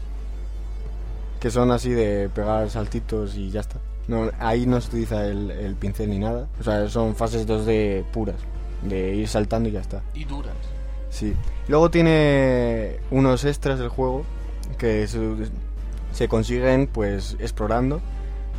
Que 1.40 1.52
son 1.52 1.72
así 1.72 1.92
de 1.92 2.30
pegar 2.30 2.70
saltitos 2.70 3.36
y 3.36 3.52
ya 3.52 3.60
está. 3.60 3.78
No, 4.08 4.30
ahí 4.40 4.66
no 4.66 4.80
se 4.82 4.90
utiliza 4.90 5.26
el, 5.28 5.50
el 5.52 5.76
pincel 5.76 6.10
ni 6.10 6.20
nada. 6.20 6.48
O 6.60 6.64
sea, 6.64 6.90
son 6.90 7.16
fases 7.16 7.48
2D 7.48 8.04
puras. 8.06 8.36
De 8.82 9.16
ir 9.16 9.28
saltando 9.28 9.70
y 9.70 9.72
ya 9.72 9.80
está. 9.80 10.02
Y 10.14 10.26
duras. 10.26 10.54
Sí. 11.10 11.34
Luego 11.68 11.90
tiene 11.90 12.98
unos 13.12 13.46
extras 13.46 13.80
del 13.80 13.88
juego 13.90 14.24
que 14.78 15.08
se, 15.08 15.20
se 16.12 16.28
consiguen 16.28 16.88
pues 16.88 17.38
explorando, 17.40 18.02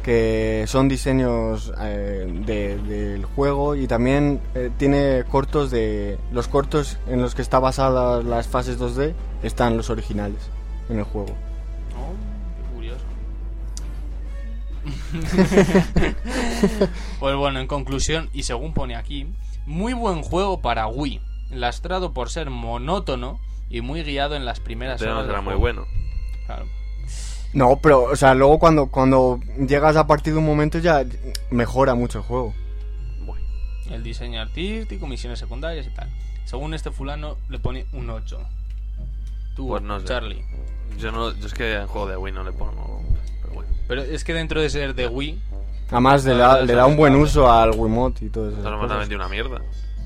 que 0.03 0.65
son 0.67 0.89
diseños 0.89 1.73
eh, 1.81 2.27
de- 2.47 2.79
del 2.79 3.25
juego 3.25 3.75
y 3.75 3.87
también 3.87 4.41
eh, 4.55 4.71
tiene 4.79 5.25
cortos 5.31 5.71
de... 5.71 6.19
Los 6.33 6.49
cortos 6.49 6.99
en 7.09 7.21
los 7.21 7.35
que 7.35 7.43
está 7.43 7.59
basadas 7.59 8.25
las 8.25 8.47
fases 8.47 8.79
2D 8.79 9.13
están 9.43 9.77
los 9.77 9.91
originales 9.91 10.39
en 10.89 10.99
el 10.99 11.05
juego. 11.05 11.35
pues 17.21 17.37
bueno, 17.37 17.61
en 17.61 17.67
conclusión, 17.67 18.31
y 18.33 18.43
según 18.43 18.75
pone 18.75 18.97
aquí, 18.97 19.27
muy 19.67 19.93
buen 19.93 20.23
juego 20.23 20.61
para 20.61 20.87
Wii, 20.87 21.21
lastrado 21.51 22.13
por 22.13 22.31
ser 22.31 22.51
monótono 22.51 23.41
y 23.71 23.81
muy 23.81 24.03
guiado 24.03 24.37
en 24.37 24.45
las 24.45 24.61
primeras 24.61 25.01
Pero 25.01 25.13
no 25.13 25.19
horas 25.19 25.29
será 25.29 25.39
del 25.39 25.47
muy 25.47 25.55
bueno. 25.55 25.87
Claro. 26.47 26.67
No, 27.53 27.79
pero, 27.81 28.03
o 28.05 28.17
sea, 28.17 28.35
luego 28.35 28.59
cuando, 28.59 28.87
cuando 28.87 29.41
llegas 29.69 29.97
a 29.97 30.07
partir 30.07 30.33
de 30.33 30.41
un 30.41 30.47
momento 30.47 30.79
ya 30.79 31.05
mejora 31.51 31.95
mucho 31.95 32.19
el 32.19 32.25
juego. 32.25 32.53
Bueno. 33.25 33.45
El 33.91 34.03
diseño 34.03 34.41
artístico, 34.41 35.07
misiones 35.07 35.39
secundarias 35.39 35.87
y 35.87 35.91
tal. 35.91 36.11
Según 36.45 36.75
este 36.75 36.91
fulano, 36.91 37.37
le 37.49 37.61
pone 37.61 37.87
un 37.93 38.11
8. 38.11 38.41
Tú, 39.55 39.69
Pues 39.69 39.83
no 39.83 40.01
sé. 40.01 40.07
Charlie. 40.07 40.45
Yo, 40.99 41.13
no, 41.13 41.33
yo 41.33 41.47
es 41.47 41.55
que 41.55 41.75
en 41.75 41.87
juego 41.87 42.09
de 42.09 42.17
Wii 42.17 42.35
no 42.35 42.43
le 42.43 42.53
pongo. 42.53 43.03
Pero 43.55 43.67
bueno. 43.69 43.85
Pero 43.89 44.03
es 44.03 44.25
que 44.25 44.35
dentro 44.35 44.61
de 44.61 44.71
ser 44.71 44.95
de 44.95 45.07
Wii, 45.09 45.41
Además 45.91 46.25
le 46.25 46.37
da, 46.37 46.55
verdad, 46.55 46.67
le 46.67 46.75
da 46.75 46.87
un 46.87 46.97
buen 46.97 47.15
uso 47.15 47.51
al 47.51 47.71
Wiimote 47.73 48.25
y 48.25 48.31
todo 48.31 48.49
eso. 48.51 48.59
Nos 48.59 48.89
van 48.89 49.13
una 49.15 49.29
mierda. 49.29 49.61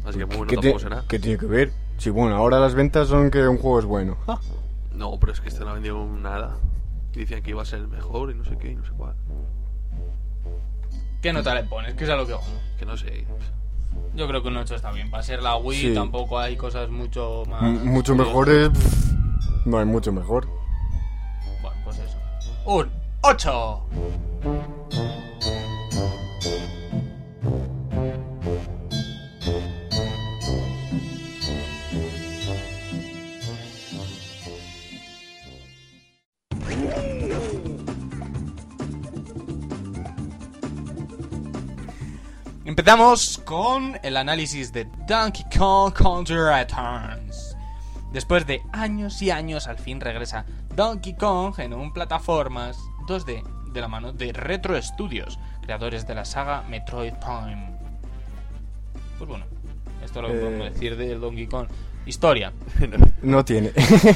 Así 0.04 0.18
que 0.18 0.26
muy 0.26 0.36
bueno 0.38 0.50
¿Qué, 0.50 0.56
tampoco 0.56 0.78
será. 0.78 1.04
qué 1.08 1.18
tiene 1.18 1.38
que 1.38 1.46
ver? 1.46 1.72
Sí, 1.98 2.10
bueno, 2.10 2.36
ahora 2.36 2.58
las 2.60 2.74
ventas 2.74 3.08
son 3.08 3.30
que 3.30 3.46
un 3.46 3.58
juego 3.58 3.78
es 3.80 3.84
bueno. 3.84 4.16
No, 4.92 5.18
pero 5.20 5.32
es 5.32 5.40
que 5.40 5.48
este 5.48 5.64
no 5.64 5.70
ha 5.70 5.74
vendido 5.74 6.04
nada. 6.04 6.56
Decían 7.14 7.42
que 7.42 7.50
iba 7.50 7.62
a 7.62 7.64
ser 7.64 7.80
el 7.80 7.88
mejor 7.88 8.30
y 8.30 8.34
no 8.34 8.44
sé 8.44 8.56
qué 8.58 8.70
y 8.72 8.74
no 8.76 8.84
sé 8.84 8.92
cuál. 8.96 9.14
¿qué 11.22 11.32
nota 11.32 11.54
le 11.54 11.64
pones? 11.64 11.94
Que 11.94 12.04
es 12.04 12.10
a 12.10 12.16
lo 12.16 12.26
que 12.26 12.32
vamos. 12.32 12.48
Que 12.78 12.84
no 12.86 12.96
sé. 12.96 13.26
Yo 14.14 14.28
creo 14.28 14.42
que 14.42 14.48
un 14.48 14.56
8 14.56 14.74
está 14.74 14.92
bien. 14.92 15.10
Para 15.10 15.22
ser 15.22 15.42
la 15.42 15.56
Wii 15.56 15.80
Sí. 15.80 15.94
tampoco 15.94 16.38
hay 16.38 16.56
cosas 16.56 16.88
mucho 16.90 17.42
más... 17.48 17.62
M- 17.62 17.78
mucho 17.84 18.12
curiosas. 18.12 18.26
mejor 18.26 18.48
es... 18.50 18.68
pff, 18.70 19.66
No 19.66 19.78
hay 19.78 19.84
mucho 19.84 20.12
mejor. 20.12 20.46
Bueno, 21.62 21.76
pues 21.84 21.98
eso. 21.98 22.18
Un 22.66 22.88
8. 23.20 23.84
Empezamos 42.64 43.38
con 43.44 43.98
el 44.04 44.16
análisis 44.16 44.72
de 44.72 44.84
Donkey 45.08 45.44
Kong 45.58 45.92
Country 45.92 46.36
Returns. 46.36 47.56
Después 48.12 48.46
de 48.46 48.62
años 48.72 49.20
y 49.20 49.32
años, 49.32 49.66
al 49.66 49.78
fin 49.78 50.00
regresa 50.00 50.46
Donkey 50.76 51.16
Kong 51.16 51.58
en 51.58 51.74
un 51.74 51.92
plataformas 51.92 52.78
2D 53.08 53.42
de 53.72 53.80
la 53.80 53.88
mano 53.88 54.12
de 54.12 54.32
Retro 54.32 54.80
Studios, 54.80 55.38
creadores 55.62 56.06
de 56.06 56.14
la 56.14 56.24
saga 56.24 56.62
Metroid 56.68 57.12
Prime. 57.14 57.76
Pues 59.18 59.28
bueno, 59.28 59.44
esto 60.04 60.22
lo 60.22 60.28
que 60.28 60.36
Eh. 60.38 60.40
podemos 60.40 60.72
decir 60.72 60.96
del 60.96 61.20
Donkey 61.20 61.46
Kong. 61.46 61.66
Historia, 62.06 62.52
No 63.22 63.44
tiene. 63.44 63.70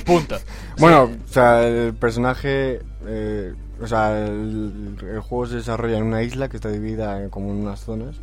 punto. 0.06 0.36
bueno, 0.78 1.02
o 1.04 1.28
sea, 1.32 1.66
el 1.66 1.92
personaje. 1.94 2.80
eh, 3.06 3.52
o 3.80 3.86
sea, 3.86 4.16
el, 4.26 4.96
el 5.02 5.20
juego 5.20 5.46
se 5.46 5.56
desarrolla 5.56 5.98
en 5.98 6.04
una 6.04 6.22
isla 6.22 6.48
que 6.48 6.56
está 6.56 6.68
dividida 6.70 7.20
en 7.22 7.30
como 7.30 7.50
en 7.50 7.56
unas 7.56 7.80
zonas. 7.80 8.16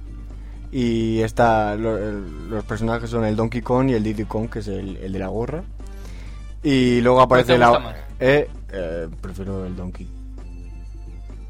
Y 0.72 1.20
está, 1.22 1.76
lo- 1.76 1.98
el- 1.98 2.50
los 2.50 2.64
personajes 2.64 3.10
son 3.10 3.26
el 3.26 3.36
Donkey 3.36 3.62
Kong 3.62 3.90
y 3.90 3.94
el 3.94 4.04
Diddy 4.04 4.24
Kong, 4.26 4.50
que 4.50 4.60
es 4.60 4.68
el, 4.70 4.98
el 4.98 5.12
de 5.12 5.20
la 5.20 5.28
gorra. 5.28 5.64
Y 6.64 7.02
luego 7.02 7.22
aparece 7.22 7.54
te 7.54 7.58
la. 7.60 7.68
gusta 7.70 7.84
más? 7.84 7.96
Eh, 8.20 8.50
eh, 8.72 9.08
prefiero 9.22 9.66
el 9.66 9.76
Donkey. 9.76 10.08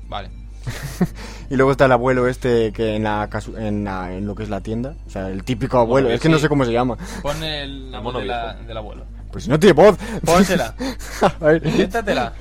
Vale. 0.10 0.30
Y 1.51 1.55
luego 1.55 1.72
está 1.72 1.86
el 1.86 1.91
abuelo 1.93 2.28
este 2.28 2.72
que 2.72 2.95
en 2.95 3.03
la, 3.05 3.28
casu- 3.28 3.57
en, 3.57 3.84
la- 3.84 4.14
en 4.14 4.28
lo 4.28 4.36
que 4.36 4.43
es 4.43 4.49
la 4.49 4.62
tienda. 4.62 4.93
O 5.07 5.10
sea, 5.10 5.30
el 5.30 5.43
típico 5.43 5.80
abuelo. 5.80 6.05
Bueno, 6.07 6.16
es 6.16 6.22
que 6.22 6.30
no 6.30 6.38
sé 6.38 6.47
cómo 6.47 6.64
se 6.64 6.72
llama. 6.72 6.95
Pon 7.24 7.41
el, 7.43 7.91
la 7.91 8.01
mono 8.01 8.20
de 8.20 8.28
del 8.68 8.78
abuelo. 8.78 9.03
Pues 9.32 9.45
si 9.45 9.49
no 9.49 9.60
tiene 9.60 9.74
voz. 9.74 9.97
Pónsela. 10.24 10.76
A 11.41 11.45
ver. 11.45 11.64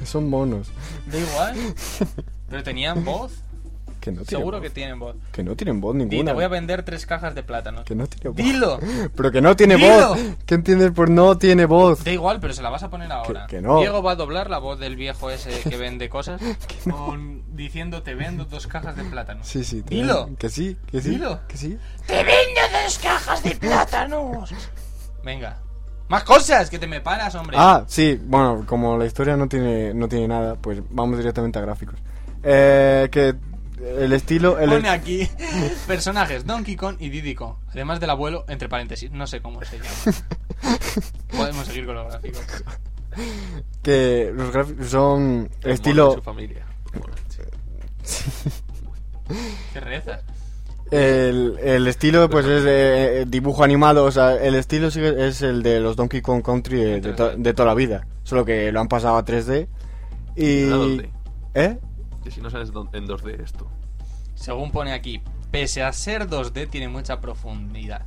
Son 0.05 0.29
monos. 0.29 0.69
Da 1.07 1.19
igual. 1.19 1.57
Pero 2.51 2.63
tenían 2.63 3.03
voz. 3.05 3.33
Que 4.15 4.19
no 4.21 4.25
tienen 4.25 4.41
Seguro 4.41 4.57
voz. 4.59 4.63
que 4.67 4.71
tienen 4.71 4.99
voz. 4.99 5.17
Que 5.33 5.43
no 5.43 5.57
tienen 5.57 5.81
voz 5.81 5.95
ninguna. 5.95 6.31
te 6.31 6.35
voy 6.35 6.45
a 6.45 6.49
vender 6.49 6.83
tres 6.83 7.05
cajas 7.07 7.35
de 7.35 7.43
plátanos. 7.43 7.85
Que 7.85 7.95
no 7.95 8.07
tiene 8.07 8.29
voz. 8.31 8.37
Dilo. 8.37 8.79
Pero 9.17 9.31
que 9.33 9.41
no 9.41 9.55
tiene 9.57 9.77
Dilo. 9.77 10.09
voz. 10.09 10.19
¿Qué 10.47 10.55
entiendes 10.55 10.91
por 10.93 11.11
no 11.11 11.37
tiene 11.39 11.65
voz? 11.67 12.05
Da 12.05 12.11
igual, 12.13 12.41
pero 12.41 12.55
se 12.55 12.63
la 12.63 12.71
vas 12.71 12.83
a 12.83 12.91
poner 12.91 13.11
ahora. 13.13 13.47
que 13.47 13.61
no. 13.61 13.79
Diego 13.81 14.03
va 14.03 14.13
a 14.13 14.17
doblar 14.17 14.49
la 14.51 14.59
voz 14.59 14.79
del 14.79 14.97
viejo 14.97 15.31
ese 15.31 15.51
que 15.69 15.77
vende 15.79 16.09
cosas 16.09 16.41
con, 16.91 17.43
diciendo 17.57 18.03
te 18.03 18.15
vendo 18.15 18.45
dos 18.45 18.67
cajas 18.67 18.97
de 18.97 19.05
plátanos. 19.05 19.47
Sí, 19.47 19.65
sí. 19.65 19.83
te- 19.83 19.95
Dilo. 19.95 20.31
Que 20.39 20.49
sí, 20.49 20.77
que 20.91 21.01
sí. 21.01 21.11
Dilo. 21.11 21.41
Que 21.49 21.57
sí. 21.57 21.79
¡Te 22.07 22.15
vendo 22.17 22.61
dos 22.85 22.99
cajas 22.99 23.43
de 23.43 23.51
plátanos! 23.57 24.53
Venga. 25.25 25.59
Más 26.09 26.25
cosas, 26.25 26.71
que 26.71 26.79
te 26.79 26.87
me 26.87 27.03
paras, 27.03 27.35
hombre. 27.35 27.57
Ah, 27.61 27.85
sí. 27.87 28.19
Bueno, 28.25 28.65
como 28.67 28.97
la 28.97 29.05
historia 29.05 29.37
no 29.37 29.47
tiene, 29.47 29.93
no 29.93 30.09
tiene 30.09 30.27
nada, 30.29 30.55
pues 30.55 30.81
vamos 30.89 31.19
directamente 31.19 31.59
a 31.59 31.63
gráficos. 31.63 31.97
Eh, 32.43 33.09
que 33.13 33.35
el 33.83 34.13
estilo... 34.13 34.59
El 34.59 34.71
Pone 34.71 34.89
aquí 34.89 35.29
personajes 35.87 36.45
Donkey 36.47 36.77
Kong 36.77 36.97
y 36.99 37.09
Diddy 37.11 37.35
Kong. 37.35 37.55
Además 37.71 38.01
del 38.01 38.11
abuelo, 38.11 38.45
entre 38.49 38.69
paréntesis. 38.69 39.11
No 39.11 39.27
sé 39.27 39.41
cómo 39.41 39.63
se 39.65 39.79
llama. 39.79 40.19
Podemos 41.37 41.67
seguir 41.67 41.87
con 41.87 41.95
los 41.97 42.07
gráficos. 42.09 42.43
que 43.83 44.33
los 44.35 44.53
gráficos 44.53 44.89
son 44.89 45.49
El 45.63 45.73
estilo... 45.73 46.13
su 46.15 46.23
familia. 46.23 46.65
¿Qué 49.73 49.81
rezas? 49.81 50.21
El, 50.91 51.59
el 51.63 51.87
estilo 51.87 52.31
pues 52.31 52.47
es 52.47 52.65
eh, 52.67 53.25
dibujo 53.29 53.63
animado, 53.63 54.05
o 54.07 54.11
sea, 54.11 54.37
el 54.37 54.55
estilo 54.55 54.91
sigue- 54.91 55.29
es 55.29 55.43
el 55.43 55.63
de 55.63 55.81
los 55.81 55.97
Donkey 55.97 56.23
Kong 56.23 56.43
Country 56.43 56.81
de, 56.83 57.01
de 57.03 57.13
to- 57.13 57.37
de 57.37 57.53
toda 57.53 57.67
la 57.69 57.75
vida, 57.75 58.07
solo 58.23 58.47
que 58.47 58.73
lo 58.73 58.81
han 58.81 58.89
pasado 58.89 59.19
a 59.19 59.25
3D 59.25 59.69
y... 60.35 60.65
¿A 60.65 60.71
dónde? 60.71 61.11
¿Eh? 61.53 61.79
Si 62.31 62.41
no 62.41 62.51
sabes 62.51 62.71
en 62.93 63.07
2D 63.07 63.43
esto. 63.43 63.67
Según 64.35 64.71
pone 64.71 64.93
aquí, 64.93 65.21
pese 65.51 65.83
a 65.83 65.93
ser 65.93 66.29
2D, 66.29 66.69
tiene 66.69 66.89
mucha 66.89 67.21
profundidad. 67.21 68.03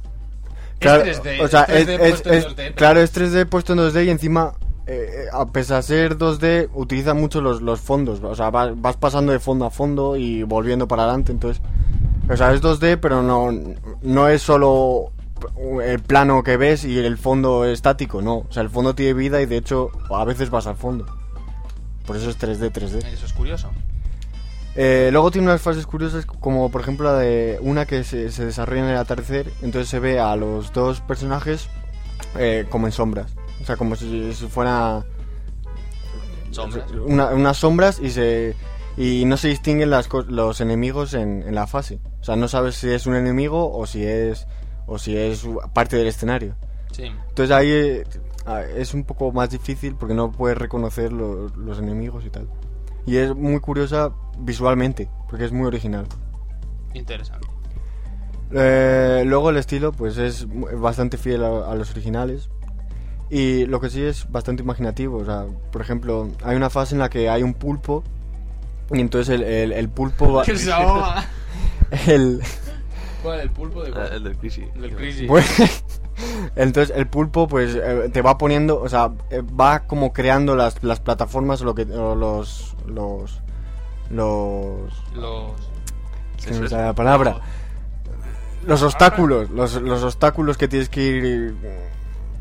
Claro, 0.79 1.03
es 1.03 1.21
3D, 1.21 1.41
o 1.43 1.47
sea, 1.47 1.63
es 1.63 1.85
3D 1.87 1.93
es- 1.95 2.01
es- 2.01 2.09
puesto 2.09 2.29
en 2.29 2.35
es- 2.35 2.45
2D, 2.45 2.55
pero- 2.55 2.75
claro, 2.75 2.99
es 3.01 3.11
3D 3.11 3.45
puesto 3.45 3.73
en 3.73 3.79
2D 3.79 4.05
y 4.05 4.09
encima, 4.09 4.53
eh, 4.87 5.25
eh, 5.25 5.25
a 5.31 5.45
pesar 5.45 5.77
de 5.77 5.83
ser 5.83 6.17
2D, 6.17 6.69
utiliza 6.73 7.13
mucho 7.13 7.39
los, 7.41 7.61
los 7.61 7.79
fondos, 7.81 8.21
o 8.23 8.33
sea, 8.35 8.49
vas, 8.49 8.71
vas 8.81 8.97
pasando 8.97 9.31
de 9.31 9.39
fondo 9.39 9.65
a 9.65 9.69
fondo 9.71 10.15
y 10.17 10.43
volviendo 10.43 10.87
para 10.87 11.03
adelante, 11.03 11.31
entonces... 11.31 11.61
O 12.29 12.37
sea, 12.37 12.53
es 12.53 12.61
2D, 12.61 12.97
pero 12.97 13.21
no, 13.21 13.49
no 14.01 14.27
es 14.29 14.41
solo 14.41 15.11
el 15.83 15.99
plano 15.99 16.43
que 16.43 16.55
ves 16.55 16.85
y 16.85 16.97
el 16.97 17.17
fondo 17.17 17.65
estático, 17.65 18.21
no. 18.21 18.37
O 18.37 18.47
sea, 18.51 18.63
el 18.63 18.69
fondo 18.69 18.95
tiene 18.95 19.13
vida 19.13 19.41
y 19.41 19.45
de 19.47 19.57
hecho 19.57 19.89
a 20.09 20.23
veces 20.23 20.49
vas 20.49 20.65
al 20.65 20.77
fondo. 20.77 21.05
Por 22.05 22.15
eso 22.15 22.29
es 22.29 22.37
3D, 22.37 22.71
3D. 22.71 22.99
Eso 23.11 23.25
es 23.25 23.33
curioso. 23.33 23.69
Eh, 24.75 25.09
luego 25.11 25.31
tiene 25.31 25.47
unas 25.47 25.61
fases 25.61 25.85
curiosas, 25.85 26.25
como 26.25 26.71
por 26.71 26.81
ejemplo 26.81 27.11
la 27.11 27.17
de 27.19 27.59
una 27.61 27.85
que 27.85 28.03
se, 28.05 28.31
se 28.31 28.45
desarrolla 28.45 28.83
en 28.83 28.89
el 28.89 28.97
atardecer, 28.97 29.51
entonces 29.61 29.89
se 29.89 29.99
ve 29.99 30.19
a 30.19 30.35
los 30.37 30.71
dos 30.71 31.01
personajes 31.01 31.67
eh, 32.37 32.65
como 32.69 32.87
en 32.87 32.93
sombras. 32.93 33.33
O 33.61 33.65
sea, 33.65 33.75
como 33.75 33.95
si, 33.95 34.33
si 34.33 34.47
fuera 34.47 35.03
Sombras. 36.51 36.89
una- 36.91 37.27
unas 37.29 37.57
sombras 37.57 37.99
y 37.99 38.09
se 38.11 38.55
y 38.97 39.23
no 39.25 39.37
se 39.37 39.47
distinguen 39.47 39.89
las, 39.89 40.09
los 40.27 40.59
enemigos 40.59 41.13
en, 41.13 41.43
en 41.43 41.55
la 41.55 41.65
fase. 41.65 41.99
O 42.19 42.23
sea, 42.23 42.35
no 42.35 42.47
sabes 42.49 42.75
si 42.75 42.89
es 42.89 43.05
un 43.07 43.15
enemigo 43.15 43.71
o 43.73 43.85
si 43.85 44.05
es 44.05 44.47
o 44.85 44.97
si 44.99 45.15
es 45.17 45.45
parte 45.73 45.95
del 45.95 46.07
escenario. 46.07 46.55
Sí. 46.91 47.03
Entonces 47.29 47.51
ahí 47.55 47.69
eh, 47.71 48.03
es 48.75 48.93
un 48.93 49.05
poco 49.05 49.31
más 49.31 49.49
difícil 49.49 49.95
porque 49.95 50.13
no 50.13 50.31
puedes 50.31 50.57
reconocer 50.57 51.13
lo- 51.13 51.47
los 51.49 51.79
enemigos 51.79 52.25
y 52.25 52.29
tal. 52.29 52.47
Y 53.05 53.15
es 53.17 53.33
muy 53.33 53.59
curiosa 53.61 54.11
visualmente, 54.41 55.09
porque 55.29 55.45
es 55.45 55.51
muy 55.51 55.65
original. 55.67 56.05
Interesante. 56.93 57.47
Eh, 58.53 59.23
luego 59.25 59.49
el 59.49 59.57
estilo 59.57 59.91
pues 59.93 60.17
es 60.17 60.45
mu- 60.45 60.67
bastante 60.79 61.17
fiel 61.17 61.43
a, 61.43 61.71
a 61.71 61.75
los 61.75 61.91
originales. 61.91 62.49
Y 63.29 63.65
lo 63.65 63.79
que 63.79 63.89
sí 63.89 64.01
es 64.03 64.29
bastante 64.29 64.61
imaginativo. 64.61 65.17
O 65.19 65.25
sea, 65.25 65.45
por 65.71 65.81
ejemplo, 65.81 66.29
hay 66.43 66.57
una 66.57 66.69
fase 66.69 66.95
en 66.95 66.99
la 66.99 67.09
que 67.09 67.29
hay 67.29 67.43
un 67.43 67.53
pulpo. 67.53 68.03
Y 68.91 68.99
entonces 68.99 69.33
el, 69.33 69.43
el- 69.43 69.71
el 69.71 69.89
pulpo 69.89 70.33
va... 70.33 70.43
Que 70.45 70.57
se 70.57 70.71
ahoga. 70.71 71.23
el, 72.07 72.41
¿Cuál? 73.23 73.39
¿El 73.39 73.51
pulpo 73.51 73.83
de 73.83 73.91
Ah, 73.91 73.93
cuál? 73.93 74.13
el 74.13 74.23
del 74.25 74.37
Crisis. 74.37 74.65
Del 74.75 74.95
Crisis. 74.95 75.27
Pues, 75.29 75.83
entonces 76.55 76.95
el 76.95 77.07
pulpo 77.07 77.47
pues 77.47 77.73
eh, 77.73 78.09
te 78.13 78.21
va 78.21 78.37
poniendo, 78.37 78.79
o 78.79 78.87
sea, 78.89 79.11
eh, 79.31 79.41
va 79.41 79.87
como 79.87 80.11
creando 80.13 80.55
las, 80.55 80.83
las 80.83 80.99
plataformas 80.99 81.61
o 81.61 81.65
lo 81.65 81.73
que 81.73 81.83
o 81.83 82.13
los 82.15 82.75
los 82.85 83.39
los 84.11 84.91
Los... 85.13 85.51
no 86.51 86.59
me 86.61 86.69
sale 86.69 86.83
la 86.83 86.93
palabra. 86.93 87.37
Los 88.65 88.83
obstáculos, 88.83 89.49
los, 89.49 89.73
los 89.81 90.03
obstáculos 90.03 90.57
que 90.57 90.67
tienes 90.67 90.89
que 90.89 91.01
ir 91.01 91.55
eh, 91.63 91.89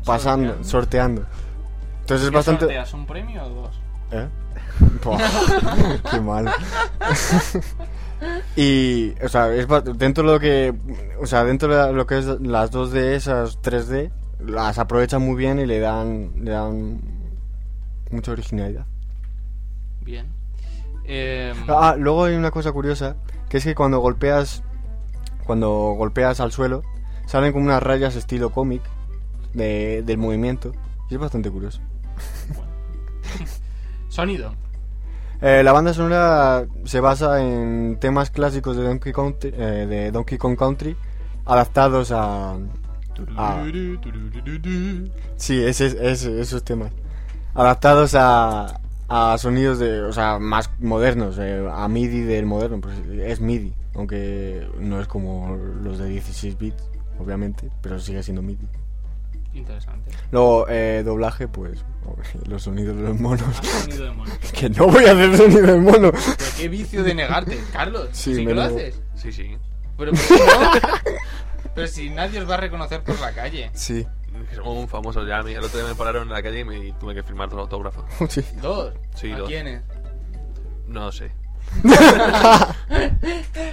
pasando, 0.05 0.63
Sorteando. 0.63 1.21
sorteando. 1.21 1.25
Entonces 2.01 2.25
es 2.25 2.29
¿Qué 2.29 2.35
bastante 2.35 2.59
sorteas, 2.65 2.93
un 2.93 3.05
premio 3.07 3.43
o 3.43 3.49
dos? 3.49 3.81
¿Eh? 4.11 4.27
Qué 6.11 6.19
malo. 6.19 6.51
y, 8.55 9.13
o 9.23 9.29
sea, 9.29 9.53
es 9.53 9.67
dentro 9.97 10.23
de 10.25 10.33
lo 10.33 10.39
que, 10.39 10.73
o 11.19 11.25
sea, 11.25 11.43
dentro 11.43 11.75
de 11.75 11.93
lo 11.93 12.05
que 12.05 12.19
es 12.19 12.25
las 12.25 12.71
2D, 12.71 12.95
esas 13.13 13.59
3D, 13.61 14.11
las 14.45 14.77
aprovechan 14.77 15.21
muy 15.21 15.35
bien 15.35 15.59
y 15.59 15.65
le 15.65 15.79
dan, 15.79 16.31
le 16.43 16.51
dan 16.51 17.01
mucha 18.11 18.31
originalidad. 18.31 18.85
Bien. 20.01 20.27
Eh, 21.13 21.53
Ah, 21.67 21.95
luego 21.97 22.23
hay 22.23 22.35
una 22.35 22.51
cosa 22.51 22.71
curiosa, 22.71 23.17
que 23.49 23.57
es 23.57 23.65
que 23.65 23.75
cuando 23.75 23.99
golpeas, 23.99 24.63
cuando 25.45 25.69
golpeas 25.97 26.39
al 26.39 26.53
suelo, 26.53 26.83
salen 27.25 27.51
como 27.51 27.65
unas 27.65 27.83
rayas 27.83 28.15
estilo 28.15 28.51
cómic 28.51 28.81
de, 29.53 30.03
del 30.05 30.17
movimiento. 30.17 30.71
Y 31.09 31.15
es 31.15 31.19
bastante 31.19 31.51
curioso. 31.51 31.81
Sonido. 34.09 34.53
Eh, 35.41 35.63
la 35.63 35.71
banda 35.71 35.93
sonora 35.93 36.65
se 36.85 36.99
basa 36.99 37.41
en 37.41 37.97
temas 37.99 38.29
clásicos 38.29 38.77
de 38.77 38.83
Donkey 38.83 39.11
Kong, 39.11 39.35
eh, 39.41 39.87
de 39.89 40.11
Donkey 40.11 40.37
Kong 40.37 40.55
Country 40.57 40.95
adaptados 41.45 42.11
a... 42.11 42.51
a 43.35 43.63
sí, 45.37 45.63
ese, 45.63 46.11
ese- 46.11 46.39
esos 46.39 46.63
temas. 46.63 46.91
Adaptados 47.55 48.13
a, 48.15 48.79
a 49.13 49.37
sonidos 49.37 49.77
de, 49.77 50.01
o 50.01 50.13
sea, 50.13 50.39
más 50.39 50.69
modernos, 50.79 51.37
eh, 51.37 51.67
a 51.69 51.85
MIDI 51.89 52.21
del 52.21 52.45
moderno, 52.45 52.79
pues 52.79 52.95
es 53.09 53.41
MIDI, 53.41 53.73
aunque 53.93 54.65
no 54.79 55.01
es 55.01 55.07
como 55.07 55.57
los 55.57 55.97
de 55.97 56.07
16 56.07 56.57
bits, 56.57 56.81
obviamente, 57.19 57.69
pero 57.81 57.99
sigue 57.99 58.23
siendo 58.23 58.41
MIDI. 58.41 58.65
Interesante. 59.53 60.11
Luego, 60.31 60.65
eh, 60.69 61.03
doblaje, 61.03 61.49
pues 61.49 61.83
los 62.47 62.63
sonidos 62.63 62.95
de 62.95 63.03
los 63.03 63.19
monos. 63.19 63.59
Has 63.59 63.65
sonido 63.65 64.05
de 64.05 64.11
mono. 64.11 64.31
que 64.53 64.69
no 64.69 64.87
voy 64.87 65.03
a 65.03 65.11
hacer 65.11 65.35
sonido 65.35 65.67
de 65.67 65.77
mono. 65.77 66.11
Pero 66.11 66.51
qué 66.57 66.69
vicio 66.69 67.03
de 67.03 67.13
negarte, 67.13 67.59
Carlos. 67.73 68.07
Sí, 68.13 68.33
Sí, 68.33 68.41
me 68.41 68.47
que 68.47 68.55
lo 68.55 68.61
haces. 68.61 69.01
Sí, 69.15 69.33
sí. 69.33 69.57
Pero 69.97 70.13
¿por 70.13 70.21
qué 70.21 70.35
no? 70.35 70.71
Pero 71.75 71.87
si 71.87 72.09
nadie 72.09 72.39
os 72.39 72.49
va 72.49 72.53
a 72.53 72.57
reconocer 72.57 73.03
por 73.03 73.19
la 73.19 73.33
calle. 73.33 73.69
Sí. 73.73 74.07
Que 74.49 74.55
somos 74.55 74.77
un 74.77 74.87
famoso 74.87 75.25
ya. 75.25 75.39
El 75.39 75.63
otro 75.63 75.79
día 75.79 75.87
me 75.87 75.95
pararon 75.95 76.23
en 76.23 76.29
la 76.33 76.41
calle 76.41 76.59
y 76.59 76.65
me 76.65 76.91
tuve 76.93 77.13
que 77.13 77.23
firmar 77.23 77.49
todo 77.49 77.61
autógrafo. 77.61 78.05
sí. 78.29 78.43
Dos. 78.61 78.93
Sí, 79.15 79.31
¿A 79.31 79.37
dos. 79.37 79.47
quiénes? 79.49 79.81
No 80.87 81.11
sé. 81.11 81.31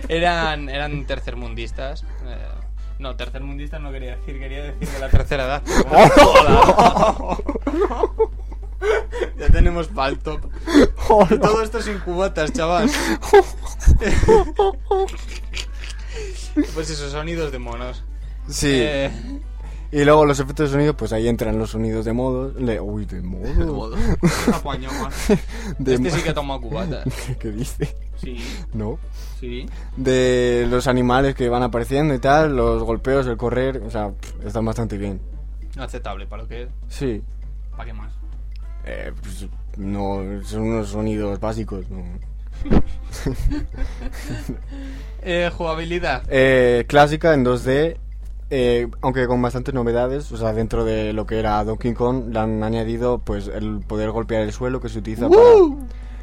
Eran, 0.09 0.69
eran 0.69 1.05
tercermundistas. 1.07 2.05
Eh, 2.27 2.49
no, 2.99 3.17
tercermundistas 3.17 3.81
no 3.81 3.91
quería 3.91 4.17
decir, 4.17 4.39
quería 4.39 4.63
decir 4.65 4.89
de 4.89 4.99
la 4.99 5.09
tercera 5.09 5.45
edad. 5.45 5.63
Joder. 5.89 7.45
ya 9.39 9.49
tenemos 9.51 9.89
pal 9.89 10.19
top. 10.19 10.41
Y 11.31 11.39
todo 11.39 11.63
esto 11.63 11.81
sin 11.83 11.99
cubatas, 12.01 12.53
chaval. 12.53 12.89
pues 16.75 16.91
esos 16.91 17.13
sonidos 17.13 17.53
de 17.53 17.59
monos. 17.59 18.05
Sí. 18.49 18.71
Eh, 18.73 19.11
Y 19.91 20.05
luego 20.05 20.27
los 20.27 20.39
efectos 20.39 20.69
de 20.71 20.73
sonido, 20.77 20.95
pues 20.97 21.13
ahí 21.15 21.29
entran 21.29 21.59
los 21.59 21.71
sonidos 21.71 22.05
de 22.05 22.13
modo. 22.13 22.53
Le... 22.59 22.79
Uy, 22.81 23.07
de 23.07 23.17
De 23.21 23.23
modo. 23.23 23.65
modo. 23.73 23.97
apañó 24.53 24.91
más. 25.03 25.15
De 25.79 25.95
Este 25.95 26.11
sí 26.11 26.23
que 26.23 26.33
toma 26.35 26.61
cubatas. 26.61 27.05
¿Qué 27.41 27.51
dice? 27.51 27.97
Sí, 28.17 28.37
No. 28.75 28.99
sí. 29.41 29.67
De 29.97 30.67
los 30.69 30.87
animales 30.89 31.35
que 31.35 31.49
van 31.49 31.63
apareciendo 31.63 32.13
y 32.15 32.19
tal, 32.19 32.55
los 32.57 32.83
golpeos, 32.83 33.27
el 33.27 33.37
correr, 33.37 33.79
o 33.87 33.91
sea, 33.91 34.13
están 34.45 34.65
bastante 34.65 34.99
bien. 34.99 35.21
Aceptable 35.79 36.27
para 36.27 36.43
lo 36.43 36.49
que 36.49 36.63
es. 36.65 36.69
Sí. 36.89 37.23
¿Para 37.71 37.85
qué 37.87 37.93
más? 37.93 38.13
Eh, 38.85 39.13
pues, 39.23 39.47
no, 39.77 40.21
son 40.45 40.63
unos 40.63 40.89
sonidos 40.91 41.39
básicos, 41.41 41.89
¿no? 41.89 42.03
Eh, 45.23 45.51
jugabilidad. 45.57 46.23
Eh, 46.29 46.85
clásica 46.89 47.35
en 47.35 47.45
2D, 47.45 47.97
eh, 48.51 48.89
aunque 49.03 49.27
con 49.27 49.43
bastantes 49.43 49.75
novedades, 49.75 50.31
o 50.33 50.37
sea, 50.37 50.53
dentro 50.53 50.85
de 50.85 51.13
lo 51.13 51.27
que 51.27 51.39
era 51.39 51.63
Donkey 51.65 51.93
Kong, 51.95 52.29
le 52.33 52.39
han 52.39 52.63
añadido 52.63 53.19
pues 53.19 53.49
el 53.49 53.81
poder 53.81 54.11
golpear 54.11 54.43
el 54.43 54.53
suelo 54.53 54.81
que 54.81 54.89
se 54.89 54.99
utiliza 55.01 55.29
para 55.29 55.43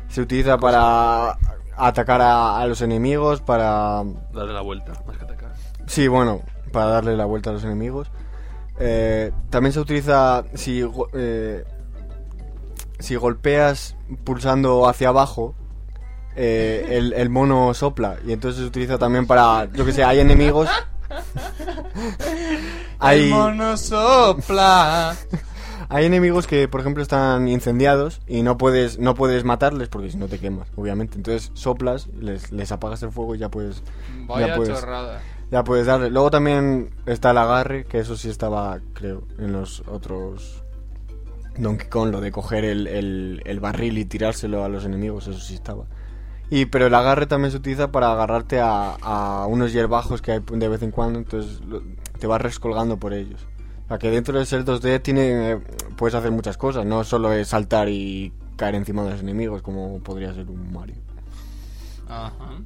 se 0.10 0.22
utiliza 0.22 0.58
para 0.58 1.38
atacar 1.78 2.22
a, 2.22 2.60
a 2.60 2.68
los 2.68 2.82
enemigos, 2.82 3.42
para 3.42 4.04
Darle 4.34 4.54
la 4.54 4.62
vuelta, 4.62 4.94
más 5.06 5.18
que 5.18 5.24
atacar. 5.24 5.54
sí, 5.88 6.08
bueno, 6.08 6.42
para 6.72 6.88
darle 6.88 7.16
la 7.18 7.26
vuelta 7.26 7.50
a 7.50 7.54
los 7.54 7.64
enemigos. 7.64 8.10
Eh, 8.80 9.32
también 9.50 9.72
se 9.74 9.80
utiliza 9.80 10.44
si 10.54 10.84
eh, 11.14 11.64
si 13.00 13.16
golpeas 13.16 13.96
pulsando 14.24 14.88
hacia 14.88 15.10
abajo. 15.10 15.54
eh, 16.36 16.88
el, 16.98 17.14
el 17.14 17.30
mono 17.30 17.74
sopla 17.74 18.18
y 18.26 18.34
entonces 18.34 18.62
se 18.62 18.68
utiliza 18.68 18.98
también 18.98 19.26
para 19.26 19.66
yo 19.72 19.86
que 19.86 19.94
sé 19.94 20.04
hay 20.04 20.20
enemigos 20.20 20.68
hay, 23.00 23.24
El 23.26 23.30
mono 23.30 23.78
sopla. 23.78 25.16
hay 25.90 26.06
enemigos 26.06 26.48
que 26.48 26.68
por 26.68 26.82
ejemplo 26.82 27.04
están 27.04 27.48
incendiados 27.48 28.22
y 28.28 28.42
no 28.42 28.58
puedes 28.58 28.98
no 29.00 29.14
puedes 29.16 29.44
matarles 29.44 29.90
porque 29.90 30.10
si 30.12 30.18
no 30.18 30.28
te 30.28 30.40
quemas 30.40 30.68
obviamente 30.76 31.18
entonces 31.18 31.52
soplas 31.54 32.08
les, 32.20 32.52
les 32.52 32.72
apagas 32.72 33.04
el 33.04 33.12
fuego 33.12 33.36
y 33.36 33.40
ya 33.40 33.50
puedes 33.50 33.84
Vaya 34.28 34.48
ya 34.48 34.56
puedes 34.56 34.80
chorrada. 34.80 35.22
ya 35.52 35.64
puedes 35.64 35.86
darle 35.86 36.10
luego 36.10 36.32
también 36.32 36.90
está 37.06 37.32
el 37.32 37.38
agarre 37.38 37.86
que 37.86 38.00
eso 38.00 38.16
sí 38.18 38.30
estaba 38.30 38.80
creo 38.94 39.24
en 39.38 39.52
los 39.54 39.84
otros 39.88 40.64
Donkey 41.58 41.88
Kong 41.88 42.12
lo 42.12 42.20
de 42.20 42.32
coger 42.32 42.66
el, 42.66 42.88
el, 42.88 43.42
el 43.46 43.60
barril 43.60 43.98
y 43.98 44.06
tirárselo 44.06 44.64
a 44.64 44.70
los 44.70 44.84
enemigos 44.86 45.28
eso 45.28 45.40
sí 45.40 45.54
estaba 45.56 45.86
y 46.50 46.66
pero 46.66 46.88
el 46.88 46.94
agarre 46.96 47.26
también 47.28 47.52
se 47.52 47.58
utiliza 47.58 47.92
para 47.92 48.12
agarrarte 48.12 48.60
a, 48.60 48.96
a 49.02 49.46
unos 49.48 49.74
hierbajos 49.74 50.22
que 50.22 50.32
hay 50.34 50.40
de 50.52 50.68
vez 50.68 50.82
en 50.84 50.92
cuando 50.92 51.20
entonces 51.20 51.62
lo- 51.68 51.82
te 52.20 52.28
vas 52.28 52.42
rescolgando 52.42 52.98
por 52.98 53.14
ellos 53.14 53.46
o 53.86 53.88
sea 53.90 53.98
que 53.98 54.10
dentro 54.12 54.38
de 54.38 54.46
ser 54.46 54.64
2D 54.66 55.00
tiene 55.02 55.52
eh, 55.54 55.60
puedes 55.98 56.14
hacer 56.16 56.32
muchas 56.32 56.58
cosas 56.58 56.86
no 56.86 57.04
solo 57.04 57.32
es 57.34 57.48
saltar 57.50 57.90
y 57.90 58.32
caer 58.58 58.76
encima 58.76 59.04
de 59.04 59.12
los 59.12 59.20
enemigos 59.22 59.62
como 59.62 60.00
podría 60.00 60.34
ser 60.34 60.50
un 60.50 60.72
Mario 60.74 60.96
Ajá. 62.08 62.60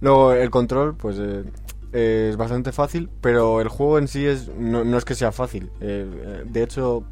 Luego 0.00 0.32
el 0.32 0.50
control, 0.50 0.96
pues 0.96 1.16
eh, 1.20 1.44
es 1.92 2.36
bastante 2.36 2.72
fácil, 2.72 3.10
pero 3.20 3.60
el 3.60 3.68
juego 3.68 3.98
en 3.98 4.08
sí 4.08 4.24
es 4.26 4.48
no, 4.48 4.82
no 4.84 4.96
es 4.96 5.04
que 5.04 5.14
sea 5.14 5.30
fácil. 5.30 5.70
Eh, 5.80 6.08
eh, 6.10 6.42
de 6.46 6.62
hecho, 6.62 7.04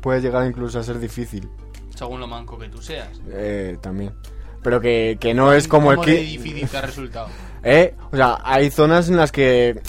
puede 0.00 0.20
llegar 0.20 0.46
incluso 0.46 0.78
a 0.78 0.82
ser 0.82 0.98
difícil 0.98 1.48
Según 1.96 2.20
lo 2.20 2.26
manco 2.26 2.58
que 2.58 2.68
tú 2.68 2.82
seas. 2.82 3.20
eh, 3.28 3.78
también. 3.80 4.12
Pero 4.64 4.80
que, 4.80 5.16
que 5.20 5.32
no 5.34 5.52
es 5.52 5.68
como 5.68 5.92
el 5.92 5.96
¿Cómo 5.98 6.06
de 6.08 6.16
que... 6.16 6.22
difícil 6.22 6.68
te 6.68 6.76
ha 6.76 6.80
resultado? 6.80 7.28
Eh, 7.66 7.94
o 8.12 8.16
sea, 8.16 8.40
hay 8.44 8.70
zonas 8.70 9.08
en 9.08 9.16
las 9.16 9.32
que 9.32 9.80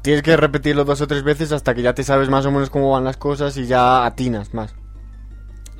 tienes 0.00 0.22
que 0.22 0.34
repetirlo 0.38 0.86
dos 0.86 1.02
o 1.02 1.06
tres 1.06 1.22
veces 1.22 1.52
hasta 1.52 1.74
que 1.74 1.82
ya 1.82 1.92
te 1.94 2.02
sabes 2.02 2.30
más 2.30 2.46
o 2.46 2.50
menos 2.50 2.70
cómo 2.70 2.90
van 2.92 3.04
las 3.04 3.18
cosas 3.18 3.54
y 3.58 3.66
ya 3.66 4.06
atinas 4.06 4.54
más. 4.54 4.74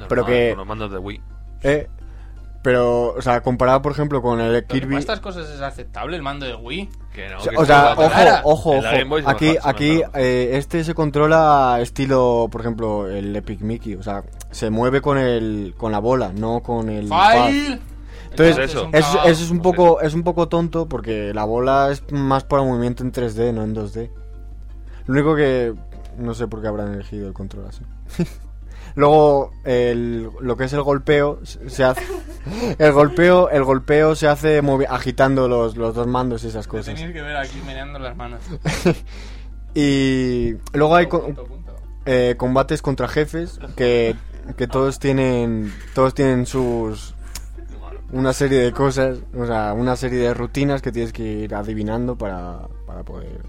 Pero 0.07 0.27
que- 0.27 0.51
Con 0.51 0.59
los 0.59 0.67
mandos 0.67 0.93
de 0.93 0.99
Wii. 0.99 1.23
Eh, 1.63 1.89
pero, 2.63 3.15
o 3.15 3.23
sea, 3.23 3.43
comparado 3.43 3.83
por 3.83 3.93
ejemplo 3.93 4.23
con 4.23 4.41
el 4.41 4.65
Kirby... 4.65 4.87
para 4.87 5.01
estas 5.01 5.21
cosas 5.21 5.51
es 5.51 5.61
aceptable 5.61 6.17
el 6.17 6.23
mando 6.23 6.47
de 6.47 6.55
Wii. 6.55 6.89
Que 7.13 7.29
no, 7.29 7.39
O 7.39 7.41
sea, 7.41 7.51
que 7.51 7.57
o 7.57 7.61
se 7.61 7.67
sea, 7.67 7.93
ojo, 8.45 8.71
ojo, 8.71 8.71
ojo. 8.79 9.29
Aquí, 9.29 9.57
aquí, 9.63 10.03
eh, 10.15 10.51
este 10.55 10.85
se 10.85 10.95
controla 10.95 11.79
estilo, 11.81 12.49
por 12.51 12.61
ejemplo, 12.61 13.09
el 13.09 13.35
Epic 13.35 13.61
Mickey. 13.61 13.97
O 13.97 14.03
sea, 14.03 14.23
se 14.51 14.71
mueve 14.71 15.01
con 15.01 15.19
el, 15.19 15.75
con 15.77 15.93
la 15.93 15.99
bola, 15.99 16.33
no 16.33 16.61
con 16.61 16.89
el. 16.89 17.09
pad. 17.09 17.49
¡File! 17.49 17.81
Entonces, 18.31 18.71
eso. 18.71 18.87
un 18.87 18.95
eso, 18.95 19.25
es 19.25 19.51
un 19.51 19.61
poco, 19.61 20.01
es 20.01 20.15
un 20.15 20.23
poco 20.23 20.49
tonto 20.49 20.89
porque 20.89 21.35
la 21.35 21.45
bola 21.45 21.91
es 21.91 22.03
más 22.13 22.45
para 22.45 22.63
movimiento 22.63 23.03
en 23.03 23.13
3D, 23.13 23.53
no 23.53 23.63
en 23.63 23.75
2D. 23.75 24.11
Lo 25.07 25.15
único 25.15 25.37
que 25.37 25.75
no 26.17 26.33
sé 26.33 26.47
por 26.47 26.63
qué 26.63 26.69
habrán 26.69 26.95
elegido 26.95 27.27
el 27.27 27.35
control 27.35 27.67
así. 27.67 27.83
Luego 28.95 29.53
el, 29.65 30.29
lo 30.41 30.57
que 30.57 30.65
es 30.65 30.73
el 30.73 30.83
golpeo 30.83 31.41
se 31.45 31.85
hace 31.85 32.03
el 32.79 32.93
golpeo 32.93 33.49
el 33.51 33.65
golpeo 33.65 34.15
se 34.15 34.27
hace 34.29 34.61
agitando 34.89 35.49
los, 35.49 35.77
los 35.77 35.95
dos 35.95 36.07
mandos 36.07 36.45
y 36.45 36.49
esas 36.49 36.67
cosas. 36.67 36.95
tenéis 36.95 37.13
que 37.15 37.23
ver 37.23 37.37
aquí 37.37 37.61
meneando 37.67 37.99
las 37.99 38.17
manos. 38.17 38.41
Y 39.75 40.55
luego 40.75 40.97
hay 40.97 41.07
co- 41.07 41.23
Punto, 41.25 41.45
punto. 41.45 41.75
eh, 42.05 42.35
combates 42.37 42.83
contra 42.83 43.09
jefes 43.09 43.59
que, 43.77 44.15
que 44.57 44.67
todos 44.67 44.99
tienen 44.99 45.73
todos 45.95 46.13
tienen 46.15 46.45
sus 46.47 47.15
una 48.11 48.35
serie 48.35 48.59
de 48.61 48.73
cosas, 48.73 49.21
o 49.35 49.47
sea, 49.47 49.73
una 49.73 49.97
serie 49.97 50.19
de 50.19 50.35
rutinas 50.35 50.83
que 50.83 50.93
tienes 50.93 51.15
que 51.15 51.23
ir 51.23 51.55
adivinando 51.55 52.17
para, 52.17 52.59
para 52.87 53.03
poder 53.05 53.41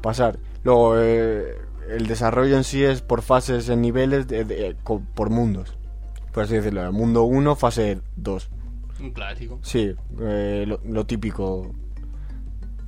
pasar. 0.00 0.38
Luego 0.64 0.94
eh, 0.98 1.54
el 1.90 2.06
desarrollo 2.06 2.56
en 2.56 2.64
sí 2.64 2.82
es 2.84 3.02
por 3.02 3.22
fases 3.22 3.68
en 3.68 3.80
niveles 3.82 4.26
de- 4.28 4.44
de- 4.44 4.76
por 5.14 5.30
mundos. 5.30 5.76
Por 6.32 6.44
así 6.44 6.54
decirlo, 6.54 6.90
mundo 6.92 7.24
1, 7.24 7.56
fase 7.56 8.00
2. 8.16 8.48
Un 9.00 9.10
clásico. 9.10 9.58
Sí, 9.62 9.94
eh, 10.20 10.64
lo, 10.66 10.80
lo 10.84 11.06
típico 11.06 11.74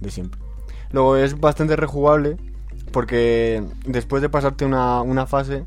de 0.00 0.10
siempre. 0.10 0.40
Luego 0.92 1.16
es 1.16 1.38
bastante 1.40 1.76
rejugable 1.76 2.36
porque 2.92 3.62
después 3.86 4.22
de 4.22 4.28
pasarte 4.28 4.64
una, 4.64 5.02
una 5.02 5.26
fase 5.26 5.64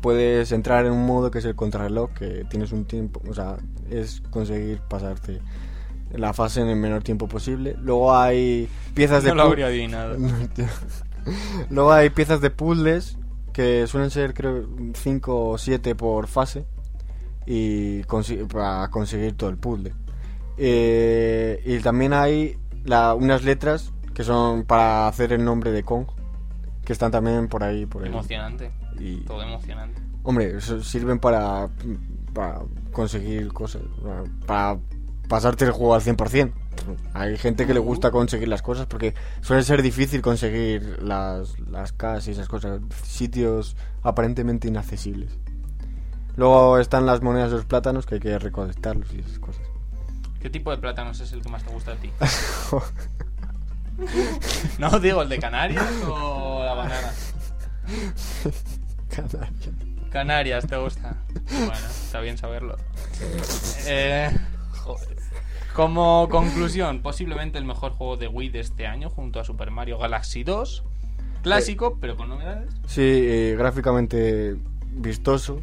puedes 0.00 0.50
entrar 0.52 0.86
en 0.86 0.92
un 0.92 1.04
modo 1.04 1.30
que 1.30 1.38
es 1.40 1.44
el 1.44 1.54
contrarreloj, 1.54 2.10
que 2.14 2.44
tienes 2.48 2.72
un 2.72 2.84
tiempo, 2.86 3.20
o 3.28 3.34
sea, 3.34 3.56
es 3.90 4.22
conseguir 4.30 4.80
pasarte 4.88 5.40
la 6.12 6.32
fase 6.32 6.60
en 6.62 6.68
el 6.68 6.76
menor 6.76 7.02
tiempo 7.02 7.28
posible. 7.28 7.76
Luego 7.80 8.14
hay 8.16 8.68
piezas 8.94 9.22
de 9.24 9.30
No 9.30 9.34
lo 9.36 9.42
habría 9.42 9.66
adivinado. 9.66 10.16
Luego 11.70 11.92
hay 11.92 12.10
piezas 12.10 12.40
de 12.40 12.50
puzzles 12.50 13.18
que 13.52 13.86
suelen 13.86 14.10
ser 14.10 14.34
creo 14.34 14.66
5 14.94 15.50
o 15.50 15.58
7 15.58 15.94
por 15.94 16.26
fase 16.26 16.66
y 17.46 18.02
consi- 18.04 18.46
para 18.46 18.88
conseguir 18.90 19.34
todo 19.36 19.50
el 19.50 19.56
puzzle. 19.56 19.92
Eh, 20.58 21.62
y 21.64 21.78
también 21.80 22.12
hay 22.12 22.58
la- 22.84 23.14
unas 23.14 23.44
letras 23.44 23.92
que 24.14 24.24
son 24.24 24.64
para 24.64 25.08
hacer 25.08 25.32
el 25.32 25.44
nombre 25.44 25.70
de 25.70 25.82
Kong 25.82 26.06
que 26.84 26.92
están 26.92 27.10
también 27.10 27.48
por 27.48 27.62
ahí 27.64 27.84
por 27.86 28.02
ahí. 28.02 28.08
Emocionante. 28.08 28.70
Y, 28.98 29.16
Todo 29.24 29.42
emocionante. 29.42 30.00
hombre, 30.22 30.60
sirven 30.60 31.18
para, 31.18 31.68
para 32.32 32.60
conseguir 32.92 33.52
cosas, 33.52 33.82
para 34.46 34.78
pasarte 35.28 35.64
el 35.66 35.72
juego 35.72 35.94
al 35.94 36.00
100%. 36.00 36.52
Hay 37.14 37.36
gente 37.38 37.66
que 37.66 37.74
le 37.74 37.80
gusta 37.80 38.10
conseguir 38.10 38.48
las 38.48 38.62
cosas 38.62 38.86
porque 38.86 39.14
suele 39.40 39.62
ser 39.62 39.82
difícil 39.82 40.22
conseguir 40.22 41.02
las, 41.02 41.58
las 41.60 41.92
casas 41.92 42.28
y 42.28 42.30
esas 42.32 42.48
cosas, 42.48 42.80
sitios 43.02 43.76
aparentemente 44.02 44.68
inaccesibles. 44.68 45.38
Luego 46.36 46.78
están 46.78 47.06
las 47.06 47.22
monedas 47.22 47.50
de 47.50 47.56
los 47.56 47.64
plátanos 47.64 48.04
que 48.06 48.16
hay 48.16 48.20
que 48.20 48.38
recolectarlos 48.38 49.12
y 49.14 49.20
esas 49.20 49.38
cosas. 49.38 49.62
¿Qué 50.40 50.50
tipo 50.50 50.70
de 50.70 50.76
plátanos 50.76 51.18
es 51.20 51.32
el 51.32 51.42
que 51.42 51.48
más 51.48 51.64
te 51.64 51.72
gusta 51.72 51.92
a 51.92 51.96
ti? 51.96 52.10
no, 54.78 55.00
digo, 55.00 55.22
¿el 55.22 55.28
de 55.28 55.38
Canarias 55.38 55.90
o 56.06 56.62
la 56.64 56.74
banana? 56.74 57.12
Canarias. 59.08 59.74
Canarias, 60.10 60.66
¿te 60.66 60.76
gusta? 60.76 61.16
Bueno, 61.50 61.72
está 61.74 62.20
bien 62.20 62.38
saberlo. 62.38 62.76
Eh, 63.86 64.30
como 65.76 66.28
conclusión, 66.30 67.00
posiblemente 67.02 67.58
el 67.58 67.64
mejor 67.64 67.92
juego 67.92 68.16
de 68.16 68.26
Wii 68.28 68.48
de 68.48 68.60
este 68.60 68.86
año 68.86 69.10
junto 69.10 69.38
a 69.38 69.44
Super 69.44 69.70
Mario 69.70 69.98
Galaxy 69.98 70.42
2. 70.42 70.82
Clásico, 71.42 71.98
pero 72.00 72.16
con 72.16 72.28
novedades. 72.30 72.72
Sí, 72.86 73.02
eh, 73.04 73.54
gráficamente 73.56 74.56
vistoso. 74.90 75.60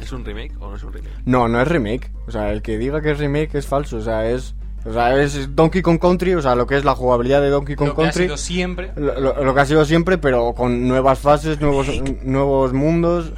¿Es 0.00 0.12
un 0.12 0.24
remake 0.24 0.52
o 0.60 0.68
no 0.68 0.76
es 0.76 0.82
un 0.82 0.92
remake? 0.92 1.14
No, 1.24 1.48
no 1.48 1.60
es 1.62 1.68
remake. 1.68 2.10
O 2.26 2.30
sea, 2.30 2.52
el 2.52 2.60
que 2.60 2.76
diga 2.76 3.00
que 3.00 3.12
es 3.12 3.18
remake 3.18 3.54
es 3.54 3.66
falso. 3.66 3.96
O 3.96 4.00
sea, 4.02 4.28
es, 4.28 4.54
o 4.84 4.92
sea, 4.92 5.18
es 5.22 5.54
Donkey 5.56 5.80
Kong 5.80 5.98
Country, 5.98 6.34
o 6.34 6.42
sea, 6.42 6.54
lo 6.54 6.66
que 6.66 6.76
es 6.76 6.84
la 6.84 6.94
jugabilidad 6.94 7.40
de 7.40 7.48
Donkey 7.48 7.76
Kong 7.76 7.88
Lo 7.88 7.94
que 7.94 8.02
ha 8.02 8.04
Country. 8.04 8.24
sido 8.24 8.36
siempre. 8.36 8.90
Lo, 8.96 9.18
lo- 9.18 9.42
lo 9.44 9.54
que 9.54 9.60
ha 9.60 9.66
sido 9.66 9.84
siempre, 9.86 10.18
pero 10.18 10.52
con 10.54 10.86
nuevas 10.86 11.18
fases, 11.18 11.60
nuevos, 11.60 11.88
nuevos 12.24 12.72
mundos 12.74 13.32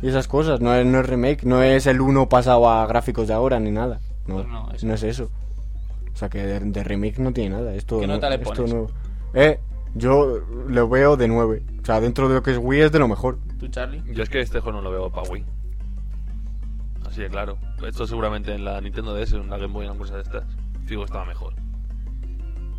y 0.00 0.08
esas 0.08 0.28
cosas. 0.28 0.60
No 0.60 0.74
es, 0.74 0.86
no 0.86 1.00
es 1.00 1.06
remake, 1.06 1.44
no 1.44 1.62
es 1.62 1.86
el 1.86 2.00
uno 2.00 2.28
pasado 2.30 2.70
a 2.70 2.86
gráficos 2.86 3.28
de 3.28 3.34
ahora 3.34 3.60
ni 3.60 3.70
nada. 3.70 4.00
No, 4.26 4.34
Pues 4.36 4.46
no, 4.48 4.70
eso 4.72 4.86
no 4.86 4.94
es 4.94 5.02
eso. 5.02 5.30
O 6.12 6.16
sea 6.16 6.28
que 6.28 6.44
de, 6.46 6.60
de 6.60 6.84
remake 6.84 7.18
no 7.18 7.32
tiene 7.32 7.56
nada. 7.56 7.74
Esto, 7.74 8.00
¿Qué 8.00 8.06
no- 8.06 8.14
nota 8.14 8.28
le 8.28 8.36
esto 8.36 8.52
pones? 8.54 8.70
nuevo. 8.72 8.90
Eh, 9.34 9.58
yo 9.94 10.38
lo 10.68 10.88
veo 10.88 11.16
de 11.16 11.28
9. 11.28 11.62
O 11.82 11.84
sea, 11.86 12.00
dentro 12.00 12.28
de 12.28 12.34
lo 12.36 12.42
que 12.42 12.52
es 12.52 12.58
Wii 12.58 12.80
es 12.82 12.92
de 12.92 12.98
lo 12.98 13.08
mejor. 13.08 13.38
¿Tú, 13.58 13.68
Charlie? 13.68 14.02
Yo 14.14 14.22
es 14.22 14.28
que 14.28 14.40
este 14.40 14.60
juego 14.60 14.78
no 14.78 14.82
lo 14.82 14.90
veo 14.90 15.10
para 15.10 15.28
Wii. 15.30 15.44
Así 17.06 17.20
de 17.22 17.28
claro. 17.28 17.58
Esto 17.86 18.06
seguramente 18.06 18.54
en 18.54 18.64
la 18.64 18.80
Nintendo 18.80 19.14
DS, 19.14 19.32
en 19.34 19.50
la 19.50 19.58
Game 19.58 19.72
Boy, 19.72 19.84
en 19.86 19.90
una 19.92 19.98
cosa 19.98 20.16
de 20.16 20.22
estas. 20.22 20.44
Figo 20.86 21.04
estaba 21.04 21.24
mejor. 21.24 21.54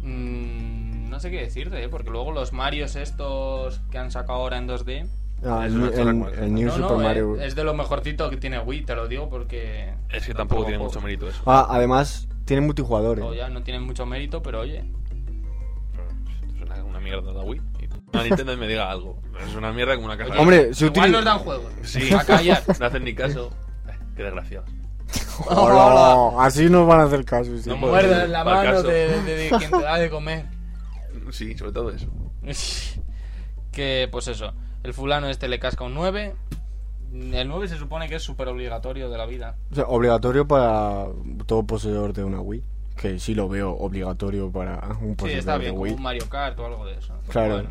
Mm, 0.02 1.10
no 1.10 1.20
sé 1.20 1.30
qué 1.32 1.42
decirte, 1.42 1.84
¿eh? 1.84 1.90
porque 1.90 2.10
luego 2.10 2.32
los 2.32 2.54
Marios 2.54 2.96
estos 2.96 3.80
que 3.92 3.98
han 3.98 4.12
sacado 4.12 4.40
ahora 4.40 4.58
en 4.58 4.68
2D. 4.68 5.08
Ah, 5.46 5.66
Es 5.68 5.74
el, 5.74 5.84
el- 5.84 6.24
el 6.44 6.54
New 6.54 6.68
no, 6.68 6.74
Super 6.76 6.92
no, 6.92 6.98
Mario. 7.04 7.36
eh, 7.40 7.48
es 7.48 7.56
de 7.56 7.64
lo 7.64 7.74
mejorcito 7.74 8.30
que 8.30 8.38
tiene 8.38 8.60
Wii, 8.60 8.86
te 8.86 8.96
lo 8.96 9.08
digo 9.08 9.30
porque. 9.30 9.94
Es 10.10 10.26
que 10.26 10.34
tampoco 10.34 10.64
tiene 10.64 10.78
juego. 10.78 10.92
mucho 10.92 11.02
mérito 11.02 11.28
eso. 11.28 11.42
Ah, 11.46 11.68
además, 11.70 12.28
tiene 12.46 12.62
multijugador. 12.62 13.20
eh. 13.20 13.24
O 13.24 13.34
ya 13.34 13.50
no 13.50 13.62
tienen 13.64 13.84
mucho 13.84 14.06
mérito, 14.06 14.42
pero 14.42 14.62
oye. 14.62 14.84
Es 16.56 16.62
una, 16.62 16.84
una 16.84 17.00
mierda 17.00 17.32
la 17.34 17.42
Wii. 17.44 17.62
Una 18.14 18.24
Nintendo 18.24 18.56
me 18.58 18.68
diga 18.68 18.90
algo. 18.92 19.20
Es 19.46 19.56
una 19.56 19.72
mierda 19.74 19.96
como 19.96 20.06
una 20.08 20.18
caja. 20.18 20.32
Oye, 20.32 20.40
Hombre, 20.40 20.74
si 20.74 20.86
igual 20.86 21.10
utili- 21.10 21.12
nos 21.14 21.26
dan 21.26 21.40
juegos. 21.40 21.72
Sí, 21.84 22.14
A 22.14 22.24
callar. 22.26 22.64
No 22.80 22.86
hacen 22.86 23.04
ni 23.04 23.14
caso. 23.16 23.50
Qué 24.16 24.24
desgraciados. 24.24 24.70
Hola, 25.48 26.32
Así 26.46 26.70
nos 26.70 26.88
van 26.88 27.00
a 27.02 27.04
hacer 27.04 27.26
caso. 27.26 27.58
sí. 27.58 27.68
No 27.70 27.78
muerdas 27.78 28.30
la 28.30 28.44
mano 28.44 28.84
de, 28.84 29.22
de- 29.24 29.36
de 29.36 29.50
quien 29.58 29.72
te 29.72 29.82
da 29.82 29.98
de 29.98 30.10
comer. 30.10 30.46
Sí, 31.32 31.58
sobre 31.58 31.72
todo 31.72 31.90
eso. 31.92 32.08
que, 33.72 34.08
pues 34.12 34.28
eso, 34.28 34.54
el 34.84 34.94
fulano 34.94 35.28
este 35.30 35.48
le 35.48 35.60
casca 35.60 35.84
un 35.84 35.94
9. 35.94 36.36
El 37.14 37.48
9 37.48 37.68
se 37.68 37.78
supone 37.78 38.10
que 38.10 38.16
es 38.16 38.24
súper 38.24 38.48
obligatorio 38.48 39.10
de 39.10 39.18
la 39.18 39.26
vida. 39.26 39.56
O 39.72 39.76
sea, 39.76 39.84
obligatorio 39.86 40.48
para 40.48 41.06
todo 41.46 41.64
poseedor 41.66 42.14
de 42.14 42.24
una 42.24 42.42
Wii. 42.42 42.64
Que 42.98 43.20
sí 43.20 43.34
lo 43.36 43.50
veo 43.50 43.72
obligatorio 43.72 44.52
para 44.52 44.80
un 45.02 45.10
Sí, 45.12 45.16
poseedor 45.16 45.40
está 45.40 45.58
bien, 45.58 45.72
de 45.72 45.74
como 45.74 45.84
Wii. 45.84 45.94
un 45.94 46.02
Mario 46.02 46.30
Kart 46.30 46.60
o 46.60 46.66
algo 46.66 46.86
de 46.86 46.94
eso. 46.98 47.14
Claro. 47.30 47.54
Bueno. 47.56 47.70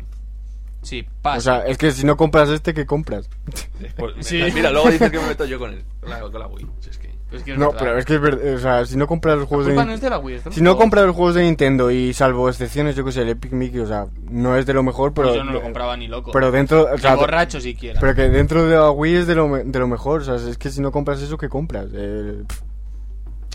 Sí, 0.81 1.05
pasa. 1.21 1.37
O 1.37 1.41
sea, 1.41 1.65
es 1.67 1.77
que 1.77 1.91
si 1.91 2.05
no 2.05 2.17
compras 2.17 2.49
este, 2.49 2.73
¿qué 2.73 2.85
compras? 2.85 3.29
Pues, 3.97 4.13
Sí. 4.25 4.41
Mira, 4.53 4.71
luego 4.71 4.89
dices 4.89 5.11
que 5.11 5.19
me 5.19 5.27
meto 5.27 5.45
yo 5.45 5.59
con 5.59 5.81
la, 6.03 6.19
con 6.21 6.33
la 6.39 6.47
Wii. 6.47 6.67
Si 6.79 6.89
es 6.89 6.97
que... 6.97 7.12
Es 7.33 7.43
que 7.43 7.53
es 7.53 7.57
No, 7.57 7.71
verdad. 7.71 7.79
pero 7.79 7.97
es 7.97 8.05
que 8.05 8.15
es 8.15 8.21
verdad. 8.21 8.53
O 8.53 8.59
sea, 8.59 8.85
si 8.85 8.95
no 8.95 9.07
compras 9.07 9.37
los 9.37 9.47
juegos 9.47 9.65
de 9.67 9.73
no 9.73 9.91
es 9.91 9.99
de 10.01 10.09
la 10.09 10.19
Wii, 10.19 10.39
Si 10.51 10.61
no 10.61 10.71
juegos. 10.71 10.83
compras 10.83 11.05
los 11.07 11.15
juegos 11.15 11.35
de 11.35 11.43
Nintendo 11.43 11.89
y 11.91 12.13
salvo 12.13 12.47
excepciones, 12.47 12.95
yo 12.95 13.03
que 13.03 13.11
sé, 13.11 13.23
el 13.23 13.29
Epic 13.29 13.51
Mickey, 13.51 13.79
o 13.79 13.87
sea, 13.87 14.05
no 14.29 14.55
es 14.55 14.65
de 14.65 14.73
lo 14.73 14.83
mejor, 14.83 15.13
pero... 15.13 15.29
Pues 15.29 15.37
yo 15.39 15.43
no 15.43 15.51
lo 15.51 15.61
compraba 15.61 15.97
ni 15.97 16.07
loco. 16.07 16.31
Pero 16.31 16.51
dentro... 16.51 16.83
O 16.85 16.95
Ni 16.95 17.01
sea, 17.01 17.15
borracho 17.15 17.59
siquiera. 17.59 17.99
pero 17.99 18.13
que 18.15 18.29
dentro 18.29 18.65
de 18.67 18.75
la 18.75 18.91
Wii 18.91 19.15
es 19.15 19.27
de 19.27 19.35
lo, 19.35 19.49
de 19.57 19.79
lo 19.79 19.87
mejor, 19.87 20.21
o 20.21 20.23
sea, 20.25 20.35
es 20.49 20.57
que 20.57 20.69
si 20.69 20.79
no 20.81 20.91
compras 20.91 21.21
eso, 21.21 21.37
¿qué 21.37 21.49
compras? 21.49 21.87
El- 21.93 22.45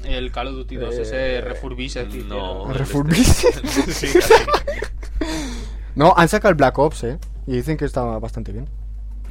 El 0.04 0.30
Call 0.32 0.48
of 0.48 0.54
Duty 0.54 0.76
2, 0.76 0.94
Eh, 0.96 1.02
ese 1.02 1.40
refurbished 1.40 2.08
que 2.08 2.18
No. 2.24 2.72
Refurbished. 2.72 3.48
este. 3.64 3.92
sí. 3.92 4.18
No, 5.94 6.14
han 6.16 6.28
sacado 6.28 6.50
el 6.50 6.54
Black 6.54 6.78
Ops, 6.78 7.02
¿eh? 7.04 7.18
Y 7.46 7.52
dicen 7.56 7.76
que 7.76 7.84
está 7.84 8.02
bastante 8.18 8.52
bien. 8.52 8.68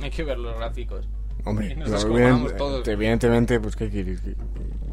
Hay 0.02 0.10
que 0.10 0.24
ver 0.24 0.38
los 0.38 0.56
gráficos. 0.58 1.08
Hombre, 1.50 1.76
nos 1.76 1.92
descojonamos 1.92 2.52
evident- 2.52 2.58
todos. 2.58 2.88
evidentemente, 2.88 3.60
pues, 3.60 3.76
¿qué 3.76 3.90
quieres? 3.90 4.22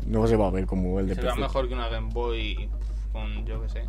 No 0.07 0.27
se 0.27 0.37
va 0.37 0.49
a 0.49 0.51
ver 0.51 0.67
como 0.67 0.99
el 1.01 1.09
de 1.09 1.15
Se 1.15 1.23
PC. 1.23 1.39
mejor 1.41 1.69
que 1.69 1.75
una 1.75 1.89
Game 1.89 2.13
Boy 2.13 2.69
con, 3.13 3.45
yo 3.47 3.63
que 3.63 3.69
sé, 3.69 3.85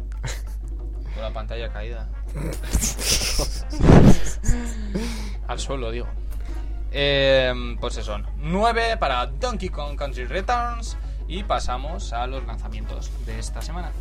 con 1.14 1.22
la 1.22 1.32
pantalla 1.34 1.72
caída. 1.72 2.10
Al 5.48 5.60
suelo, 5.60 5.92
digo. 5.92 6.08
Eh, 6.92 7.54
pues 7.80 7.98
eso, 7.98 8.18
9 8.38 8.98
para 8.98 9.26
Donkey 9.28 9.70
Kong 9.70 9.96
Country 9.98 10.26
Returns. 10.26 10.98
Y 11.28 11.44
pasamos 11.44 12.14
a 12.14 12.28
los 12.28 12.46
lanzamientos 12.46 13.12
de 13.26 13.40
esta 13.40 13.60
semana. 13.62 13.92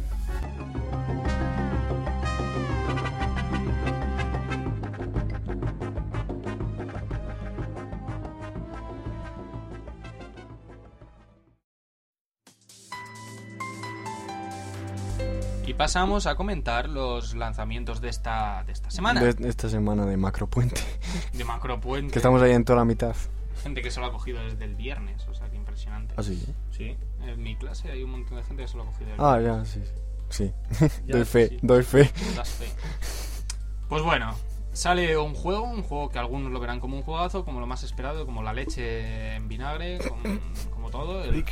Y 15.75 15.77
pasamos 15.77 16.27
a 16.29 16.37
comentar 16.37 16.89
los 16.89 17.35
lanzamientos 17.35 18.01
de 18.01 18.09
esta, 18.09 18.63
de 18.65 18.73
esta 18.73 18.93
semana. 18.93 19.21
De 19.21 19.49
esta 19.49 19.69
semana 19.69 20.07
de 20.07 20.17
Macropuente. 20.17 20.81
De 21.33 21.45
Macropuente. 21.45 22.13
Que 22.13 22.21
estamos 22.21 22.41
ahí 22.43 22.53
en 22.53 22.65
toda 22.65 22.79
la 22.79 22.85
mitad. 22.85 23.17
Gente 23.61 23.83
que 23.83 23.91
se 23.91 23.99
lo 23.99 24.07
ha 24.07 24.13
cogido 24.13 24.41
desde 24.45 24.65
el 24.67 24.77
viernes, 24.77 25.27
o 25.27 25.35
sea, 25.35 25.49
que 25.51 25.57
impresionante. 25.57 26.15
Así. 26.17 26.41
Sí, 26.71 26.97
en 27.23 27.43
mi 27.43 27.57
clase 27.57 27.91
hay 27.91 28.05
un 28.05 28.13
montón 28.13 28.37
de 28.37 28.45
gente 28.45 28.63
que 28.63 28.69
se 28.69 28.77
lo 28.77 28.85
ha 28.85 28.87
cogido. 28.87 29.15
el 29.15 29.21
Ah, 29.21 29.39
viernes. 29.39 29.75
ya, 29.75 29.81
sí. 29.85 29.91
Sí. 30.31 30.53
Ya, 31.07 31.17
doy 31.17 31.25
fe, 31.25 31.49
sí. 31.49 31.59
doy 31.63 31.83
fe. 31.83 32.11
Pues 33.89 34.03
bueno, 34.05 34.33
sale 34.73 35.17
un 35.19 35.35
juego, 35.35 35.63
un 35.65 35.83
juego 35.83 36.09
que 36.09 36.21
algunos 36.21 36.53
lo 36.53 36.61
verán 36.61 36.79
como 36.79 36.97
un 36.97 37.03
juegazo, 37.03 37.45
como 37.45 37.59
lo 37.59 37.67
más 37.67 37.83
esperado, 37.83 38.27
como 38.27 38.45
la 38.45 38.53
leche 38.53 39.35
en 39.35 39.49
vinagre, 39.49 39.99
como, 40.09 40.23
como 40.73 40.91
todo. 40.91 41.25
El- 41.25 41.45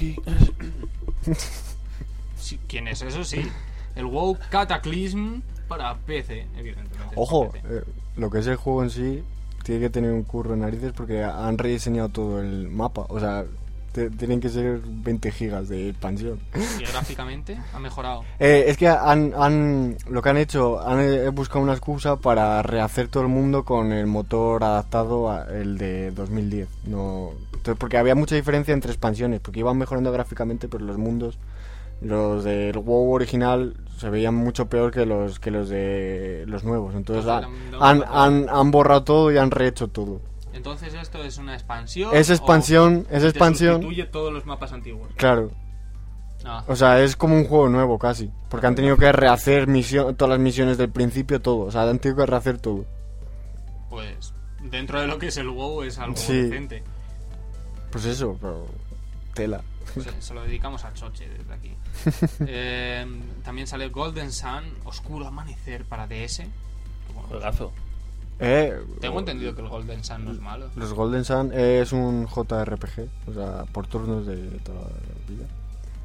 Sí, 2.36 2.60
¿Quién 2.68 2.86
es 2.88 3.02
eso? 3.02 3.24
Sí. 3.24 3.50
El 3.96 4.06
WoW 4.06 4.36
Cataclysm 4.50 5.40
para 5.68 5.96
PC, 5.96 6.46
evidentemente. 6.56 7.14
Ojo, 7.16 7.50
PC. 7.50 7.66
eh, 7.68 7.82
lo 8.16 8.30
que 8.30 8.38
es 8.38 8.46
el 8.46 8.56
juego 8.56 8.82
en 8.82 8.90
sí 8.90 9.22
tiene 9.64 9.80
que 9.80 9.90
tener 9.90 10.12
un 10.12 10.22
curro 10.24 10.54
en 10.54 10.60
narices 10.60 10.92
porque 10.92 11.22
han 11.22 11.56
rediseñado 11.58 12.08
todo 12.08 12.40
el 12.40 12.68
mapa. 12.68 13.06
O 13.08 13.20
sea, 13.20 13.44
te- 13.92 14.10
tienen 14.10 14.40
que 14.40 14.48
ser 14.48 14.80
20 14.84 15.30
gigas 15.30 15.68
de 15.68 15.90
expansión. 15.90 16.40
Y 16.80 16.84
gráficamente 16.84 17.58
ha 17.74 17.78
mejorado. 17.78 18.24
Eh, 18.40 18.64
es 18.68 18.76
que 18.76 18.88
han, 18.88 19.32
han- 19.36 19.96
lo 20.10 20.20
que 20.22 20.28
han 20.30 20.36
hecho, 20.38 20.80
han 20.86 21.00
eh, 21.00 21.28
buscado 21.28 21.60
una 21.62 21.72
excusa 21.72 22.16
para 22.16 22.62
rehacer 22.62 23.08
todo 23.08 23.22
el 23.22 23.28
mundo 23.28 23.64
con 23.64 23.92
el 23.92 24.06
motor 24.06 24.64
adaptado 24.64 25.30
al 25.30 25.78
de 25.78 26.10
2010. 26.10 26.68
No, 26.86 27.30
entonces, 27.52 27.76
porque 27.78 27.98
había 27.98 28.14
mucha 28.16 28.34
diferencia 28.34 28.74
entre 28.74 28.90
expansiones, 28.90 29.40
porque 29.40 29.60
iban 29.60 29.78
mejorando 29.78 30.10
gráficamente, 30.10 30.68
pero 30.68 30.84
los 30.84 30.98
mundos, 30.98 31.38
los 32.04 32.44
del 32.44 32.78
WoW 32.78 33.12
original 33.12 33.74
se 33.98 34.10
veían 34.10 34.34
mucho 34.34 34.68
peor 34.68 34.90
que 34.90 35.06
los 35.06 35.38
que 35.38 35.50
los 35.50 35.68
de 35.68 36.44
los 36.46 36.64
nuevos. 36.64 36.94
Entonces 36.94 37.24
Pues 37.24 37.44
han, 37.80 38.02
han, 38.02 38.04
han, 38.08 38.48
han 38.48 38.70
borrado 38.70 39.04
todo 39.04 39.30
y 39.32 39.38
han 39.38 39.50
rehecho 39.50 39.88
todo. 39.88 40.20
Entonces 40.52 40.92
esto 40.94 41.22
es 41.22 41.38
una 41.38 41.54
expansión. 41.54 42.10
Es 42.14 42.28
o- 42.30 42.32
expansión, 42.34 43.06
es 43.10 43.24
expansión. 43.24 43.76
sustituye 43.82 44.04
todos 44.06 44.32
los 44.32 44.44
mapas 44.46 44.72
antiguos. 44.72 45.08
Claro, 45.16 45.50
Ah, 46.44 46.64
O 46.66 46.74
sea, 46.74 47.00
es 47.00 47.14
como 47.14 47.36
un 47.36 47.44
juego 47.44 47.68
nuevo 47.68 48.00
casi. 48.00 48.28
Porque 48.48 48.66
han 48.66 48.74
tenido 48.74 48.96
que 48.96 49.12
rehacer 49.12 49.68
misión, 49.68 50.16
todas 50.16 50.30
las 50.30 50.40
misiones 50.40 50.76
del 50.76 50.90
principio, 50.90 51.40
todo. 51.40 51.66
O 51.66 51.70
sea, 51.70 51.82
han 51.88 52.00
tenido 52.00 52.16
que 52.24 52.26
rehacer 52.30 52.58
todo. 52.58 52.84
pues 53.88 54.34
dentro 54.70 55.00
de 55.00 55.06
lo 55.06 55.18
que 55.18 55.28
es 55.28 55.36
el 55.36 55.48
WoW 55.48 55.82
es 55.84 55.98
algo 55.98 56.16
Sí. 56.16 56.32
decente. 56.42 56.82
Pues 57.92 58.06
eso, 58.06 58.36
pero. 58.40 58.66
Tela. 59.34 59.60
Se, 59.94 60.22
se 60.22 60.34
lo 60.34 60.42
dedicamos 60.42 60.84
a 60.84 60.92
Choche 60.94 61.28
desde 61.28 61.52
aquí. 61.54 61.72
Eh, 62.46 63.06
también 63.44 63.66
sale 63.66 63.88
Golden 63.88 64.32
Sun, 64.32 64.64
Oscuro 64.84 65.26
Amanecer 65.26 65.84
para 65.84 66.06
DS. 66.06 66.42
Juegazo. 67.28 67.72
Eh, 68.38 68.76
Tengo 69.00 69.18
entendido 69.20 69.54
que 69.54 69.60
el 69.62 69.68
Golden 69.68 70.02
Sun 70.02 70.24
no 70.24 70.32
es 70.32 70.40
malo. 70.40 70.68
Los 70.76 70.92
Golden 70.94 71.24
Sun 71.24 71.52
es 71.52 71.92
un 71.92 72.26
JRPG. 72.26 73.08
O 73.28 73.34
sea, 73.34 73.64
por 73.72 73.86
turnos 73.86 74.26
de 74.26 74.36
toda 74.64 74.80
la 74.80 74.88
vida. 75.28 75.46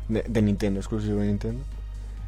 De, 0.09 0.23
de 0.27 0.41
Nintendo, 0.41 0.79
exclusivo 0.79 1.19
de 1.19 1.27
Nintendo. 1.27 1.63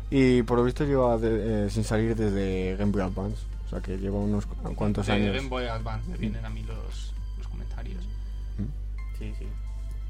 Y 0.10 0.41
por 0.43 0.57
lo 0.57 0.64
visto 0.64 0.84
lleva 0.86 1.18
de- 1.18 1.68
eh, 1.68 1.70
sin 1.70 1.84
salir 1.84 2.16
desde 2.16 2.76
Game 2.78 2.91
Boy 2.91 3.01
Advance. 3.03 3.43
O 3.68 3.70
sea, 3.70 3.82
que 3.82 3.97
lleva 3.97 4.18
unos 4.18 4.45
cu- 4.47 4.74
cuantos 4.76 5.05
De 5.05 5.14
años. 5.14 5.36
Game 5.36 5.47
Boy 5.49 5.66
Advance 5.68 6.10
me 6.10 6.18
vienen 6.18 6.43
a 6.43 6.49
mí 6.49 6.64
los, 6.64 7.14
los 7.38 7.47
comentarios. 7.47 8.03
¿Mm? 8.57 9.18
Sí, 9.20 9.34
sí. 9.38 9.45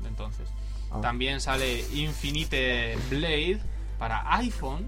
Entonces. 0.07 0.47
Ah. 0.91 1.01
También 1.01 1.39
sale 1.41 1.83
Infinite 1.93 2.97
Blade 3.09 3.59
para 3.97 4.35
iPhone. 4.37 4.87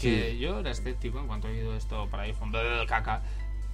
Que 0.00 0.32
Sí. 0.32 0.38
yo 0.38 0.60
era 0.60 0.70
escéptico 0.70 1.18
en 1.18 1.26
cuanto 1.26 1.48
he 1.48 1.52
oído 1.52 1.74
esto 1.76 2.06
para 2.10 2.22
iPhone. 2.24 2.52
Caca. 2.86 3.22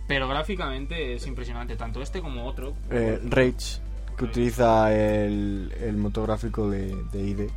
Pero 0.09 0.29
gráficamente 0.29 1.15
es 1.15 1.27
impresionante, 1.27 1.77
tanto 1.77 2.01
este 2.03 2.21
como 2.21 2.47
otro. 2.47 2.75
Eh, 2.91 3.21
Rage, 3.25 3.81
que 4.17 4.25
utiliza 4.25 4.93
el, 4.95 5.73
el 5.81 5.97
motor 5.97 6.27
gráfico 6.29 6.71
de, 6.71 6.95
de 7.13 7.23
ID. 7.23 7.51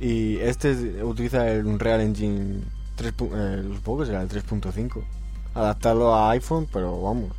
Y 0.00 0.36
este 0.38 0.70
es- 0.72 1.02
utiliza 1.02 1.50
el 1.50 1.66
Unreal 1.66 2.00
Engine 2.02 2.60
3. 2.96 3.16
pu- 3.16 3.30
Eh, 3.34 3.74
supongo 3.76 4.00
que 4.00 4.06
será 4.06 4.22
el 4.22 4.28
3.5. 4.28 5.02
Adaptarlo 5.54 6.14
a 6.14 6.30
iPhone, 6.32 6.68
pero 6.70 7.00
vamos. 7.00 7.32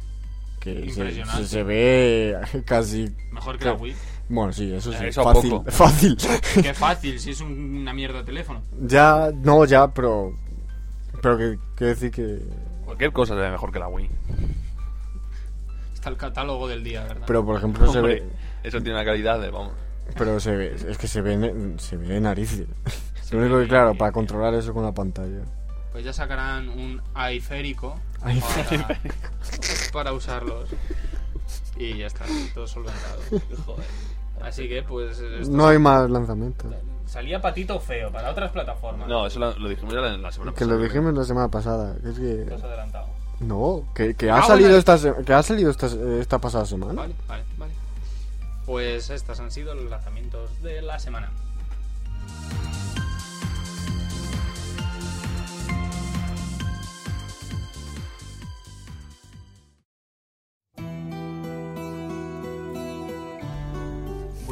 Que 0.59 0.89
se, 0.91 1.23
se- 1.25 1.47
se 1.47 1.63
ve 1.63 2.35
casi. 2.65 3.11
Mejor 3.31 3.57
que 3.59 3.65
la 3.65 3.73
Wii. 3.73 3.95
Bueno, 4.29 4.51
sí, 4.51 4.73
eso 4.73 4.91
sí. 4.91 5.05
Eso 5.05 5.23
fácil. 5.23 5.49
poco. 5.51 5.71
Fácil. 5.71 6.17
Qué 6.61 6.73
fácil, 6.73 7.19
si 7.21 7.31
es 7.31 7.41
un- 7.41 7.77
una 7.77 7.93
mierda 7.93 8.19
de 8.19 8.25
teléfono. 8.25 8.61
ya, 8.81 9.31
no, 9.33 9.65
ya, 9.65 9.87
pero. 9.87 10.33
Pero 11.21 11.37
que 11.37 11.59
quiero 11.75 11.93
decir 11.93 12.11
que. 12.11 12.39
Cualquier 12.85 13.11
cosa 13.11 13.33
se 13.35 13.39
ve 13.41 13.49
mejor 13.51 13.71
que 13.71 13.79
la 13.79 13.87
Wii. 13.87 14.09
Está 15.93 16.09
el 16.09 16.17
catálogo 16.17 16.67
del 16.67 16.83
día, 16.83 17.03
¿verdad? 17.03 17.23
Pero 17.27 17.45
por 17.45 17.57
ejemplo, 17.57 17.91
se 17.91 18.01
ve. 18.01 18.23
eso 18.63 18.77
tiene 18.81 18.93
una 18.93 19.05
calidad 19.05 19.39
de, 19.41 19.49
vamos. 19.49 19.73
Pero 20.17 20.39
se 20.39 20.55
ve, 20.55 20.75
es 20.87 20.97
que 20.97 21.07
se 21.07 21.21
ve, 21.21 21.73
se 21.79 21.97
ve 21.97 22.19
narices. 22.21 22.67
Lo 23.31 23.39
único 23.39 23.59
que, 23.59 23.67
claro, 23.67 23.93
para 23.95 24.11
controlar 24.13 24.53
eso 24.53 24.73
con 24.73 24.83
la 24.83 24.93
pantalla. 24.93 25.41
Pues 25.91 26.05
ya 26.05 26.13
sacarán 26.13 26.69
un 26.69 27.01
aiférico 27.13 27.99
para, 28.21 28.99
para 29.91 30.13
usarlos. 30.13 30.69
Y 31.79 31.97
ya 31.97 32.07
está, 32.07 32.25
todo 32.53 32.67
solventado. 32.67 33.19
Joder. 33.65 33.85
Así 34.41 34.67
que, 34.69 34.83
pues. 34.83 35.19
esto- 35.19 35.51
No 35.51 35.67
hay 35.67 35.79
más 35.79 36.09
lanzamientos. 36.09 36.71
Salía 37.05 37.41
patito 37.41 37.79
feo 37.79 38.11
para 38.11 38.31
otras 38.31 38.51
plataformas. 38.51 39.07
No, 39.07 39.25
eso 39.27 39.39
lo, 39.39 39.57
lo 39.57 39.69
dijimos 39.69 39.93
ya 39.93 39.99
en 40.13 40.21
la 40.21 40.31
semana 40.31 40.51
Que 40.51 40.59
pasada. 40.59 40.75
lo 40.77 40.83
dijimos 40.83 41.13
la 41.13 41.23
semana 41.23 41.47
pasada. 41.49 41.95
Que 42.01 42.09
es 42.09 42.15
Te 42.15 42.45
que. 42.45 42.53
has 42.53 42.63
adelantado. 42.63 43.07
No, 43.39 43.83
que, 43.95 44.15
que 44.15 44.29
Ah, 44.29 44.39
ha 44.39 44.43
salido 44.43 44.69
bueno. 44.69 44.79
esta, 44.79 44.97
se- 44.97 45.13
que 45.25 45.33
ha 45.33 45.41
salido 45.43 45.71
esta, 45.71 45.87
esta 46.19 46.39
pasada 46.39 46.65
semana. 46.65 46.93
Vale, 47.01 47.13
vale, 47.27 47.43
vale. 47.57 47.73
Pues 48.65 49.09
estos 49.09 49.39
han 49.39 49.51
sido 49.51 49.73
los 49.75 49.89
lanzamientos 49.89 50.61
de 50.61 50.81
la 50.81 50.99
semana. 50.99 51.29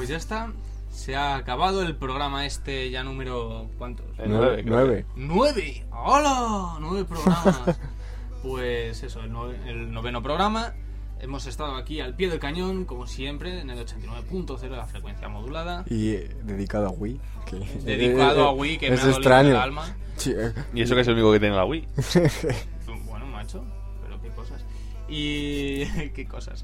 Pues 0.06 0.12
ya 0.12 0.18
está. 0.18 0.54
Se 0.92 1.16
ha 1.16 1.36
acabado 1.36 1.82
el 1.82 1.96
programa 1.96 2.46
este 2.46 2.92
ya 2.92 3.04
número... 3.04 3.68
¿Cuántos? 3.80 4.06
El 4.20 4.30
Nueve. 4.30 4.62
nueve, 4.64 4.64
creo 4.64 4.76
nueve. 4.76 5.06
¡Nueve! 5.16 5.86
¡Hola! 5.92 6.78
¡Nueve 6.80 7.06
programas! 7.06 7.80
pues 8.44 9.02
eso, 9.02 9.22
el, 9.22 9.32
nove- 9.32 9.58
el 9.66 9.92
noveno 9.92 10.22
programa. 10.22 10.76
Hemos 11.20 11.48
estado 11.48 11.74
aquí 11.76 12.02
al 12.02 12.16
pie 12.16 12.30
del 12.30 12.38
cañón, 12.38 12.86
como 12.86 13.08
siempre, 13.08 13.62
en 13.62 13.72
el 13.72 13.80
89.0 13.84 14.60
de 14.60 14.70
la 14.70 14.86
frecuencia 14.86 15.28
modulada. 15.28 15.84
Y 15.90 16.12
eh, 16.12 16.36
dedicado 16.44 16.86
a 16.86 16.92
Wii. 16.92 17.20
Que, 17.48 17.56
Dedicado 17.84 18.42
eh, 18.46 18.48
a 18.50 18.52
Wii, 18.52 18.78
que 18.78 18.94
es 18.94 19.04
me 19.04 19.10
ha 19.10 19.12
extraño. 19.16 19.50
el 19.50 19.56
alma. 19.56 19.96
Sí, 20.18 20.34
eh, 20.38 20.54
Y 20.76 20.84
eso 20.84 20.94
que 20.94 21.02
es 21.02 21.08
el 21.08 21.14
único 21.16 21.32
que 21.32 21.40
tiene 21.40 21.56
la 21.56 21.66
Wii. 21.66 21.88
Bueno, 23.08 23.26
macho, 23.26 23.66
pero 24.04 24.22
qué 24.22 24.30
cosas. 24.30 24.64
Y 25.10 25.84
qué 26.12 26.28
cosas. 26.30 26.64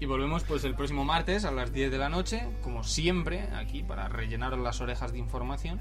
Y 0.00 0.06
volvemos 0.06 0.42
pues 0.44 0.64
el 0.64 0.74
próximo 0.74 1.04
martes 1.04 1.44
a 1.44 1.50
las 1.50 1.72
10 1.72 1.90
de 1.90 1.98
la 1.98 2.08
noche, 2.08 2.46
como 2.62 2.84
siempre, 2.84 3.48
aquí 3.56 3.82
para 3.82 4.08
rellenaros 4.08 4.58
las 4.60 4.80
orejas 4.80 5.12
de 5.12 5.18
información. 5.18 5.80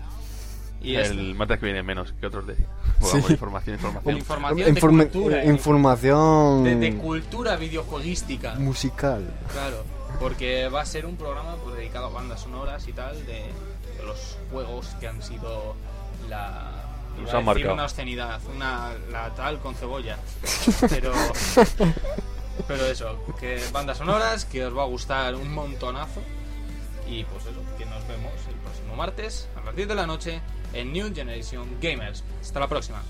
Y 0.81 0.95
el 0.95 1.33
martes 1.35 1.59
que 1.59 1.65
viene 1.67 1.81
menos 1.81 2.13
que 2.19 2.25
otros 2.27 2.45
días. 2.45 2.59
Sí. 3.01 3.17
información, 3.33 3.75
información. 3.75 4.17
información 4.17 4.73
de 4.73 4.81
informe- 4.81 5.09
cultura, 5.09 5.43
eh, 5.43 5.47
información 5.47 6.63
de, 6.65 6.75
de 6.75 6.95
cultura 6.97 7.55
videojueguística. 7.55 8.55
musical. 8.55 9.23
Claro, 9.51 9.83
porque 10.19 10.67
va 10.67 10.81
a 10.81 10.85
ser 10.85 11.05
un 11.05 11.15
programa 11.15 11.55
pues, 11.63 11.77
dedicado 11.77 12.07
a 12.07 12.09
bandas 12.09 12.41
sonoras 12.41 12.85
y 12.87 12.93
tal 12.93 13.15
de, 13.25 13.33
de 13.97 14.03
los 14.05 14.37
juegos 14.51 14.87
que 14.99 15.07
han 15.07 15.21
sido 15.21 15.75
la 16.29 16.39
a 16.39 16.71
han 17.19 17.23
decir 17.25 17.43
marcado. 17.45 17.73
una 17.75 17.83
obscenidad, 17.85 18.41
una 18.53 18.91
la 19.11 19.29
tal 19.35 19.59
con 19.59 19.75
cebolla. 19.75 20.17
Pero 20.89 21.13
pero 22.67 22.85
eso, 22.85 23.19
que 23.39 23.59
bandas 23.71 23.97
sonoras 23.97 24.45
que 24.45 24.65
os 24.65 24.75
va 24.75 24.83
a 24.83 24.87
gustar 24.87 25.35
un 25.35 25.51
montonazo 25.53 26.21
y 27.07 27.23
pues 27.25 27.45
eso, 27.45 27.61
que 27.77 27.85
nos 27.85 28.07
vemos 28.07 28.33
el 28.47 28.55
próximo 28.55 28.95
martes 28.95 29.47
a 29.55 29.71
10 29.71 29.87
de 29.87 29.95
la 29.95 30.07
noche 30.07 30.41
en 30.73 30.93
New 30.93 31.13
Generation 31.13 31.77
Gamers. 31.81 32.23
Hasta 32.41 32.59
la 32.59 32.67
próxima. 32.67 33.01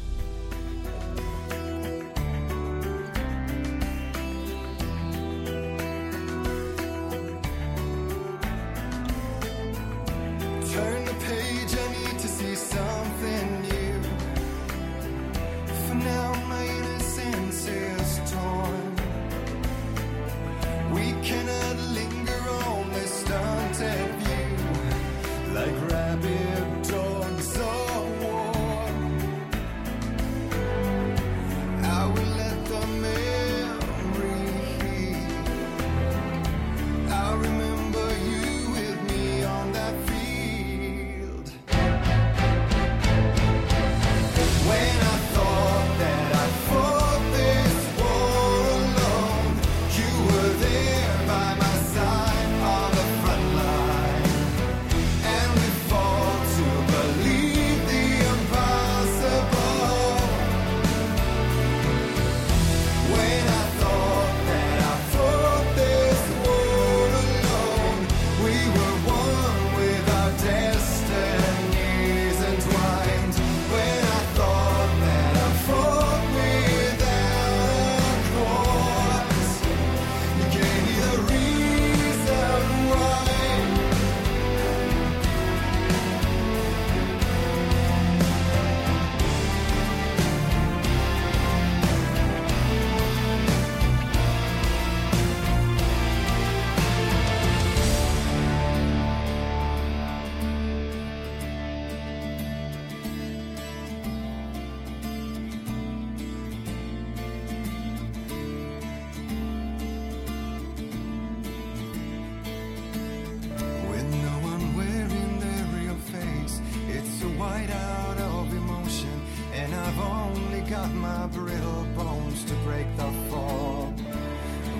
My 121.23 121.29
brittle 121.29 121.85
bones 121.95 122.43
to 122.43 122.53
break 122.65 122.85
the 122.97 123.09
fall. 123.29 123.85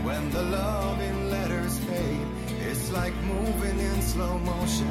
When 0.03 0.29
the 0.31 0.43
love 0.43 0.99
in 0.99 1.29
letters 1.29 1.77
fade, 1.79 2.27
it's 2.67 2.91
like 2.91 3.15
moving 3.23 3.79
in 3.79 4.01
slow 4.01 4.37
motion, 4.39 4.87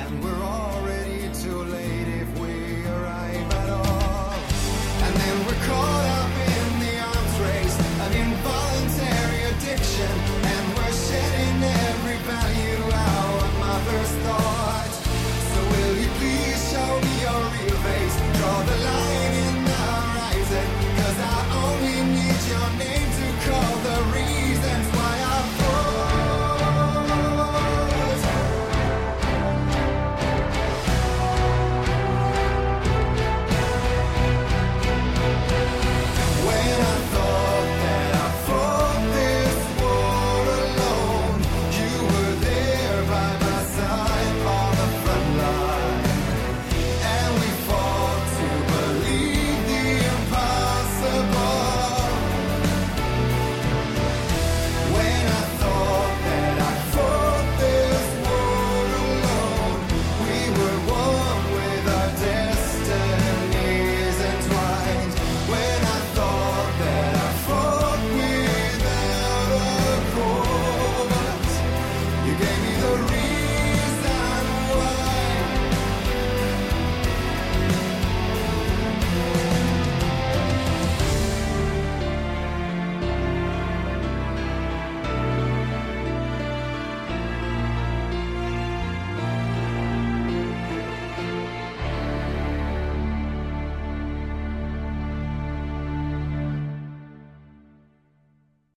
and 0.00 0.24
we're 0.24 0.42
already 0.42 1.28
too 1.42 1.62
late 1.64 2.08
if 2.22 2.38
we 2.38 2.86
arrive 2.86 3.50
at 3.52 3.68
all. 3.68 4.32
And 5.04 5.16
then 5.16 5.46
we're 5.46 5.66
caught 5.66 6.13